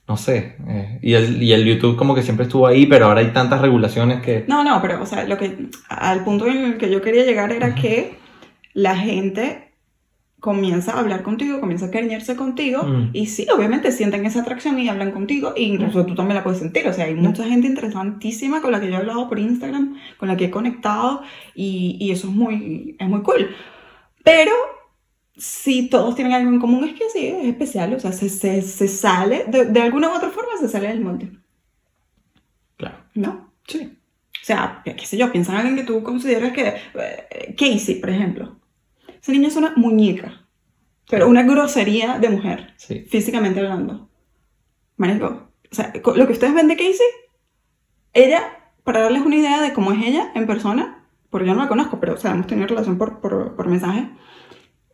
No 0.06 0.16
sé. 0.16 0.56
eh, 0.66 0.98
y, 1.02 1.12
el, 1.14 1.42
y 1.42 1.52
el 1.52 1.64
YouTube 1.66 1.96
como 1.96 2.14
que 2.14 2.22
siempre 2.22 2.44
estuvo 2.46 2.66
ahí, 2.66 2.86
pero 2.86 3.06
ahora 3.06 3.20
hay 3.20 3.28
tantas 3.32 3.60
regulaciones 3.60 4.22
que... 4.22 4.44
No, 4.48 4.64
no, 4.64 4.80
pero 4.80 5.02
o 5.02 5.06
sea, 5.06 5.24
lo 5.24 5.36
que 5.36 5.68
al 5.90 6.24
punto 6.24 6.46
en 6.46 6.64
el 6.64 6.78
que 6.78 6.90
yo 6.90 7.02
quería 7.02 7.24
llegar 7.24 7.52
era 7.52 7.68
Ujú. 7.68 7.80
que 7.82 8.18
la 8.72 8.96
gente 8.96 9.64
comienza 10.40 10.92
a 10.92 11.00
hablar 11.00 11.24
contigo, 11.24 11.58
comienza 11.60 11.86
a 11.86 11.90
cariñarse 11.90 12.36
contigo 12.36 12.84
Mm. 12.84 13.10
y 13.12 13.26
sí, 13.26 13.46
obviamente 13.54 13.90
sienten 13.90 14.24
esa 14.24 14.40
atracción 14.42 14.78
y 14.78 14.88
hablan 14.88 15.10
contigo 15.10 15.52
e 15.56 15.64
incluso 15.64 16.06
tú 16.06 16.14
también 16.14 16.36
la 16.36 16.44
puedes 16.44 16.60
sentir, 16.60 16.86
o 16.86 16.92
sea, 16.92 17.06
hay 17.06 17.14
mucha 17.14 17.42
gente 17.44 17.66
interesantísima 17.66 18.62
con 18.62 18.70
la 18.70 18.80
que 18.80 18.86
yo 18.86 18.92
he 18.94 18.96
hablado 18.98 19.28
por 19.28 19.38
Instagram, 19.40 19.96
con 20.16 20.28
la 20.28 20.36
que 20.36 20.44
he 20.46 20.50
conectado 20.50 21.22
y, 21.56 21.96
y 22.00 22.12
eso 22.12 22.28
es 22.28 22.34
muy, 22.34 22.94
es 23.00 23.08
muy 23.08 23.20
cool. 23.22 23.50
Pero 24.22 24.52
si 25.38 25.88
todos 25.88 26.14
tienen 26.16 26.34
algo 26.34 26.50
en 26.50 26.60
común 26.60 26.84
es 26.84 26.94
que 26.94 27.08
sí, 27.10 27.26
es 27.26 27.46
especial, 27.46 27.94
o 27.94 28.00
sea, 28.00 28.12
se, 28.12 28.28
se, 28.28 28.62
se 28.62 28.88
sale, 28.88 29.44
de, 29.48 29.66
de 29.66 29.80
alguna 29.82 30.10
u 30.10 30.16
otra 30.16 30.30
forma 30.30 30.50
se 30.60 30.68
sale 30.68 30.88
del 30.88 31.00
molde, 31.00 31.30
Claro. 32.76 32.96
¿no? 33.14 33.52
Sí. 33.66 33.92
O 34.42 34.44
sea, 34.48 34.82
qué 34.84 35.04
sé 35.06 35.16
yo, 35.18 35.30
piensa 35.32 35.52
en 35.52 35.58
alguien 35.58 35.76
que 35.76 35.84
tú 35.84 36.02
consideras 36.02 36.52
que... 36.52 36.68
eh, 36.94 37.54
Casey, 37.56 37.96
por 38.00 38.10
ejemplo. 38.10 38.58
Esa 39.20 39.32
niña 39.32 39.48
es 39.48 39.56
una 39.56 39.72
muñeca, 39.76 40.46
pero 41.10 41.28
una 41.28 41.42
grosería 41.42 42.18
de 42.18 42.30
mujer, 42.30 42.72
Sí. 42.76 43.00
físicamente 43.08 43.60
hablando. 43.60 44.08
Marico, 44.96 45.50
o 45.70 45.74
sea, 45.74 45.92
lo 45.94 46.26
que 46.26 46.32
ustedes 46.32 46.54
ven 46.54 46.68
de 46.68 46.76
Casey, 46.76 47.06
ella, 48.14 48.42
para 48.84 49.00
darles 49.02 49.22
una 49.22 49.36
idea 49.36 49.60
de 49.60 49.72
cómo 49.72 49.92
es 49.92 50.04
ella 50.06 50.32
en 50.34 50.46
persona, 50.46 51.04
porque 51.30 51.46
yo 51.46 51.54
no 51.54 51.62
la 51.62 51.68
conozco, 51.68 52.00
pero, 52.00 52.14
o 52.14 52.16
sea, 52.16 52.30
hemos 52.32 52.46
tenido 52.46 52.68
relación 52.68 52.96
por, 52.96 53.20
por, 53.20 53.54
por 53.54 53.68
mensaje, 53.68 54.08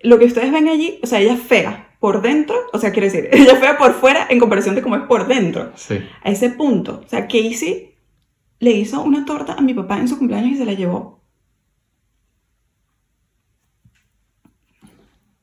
lo 0.04 0.18
que 0.18 0.26
ustedes 0.26 0.52
ven 0.52 0.68
allí, 0.68 0.98
o 1.02 1.06
sea, 1.06 1.18
ella 1.20 1.34
es 1.34 1.40
fea 1.40 1.96
por 1.98 2.22
dentro, 2.22 2.54
o 2.72 2.78
sea, 2.78 2.92
quiere 2.92 3.10
decir, 3.10 3.28
ella 3.32 3.52
es 3.54 3.58
fea 3.58 3.76
por 3.78 3.94
fuera 3.94 4.26
en 4.30 4.38
comparación 4.38 4.74
de 4.74 4.82
cómo 4.82 4.96
es 4.96 5.02
por 5.02 5.26
dentro 5.26 5.72
Sí. 5.74 5.98
a 6.22 6.30
ese 6.30 6.50
punto. 6.50 7.02
O 7.04 7.08
sea, 7.08 7.22
Casey 7.26 7.94
le 8.60 8.70
hizo 8.70 9.02
una 9.02 9.24
torta 9.24 9.54
a 9.54 9.60
mi 9.60 9.74
papá 9.74 9.98
en 9.98 10.06
su 10.08 10.16
cumpleaños 10.18 10.52
y 10.52 10.56
se 10.58 10.64
la 10.64 10.72
llevó. 10.74 11.20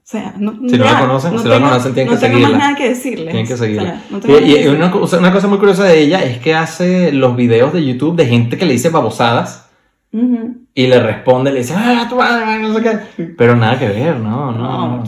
O 0.03 0.11
sea, 0.11 0.33
no, 0.37 0.51
Si 0.69 0.77
no 0.77 0.83
la 0.83 0.99
conocen, 0.99 1.31
si 1.31 1.37
no 1.37 1.43
la 1.49 1.55
tengo- 1.55 1.69
conocen, 1.69 1.93
tienen 1.93 2.13
no 2.13 2.19
que 2.19 2.25
tengo 2.25 2.37
seguirla. 2.37 2.57
más 2.57 2.67
nada 2.67 2.77
que 2.77 2.89
decirles. 2.89 3.27
Tienen 3.29 3.47
que 3.47 3.55
seguirla. 3.57 4.03
O 4.13 4.21
sea, 4.21 4.29
no 4.41 4.45
Y, 4.45 4.53
tengo 4.55 5.17
una 5.19 5.31
cosa 5.31 5.47
muy 5.47 5.57
curiosa 5.57 5.85
de 5.85 5.99
ella 6.01 6.23
es 6.25 6.39
que 6.39 6.53
hace 6.53 7.13
los 7.13 7.35
videos 7.37 7.71
de 7.71 7.85
YouTube 7.85 8.17
de 8.17 8.25
gente 8.25 8.57
que 8.57 8.65
le 8.65 8.73
dice 8.73 8.89
babosadas 8.89 9.70
Ujú. 10.13 10.57
y 10.73 10.87
le 10.87 10.99
responde, 11.01 11.51
le 11.53 11.59
dice, 11.59 11.73
ah, 11.77 12.05
tú, 12.09 12.21
ah, 12.21 12.57
no 12.61 12.73
sé 12.73 12.81
qué. 13.15 13.23
Pero 13.37 13.55
nada 13.55 13.79
que 13.79 13.87
ver, 13.87 14.17
no, 14.17 14.51
no. 14.51 14.97
No, 14.97 15.03
o 15.03 15.05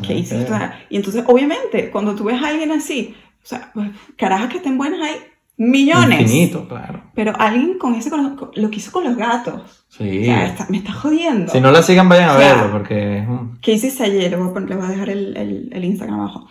sea, 0.48 0.80
y 0.90 0.96
entonces, 0.96 1.24
obviamente, 1.28 1.90
cuando 1.92 2.16
tú 2.16 2.24
ves 2.26 2.42
a 2.42 2.48
alguien 2.48 2.72
así, 2.72 3.14
o 3.44 3.46
sea, 3.46 3.70
pues, 3.74 3.90
carajas 4.18 4.48
que 4.50 4.58
estén 4.58 4.78
buenas 4.78 5.02
hay 5.02 5.16
millones. 5.58 6.22
Infinito, 6.22 6.68
claro. 6.70 7.04
Pero 7.14 7.34
alguien 7.38 7.78
con 7.78 7.96
ese 7.96 8.10
con- 8.10 8.38
lo 8.56 8.70
que 8.72 8.78
hizo 8.78 8.92
con 8.94 9.04
los 9.04 9.18
gatos. 9.18 9.86
Sí. 9.90 10.22
O 10.22 10.26
sea, 10.26 10.46
está- 10.48 10.68
me 10.70 10.78
está 10.78 10.94
jodiendo. 10.94 11.52
Si 11.52 11.60
no 11.60 11.72
la 11.72 11.84
sigan, 11.84 12.08
vayan 12.08 12.30
a 12.30 12.36
O 12.36 12.40
sea, 12.40 12.54
verlo, 12.56 12.72
porque... 12.72 13.26
mm, 13.28 13.58
Casey 13.62 13.90
Sayer, 13.92 14.32
le 14.32 14.38
voy 14.38 14.50
a, 14.50 14.54
poner- 14.54 14.70
le 14.70 14.76
voy 14.78 14.86
a 14.86 14.90
dejar 14.90 15.10
el, 15.10 15.36
el, 15.36 15.70
el 15.74 15.84
Instagram 15.86 16.20
abajo. 16.22 16.48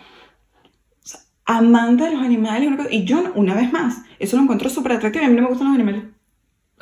Amante 1.45 2.05
de 2.05 2.11
los 2.11 2.23
animales, 2.23 2.69
y 2.91 3.03
yo, 3.03 3.21
una 3.35 3.53
vez 3.53 3.71
más, 3.73 4.03
eso 4.17 4.37
lo 4.37 4.43
encuentro 4.43 4.69
súper 4.69 4.93
atractivo 4.93 5.25
a 5.25 5.27
mí 5.27 5.35
no 5.35 5.41
me 5.41 5.49
gustan 5.49 5.67
los 5.67 5.75
animales. 5.75 6.03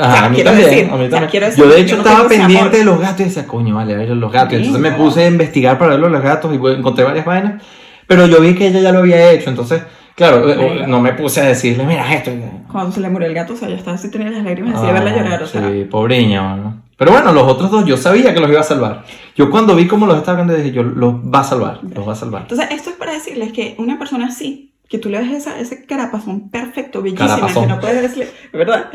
Ajá, 0.02 0.14
sea, 0.18 0.26
a 0.26 0.30
mí 0.30 0.44
también, 0.44 0.70
decir, 0.70 0.90
a 0.92 0.96
mí 0.98 1.10
también. 1.10 1.30
quiero 1.30 1.46
decir, 1.46 1.64
yo 1.64 1.70
de 1.70 1.78
yo 1.78 1.84
hecho 1.84 1.96
no 1.98 2.02
estaba 2.04 2.28
pendiente 2.28 2.58
amor. 2.60 2.72
de 2.72 2.84
los 2.84 3.00
gatos 3.00 3.20
y 3.22 3.24
decía, 3.26 3.48
coño, 3.48 3.76
vale, 3.76 3.94
a 3.94 3.98
ver 3.98 4.10
los 4.10 4.32
gatos. 4.32 4.54
Entonces 4.54 4.82
me 4.82 4.92
puse 4.92 5.24
a 5.24 5.28
investigar 5.28 5.78
para 5.78 5.96
ver 5.98 6.10
los 6.10 6.22
gatos 6.22 6.52
y 6.54 6.56
encontré 6.56 7.04
varias 7.04 7.26
vainas. 7.26 7.62
Pero 8.08 8.26
yo 8.28 8.42
vi 8.42 8.56
que 8.56 8.68
ella 8.68 8.80
ya 8.82 8.92
lo 8.92 9.00
había 9.00 9.32
hecho, 9.32 9.50
entonces, 9.50 9.84
claro, 10.16 10.44
no 10.88 11.00
me 11.00 11.14
puse 11.14 11.42
a 11.42 11.46
decirle, 11.46 11.86
mira 11.86 12.14
esto. 12.14 12.32
Cuando 12.72 12.92
se 12.92 13.00
le 13.00 13.10
murió 13.10 13.28
el 13.28 13.34
gato, 13.34 13.54
o 13.54 13.58
sea, 13.58 13.70
ya 13.70 13.76
estaba 13.76 13.96
así, 13.96 14.10
tenía 14.12 14.30
las 14.30 14.44
lágrimas 14.44 14.76
así 14.76 14.88
de 14.88 14.94
verla 14.94 15.12
Ah, 15.12 15.16
llorar, 15.18 15.44
o 15.44 15.48
sea. 15.48 15.70
Sí, 15.70 15.86
pobreña, 15.90 16.56
¿no? 16.58 16.82
Pero 16.98 17.12
bueno, 17.14 17.32
los 17.32 17.44
otros 17.48 17.72
dos 17.72 17.86
yo 17.86 17.98
sabía 17.98 18.34
que 18.34 18.40
los 18.40 18.50
iba 18.50 18.60
a 18.60 18.64
salvar. 18.64 19.04
Yo 19.36 19.50
cuando 19.50 19.76
vi 19.76 19.88
cómo 19.88 20.06
los 20.06 20.18
estaba 20.18 20.38
viendo 20.38 20.54
dije, 20.54 20.72
yo 20.72 20.84
los 20.84 21.16
va 21.16 21.40
a 21.40 21.44
salvar, 21.44 21.80
los 21.84 22.08
va 22.08 22.14
a 22.14 22.16
salvar. 22.16 22.42
Entonces, 22.44 22.68
esto 22.72 22.90
es 22.92 22.96
para 22.96 23.14
decirles 23.14 23.52
que 23.54 23.76
una 23.80 23.98
persona 23.98 24.28
así, 24.28 24.74
que 24.88 24.98
tú 25.00 25.10
le 25.10 25.20
ves 25.20 25.32
esa, 25.32 25.58
ese 25.60 25.86
carapazón 25.86 26.50
perfecto, 26.50 27.02
bellísima, 27.02 27.30
Carapazón. 27.30 27.64
que 27.64 27.70
no 27.70 27.80
puedes 27.80 28.02
decirle, 28.02 28.28
¿verdad? 28.54 28.90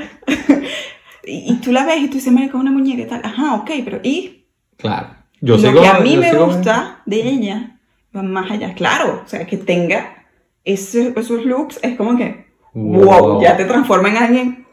Y, 1.26 1.52
y 1.52 1.56
tú 1.60 1.72
la 1.72 1.84
ves 1.84 2.00
y 2.00 2.08
tú 2.08 2.14
dices, 2.14 2.32
marica, 2.32 2.56
es 2.56 2.60
una 2.62 2.70
muñeca 2.72 3.02
y 3.02 3.06
tal. 3.06 3.20
Ajá, 3.24 3.54
ok, 3.56 3.70
pero 3.84 4.00
¿y? 4.02 4.46
Claro. 4.76 5.08
Yo 5.40 5.56
lo 5.58 5.80
que 5.80 5.86
a 5.86 6.00
mí 6.00 6.16
me 6.16 6.32
gusta 6.32 7.02
de 7.04 7.28
ella 7.28 7.78
va 8.16 8.22
más 8.22 8.50
allá. 8.50 8.74
Claro, 8.74 9.22
o 9.24 9.28
sea, 9.28 9.46
que 9.46 9.56
tenga 9.58 10.24
ese- 10.64 11.12
esos 11.16 11.44
looks, 11.44 11.78
es 11.82 11.96
como 11.96 12.16
que, 12.16 12.46
wow, 12.72 13.40
ya 13.42 13.56
te 13.56 13.64
transforma 13.66 14.08
en 14.08 14.16
alguien. 14.16 14.66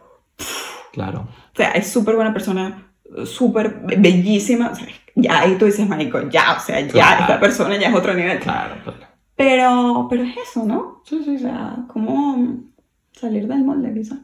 Claro. 0.92 1.28
O 1.54 1.56
sea, 1.56 1.72
es 1.72 1.88
súper 1.88 2.16
buena 2.16 2.34
persona, 2.34 2.92
súper 3.26 3.82
bellísima. 3.98 4.70
O 4.72 4.76
sea, 4.76 4.88
ya 5.16 5.42
ahí 5.42 5.56
tú 5.58 5.66
dices, 5.66 5.88
marico, 5.88 6.30
ya, 6.30 6.54
o 6.58 6.60
sea, 6.60 6.80
ya, 6.80 6.88
Claro. 6.88 7.22
esta 7.22 7.40
persona 7.40 7.78
ya 7.78 7.90
es 7.90 7.96
otro 7.96 8.14
nivel. 8.14 8.40
Claro, 8.40 8.76
claro. 8.84 9.00
Pero, 9.36 10.08
pero 10.10 10.24
es 10.24 10.36
eso, 10.50 10.64
¿no? 10.66 11.02
Sí, 11.06 11.22
sí, 11.26 11.36
O 11.36 11.40
sea, 11.40 11.76
¿cómo 11.88 12.58
salir 13.12 13.48
del 13.48 13.64
molde, 13.64 13.94
quizá? 13.94 14.16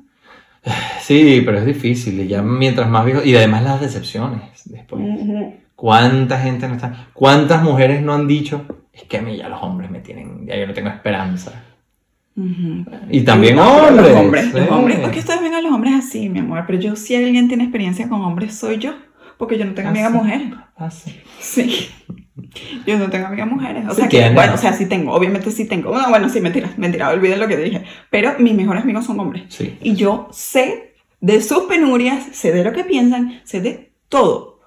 Sí, 1.02 1.42
pero 1.46 1.58
es 1.60 1.66
difícil. 1.66 2.20
Y 2.22 2.28
ya 2.28 2.42
mientras 2.42 2.90
más 2.90 3.06
viejo. 3.06 3.22
Y 3.24 3.36
además 3.36 3.64
las 3.64 3.82
decepciones 3.82 4.42
después. 4.66 5.02
Ujú. 5.04 5.54
¿Cuánta 5.76 6.40
gente 6.40 6.68
no 6.68 6.76
está? 6.76 7.08
¿Cuántas 7.14 7.64
mujeres 7.64 8.02
no 8.02 8.14
han 8.14 8.28
dicho? 8.28 8.66
Es 8.94 9.04
que 9.04 9.18
a 9.18 9.22
mí 9.22 9.38
ya 9.38 9.48
los 9.50 9.62
hombres 9.64 9.90
me 9.90 10.00
tienen. 10.00 10.46
Ya 10.46 10.58
yo 10.58 10.68
no 10.68 10.74
tengo 10.74 10.90
esperanza. 10.90 11.64
Y 13.10 13.22
también 13.22 13.56
No, 13.58 13.88
hombres. 13.88 14.08
Los 14.12 14.18
hombres, 14.18 14.54
los 14.54 14.70
hombres. 14.70 15.00
Porque 15.00 15.20
ustedes 15.20 15.42
ven 15.42 15.54
a 15.54 15.62
los 15.62 15.72
hombres 15.74 15.94
así, 15.96 16.30
mi 16.30 16.40
amor. 16.40 16.64
Pero 16.68 16.80
yo, 16.80 16.96
si 16.96 17.16
alguien 17.16 17.48
tiene 17.48 17.64
experiencia 17.64 18.08
con 18.08 18.22
hombres, 18.22 18.56
soy 18.56 18.78
yo. 18.78 18.94
Porque 19.38 19.58
yo 19.58 19.66
no 19.66 19.74
tengo 19.74 19.88
Ah, 19.90 19.92
amigas 19.92 20.12
sí. 20.12 20.18
mujeres. 20.18 20.48
Ah, 20.78 20.90
sí. 21.40 21.90
Yo 22.86 22.98
no 22.98 23.10
tengo 23.10 23.28
amigas 23.28 23.48
mujeres. 23.48 23.86
O 23.88 23.92
Sí 23.92 24.02
sea, 24.02 24.10
que, 24.10 24.30
bueno, 24.32 24.54
o 24.54 24.58
sea, 24.58 24.74
sí 24.74 24.86
tengo. 24.88 25.14
Obviamente 25.14 25.52
sí 25.52 25.66
tengo. 25.66 25.96
No, 25.98 26.10
bueno, 26.10 26.30
sí, 26.30 26.42
mentira. 26.42 26.72
Mentira, 26.78 27.10
olviden 27.10 27.40
lo 27.40 27.48
que 27.48 27.58
dije. 27.58 27.84
Pero 28.10 28.34
mis 28.40 28.54
mejores 28.54 28.84
amigos 28.84 29.06
son 29.06 29.20
hombres. 29.20 29.44
Sí. 29.50 29.78
Y 29.82 29.96
yo 29.96 30.28
sé 30.32 30.96
de 31.22 31.42
sus 31.42 31.64
penurias, 31.64 32.28
sé 32.34 32.52
de 32.52 32.64
lo 32.64 32.72
que 32.74 32.84
piensan, 32.84 33.42
sé 33.44 33.62
de 33.62 33.94
todo. 34.10 34.60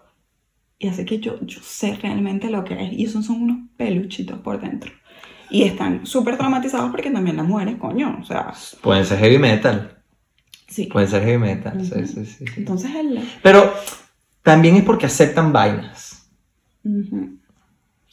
Y 0.78 0.88
así 0.88 1.04
que 1.04 1.18
yo, 1.20 1.38
yo 1.46 1.60
sé 1.62 1.96
realmente 2.02 2.50
lo 2.50 2.64
que 2.64 2.74
es. 2.74 2.92
Y 2.92 3.04
esos 3.04 3.24
son 3.26 3.42
unos 3.42 3.56
peluchitos 3.76 4.38
por 4.40 4.60
dentro. 4.60 4.90
Y 5.50 5.62
están 5.64 6.06
súper 6.06 6.36
traumatizados 6.38 6.90
porque 6.90 7.10
también 7.10 7.36
las 7.36 7.46
mujeres, 7.46 7.76
coño. 7.76 8.18
O 8.20 8.24
sea, 8.24 8.52
Pueden 8.80 9.04
ser 9.04 9.18
heavy 9.18 9.38
metal. 9.38 9.98
sí. 10.66 10.86
Pueden 10.86 11.08
ser 11.08 11.22
heavy 11.24 11.38
metal. 11.38 11.84
Sí, 11.84 11.92
Ujú. 11.94 12.06
sí, 12.06 12.24
sí. 12.26 12.44
Entonces 12.56 12.90
el... 12.94 13.20
Pero 13.42 13.72
también 14.42 14.76
es 14.76 14.82
porque 14.82 15.06
aceptan 15.06 15.52
vainas. 15.52 16.28
Ujú. 16.84 17.36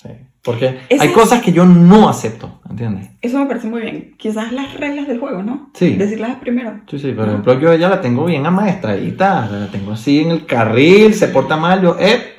Sí. 0.02 0.10
Porque 0.41 0.80
Ese 0.88 1.04
hay 1.04 1.12
cosas 1.12 1.41
que 1.41 1.52
yo 1.52 1.66
no 1.66 2.08
acepto, 2.08 2.62
¿entiendes? 2.70 3.10
Eso 3.22 3.38
me 3.39 3.45
parece 3.45 3.68
muy 3.68 3.82
bien. 3.82 4.16
Quizás 4.18 4.54
las 4.54 4.74
reglas 4.76 5.08
del 5.08 5.20
juego, 5.20 5.43
¿no? 5.43 5.72
Sí. 5.74 5.95
Decirlas 5.95 6.38
primero. 6.38 6.80
Sí, 6.89 6.97
sí, 7.00 7.12
por 7.12 7.28
ejemplo, 7.28 7.60
yo 7.60 7.74
ya 7.76 7.89
la 7.89 8.00
tengo 8.00 8.24
bien 8.26 8.45
amaestradita, 8.45 9.47
la 9.50 9.68
tengo 9.68 9.91
así 9.91 10.22
en 10.22 10.32
el 10.32 10.45
carril, 10.45 11.14
se 11.14 11.28
porta 11.28 11.58
mal, 11.58 11.82
yo, 11.82 11.97
eh, 12.00 12.38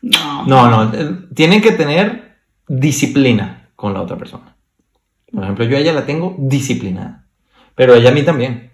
No. 0.00 0.46
no, 0.46 0.70
no, 0.70 0.94
eh, 0.94 1.26
tienen 1.34 1.60
que 1.60 1.72
tener 1.72 2.36
disciplina 2.66 3.68
con 3.76 3.92
la 3.92 4.00
otra 4.00 4.16
persona. 4.16 4.56
Por 5.30 5.42
ejemplo, 5.42 5.66
yo 5.66 5.76
a 5.76 5.80
ella 5.80 5.92
la 5.92 6.06
tengo 6.06 6.34
disciplinada, 6.38 7.26
pero 7.74 7.94
ella 7.94 8.10
a 8.10 8.14
mí 8.14 8.22
también. 8.22 8.72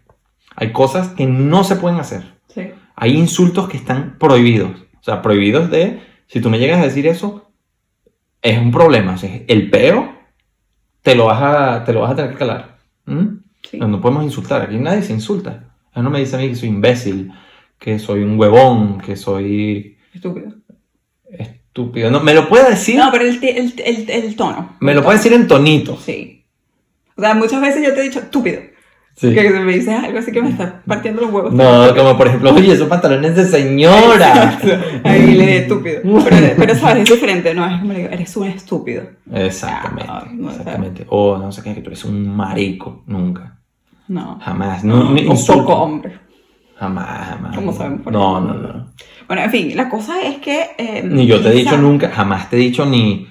Hay 0.55 0.71
cosas 0.73 1.09
que 1.09 1.27
no 1.27 1.65
se 1.65 1.77
pueden 1.77 1.99
hacer. 1.99 2.23
Sí. 2.49 2.71
Hay 2.95 3.17
insultos 3.17 3.69
que 3.69 3.79
están 3.79 4.17
prohibidos. 4.19 4.71
O 5.01 5.03
sea, 5.03 5.23
prohibidos 5.23 5.71
de, 5.71 6.01
si 6.27 6.41
tú 6.41 6.51
me 6.51 6.59
llegas 6.59 6.81
a 6.81 6.85
decir 6.85 7.07
eso, 7.07 7.51
es 8.41 8.59
un 8.59 8.71
problema. 8.73 9.15
O 9.15 9.19
sea, 9.19 9.41
el 9.47 9.71
peo 9.71 10.13
te 11.03 11.15
lo 11.15 11.27
vas 11.27 11.43
a, 11.43 11.85
te 11.85 11.93
lo 11.93 12.01
vas 12.03 12.13
a 12.13 12.17
tener 12.17 12.33
que 12.33 12.39
calar. 12.39 12.79
¿Mm? 13.07 13.27
sí. 13.69 13.79
No, 13.79 13.89
no 13.89 14.01
podemos 14.01 14.25
insultar, 14.25 14.63
aquí 14.63 14.77
nadie 14.77 15.03
se 15.03 15.13
insulta. 15.13 15.65
Él 15.95 16.03
no 16.03 16.11
me 16.11 16.21
dice 16.21 16.37
a 16.37 16.39
mí 16.39 16.49
que 16.49 16.55
soy 16.55 16.69
imbécil, 16.71 17.33
que 17.79 17.99
soy 17.99 18.23
un 18.23 18.39
huevón, 18.39 18.99
que 19.01 19.17
soy 19.17 19.97
Estúpido. 20.15 20.53
estúpido. 21.31 22.11
No, 22.11 22.21
me 22.21 22.35
lo 22.35 22.49
puede 22.49 22.71
decir, 22.71 22.97
No, 22.97 23.11
pero 23.11 23.25
el, 23.25 23.43
el, 23.43 23.75
el, 23.85 24.11
el 24.11 24.37
tono. 24.37 24.77
me 24.81 24.95
lo 24.95 25.03
puede 25.03 25.19
tono. 25.19 25.23
decir 25.25 25.33
en 25.41 25.49
tonito. 25.49 25.97
Sí. 25.99 26.45
O 27.17 27.21
sea, 27.21 27.35
muchas 27.35 27.61
veces 27.61 27.85
yo 27.87 27.93
te 27.95 28.01
he 28.01 28.05
dicho 28.05 28.21
estúpido. 28.21 28.61
Sí. 29.15 29.33
Que 29.35 29.51
me 29.51 29.73
dices 29.75 29.91
algo 30.03 30.19
así 30.19 30.33
que 30.33 30.43
me 30.43 30.49
está 30.51 30.83
partiendo 30.87 31.21
los 31.23 31.31
huevos. 31.31 31.53
No, 31.53 31.95
como 31.95 32.17
por 32.17 32.27
ejemplo, 32.27 32.53
oye, 32.55 32.73
esos 32.73 32.89
pantalones 32.89 33.37
de 33.37 33.45
señora. 33.45 34.59
Ahí 35.05 35.35
le 35.35 35.59
estúpido. 35.59 36.01
Pero, 36.25 36.37
pero 36.57 36.75
sabes, 36.75 37.05
es 37.05 37.11
diferente, 37.11 37.55
¿no? 37.55 37.65
Es 37.67 37.79
como 37.81 37.93
le 37.93 37.99
digo, 38.01 38.11
eres 38.11 38.37
un 38.37 38.47
estúpido. 38.49 39.05
Exactamente, 39.33 40.11
Ah, 40.11 40.27
no, 40.33 40.51
exactamente. 40.51 41.07
O 41.09 41.37
no 41.39 41.53
sé 41.53 41.63
qué, 41.63 41.75
que 41.75 41.83
tú 41.83 41.91
eres 41.91 42.05
un 42.05 42.27
marico, 42.35 43.05
nunca. 43.07 43.59
No. 44.09 44.39
Jamás, 44.43 44.83
no, 44.83 45.13
ni 45.13 45.27
un 45.27 45.47
poco 45.47 45.75
hombre. 45.75 46.19
Jamás, 46.77 47.29
jamás. 47.29 47.55
¿Cómo 47.55 47.73
sabemos 47.73 48.01
por 48.03 48.13
No, 48.13 48.41
no, 48.41 48.55
no. 48.55 48.93
Bueno, 49.29 49.43
en 49.45 49.51
fin, 49.51 49.77
la 49.77 49.89
cosa 49.89 50.21
es 50.23 50.39
que. 50.39 50.71
eh, 50.79 51.03
Ni 51.05 51.27
yo 51.27 51.41
te 51.41 51.51
he 51.51 51.53
dicho 51.53 51.77
nunca, 51.77 52.11
jamás 52.11 52.51
te 52.51 52.57
he 52.57 52.59
dicho 52.61 52.85
ni, 52.87 53.29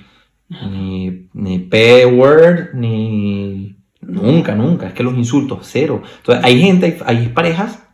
ni, 0.50 1.28
ni 1.34 1.60
P-word, 1.60 2.74
ni... 2.76 3.76
Nunca, 4.22 4.56
nunca. 4.56 4.88
Es 4.88 4.94
que 4.94 5.04
los 5.04 5.16
insultos, 5.18 5.60
cero. 5.64 6.02
Entonces, 6.18 6.44
hay 6.44 6.62
gente, 6.62 6.98
hay, 7.06 7.30
parejas 7.30 7.88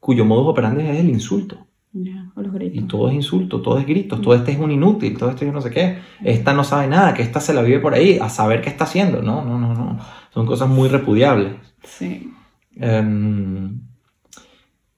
cuyo 0.00 0.24
modus 0.24 0.48
operandi 0.48 0.84
es 0.84 0.98
el 0.98 1.08
insulto. 1.08 1.66
Ya, 1.92 2.26
o 2.34 2.42
los 2.42 2.52
Y 2.60 2.82
todo 2.82 3.08
es 3.08 3.14
insulto, 3.14 3.62
todo 3.62 3.78
es 3.78 3.86
gritos, 3.86 4.20
todo 4.20 4.34
este 4.34 4.50
es 4.50 4.58
un 4.58 4.72
inútil, 4.72 5.16
todo 5.16 5.30
esto 5.30 5.44
yo 5.44 5.52
no 5.52 5.60
sé 5.60 5.70
qué. 5.70 5.98
Esta 6.24 6.52
no 6.52 6.64
sabe 6.64 6.88
nada, 6.88 7.14
que 7.14 7.22
esta 7.22 7.40
se 7.40 7.54
la 7.54 7.62
vive 7.62 7.78
por 7.78 7.94
ahí 7.94 8.18
a 8.20 8.28
saber 8.28 8.60
qué 8.62 8.68
está 8.68 8.84
haciendo. 8.84 9.22
No, 9.22 9.44
no, 9.44 9.58
no, 9.58 9.74
no. 9.74 9.98
Son 10.32 10.44
cosas 10.44 10.68
muy 10.68 10.88
repudiables. 10.88 11.54
Sí. 11.84 12.32
Em, 12.76 13.80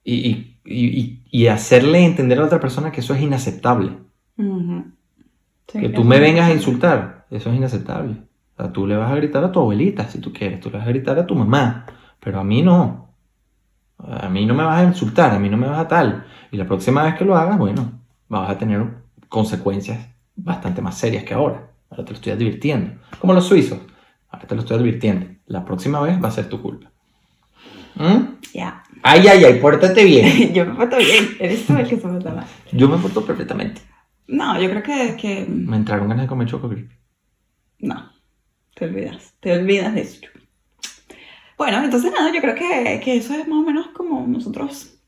y, 0.05 0.15
y- 0.15 0.57
y- 0.65 1.23
y 1.31 1.47
hacerle 1.49 2.05
entender 2.05 2.39
a 2.39 2.43
la 2.43 2.47
otra 2.47 2.61
persona 2.61 2.91
que 2.91 3.01
eso 3.01 3.15
es 3.15 3.21
inaceptable. 3.23 3.93
Sí, 5.69 5.81
que 5.81 5.89
tú 5.91 6.05
me 6.05 6.21
vengas 6.21 6.49
a 6.49 6.55
insultar, 6.55 7.27
eso 7.31 7.51
es 7.51 7.57
inaceptable. 7.57 8.17
O 8.57 8.63
sea, 8.63 8.73
tú 8.73 8.87
le 8.87 8.97
vas 8.97 9.11
a 9.11 9.17
gritar 9.17 9.45
a 9.45 9.53
tu 9.53 9.61
abuelita 9.61 10.09
si 10.09 10.21
tú 10.21 10.33
quieres, 10.33 10.61
tú 10.61 10.71
le 10.71 10.79
vas 10.79 10.87
a 10.87 10.91
gritar 10.91 11.19
a 11.19 11.27
tu 11.27 11.35
mamá, 11.35 11.87
pero 12.21 12.41
a 12.41 12.45
mí 12.45 12.63
no. 12.63 13.15
A 13.99 14.29
mí 14.29 14.47
no 14.47 14.55
me 14.55 14.65
vas 14.65 14.81
a 14.81 14.85
insultar, 14.85 15.33
a 15.33 15.39
mí 15.39 15.49
no 15.49 15.57
me 15.57 15.69
vas 15.69 15.79
a 15.79 15.89
tal. 15.89 16.27
Y 16.51 16.57
la 16.57 16.67
próxima 16.67 17.03
vez 17.03 17.15
que 17.15 17.25
lo 17.25 17.37
hagas, 17.37 17.59
bueno, 17.59 18.01
vas 18.29 18.51
a 18.51 18.59
tener 18.59 18.87
consecuencias 19.29 20.09
bastante 20.35 20.83
más 20.83 20.97
serias 20.97 21.25
que 21.25 21.35
ahora. 21.35 21.71
Ahora 21.91 22.05
te 22.05 22.11
lo 22.11 22.17
estoy 22.17 22.33
advirtiendo. 22.33 23.01
Como 23.19 23.33
los 23.33 23.47
suizos. 23.47 23.81
Ahora 24.29 24.47
te 24.47 24.55
lo 24.55 24.61
estoy 24.63 24.79
advirtiendo. 24.79 25.27
La 25.47 25.65
próxima 25.65 26.01
vez 26.01 26.23
va 26.23 26.29
a 26.29 26.33
ser 26.33 26.49
tu 26.49 26.61
culpa. 26.61 26.91
¿Mm? 27.95 28.39
Ya. 28.53 28.83
Ay, 29.03 29.27
ay, 29.29 29.45
ay, 29.45 29.61
pórtate 29.61 30.05
bien. 30.05 30.53
yo 30.55 30.67
me 30.67 30.75
porto 30.75 30.97
bien. 30.99 31.37
Eres 31.39 31.67
tú 31.67 31.75
el 31.75 31.87
que 31.87 31.97
se 31.97 32.03
porta 32.03 32.33
mal. 32.33 32.47
Yo 32.73 32.89
me 32.89 32.99
porto 32.99 33.25
perfectamente. 33.25 33.81
No, 34.29 34.61
yo 34.61 34.69
creo 34.69 34.83
que, 34.83 35.17
que. 35.17 35.47
Me 35.49 35.77
entraron 35.77 36.09
ganas 36.09 36.25
de 36.25 36.29
comer 36.29 36.49
choco 36.49 36.69
grip. 36.69 36.91
No. 37.79 38.16
Te 38.77 38.85
olvidas. 38.85 39.33
Te 39.41 39.53
olvidas 39.53 39.95
de 39.95 40.03
eso. 40.03 40.21
Bueno, 41.57 41.83
entonces 41.83 42.13
nada, 42.13 42.31
yo 42.33 42.41
creo 42.43 42.55
que, 42.55 43.01
que 43.03 43.17
eso 43.17 43.33
es 43.35 43.49
más 43.49 43.59
o 43.59 43.63
menos 43.63 43.89
como 43.89 44.27
nosotros 44.27 44.99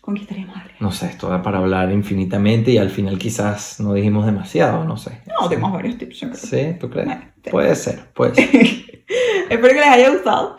conquistaríamos 0.00 0.56
a 0.56 0.60
alguien. 0.60 0.76
No 0.80 0.90
sé, 0.90 1.06
esto 1.06 1.28
da 1.28 1.42
para 1.42 1.58
hablar 1.58 1.92
infinitamente 1.92 2.70
y 2.70 2.78
al 2.78 2.88
final 2.88 3.18
quizás 3.18 3.78
no 3.80 3.92
dijimos 3.92 4.24
demasiado, 4.24 4.84
no 4.84 4.96
sé. 4.96 5.20
No, 5.38 5.48
tenemos 5.50 5.70
varios 5.72 5.98
tips, 5.98 6.20
yo 6.20 6.30
creo. 6.30 6.40
¿Sí? 6.40 6.78
¿Tú 6.80 6.88
crees? 6.88 7.06
Bueno, 7.06 7.22
Puede 7.50 7.74
ser, 7.76 8.10
puede 8.14 8.34
ser. 8.34 8.48
Espero 9.50 9.68
que 9.68 9.80
les 9.80 9.86
haya 9.88 10.10
gustado. 10.10 10.56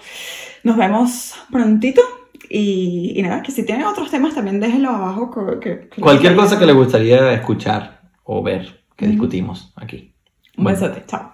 Nos 0.63 0.77
vemos 0.77 1.33
prontito. 1.51 2.01
Y, 2.51 3.13
y 3.15 3.21
nada, 3.21 3.43
que 3.43 3.51
si 3.51 3.63
tienen 3.63 3.85
otros 3.85 4.09
temas 4.09 4.33
también 4.35 4.59
déjenlo 4.59 4.89
abajo. 4.89 5.31
que- 5.59 5.87
que- 5.89 6.01
Cualquier 6.01 6.35
cosa 6.35 6.57
que 6.59 6.65
les 6.67 6.75
gustaría 6.75 7.33
escuchar 7.33 8.01
o 8.23 8.41
ver 8.43 8.83
que 8.95 9.05
Ujú. 9.05 9.11
discutimos 9.11 9.73
aquí. 9.75 10.13
Un 10.57 10.63
Bueno. 10.65 10.79
besote. 10.79 11.03
Chao. 11.07 11.33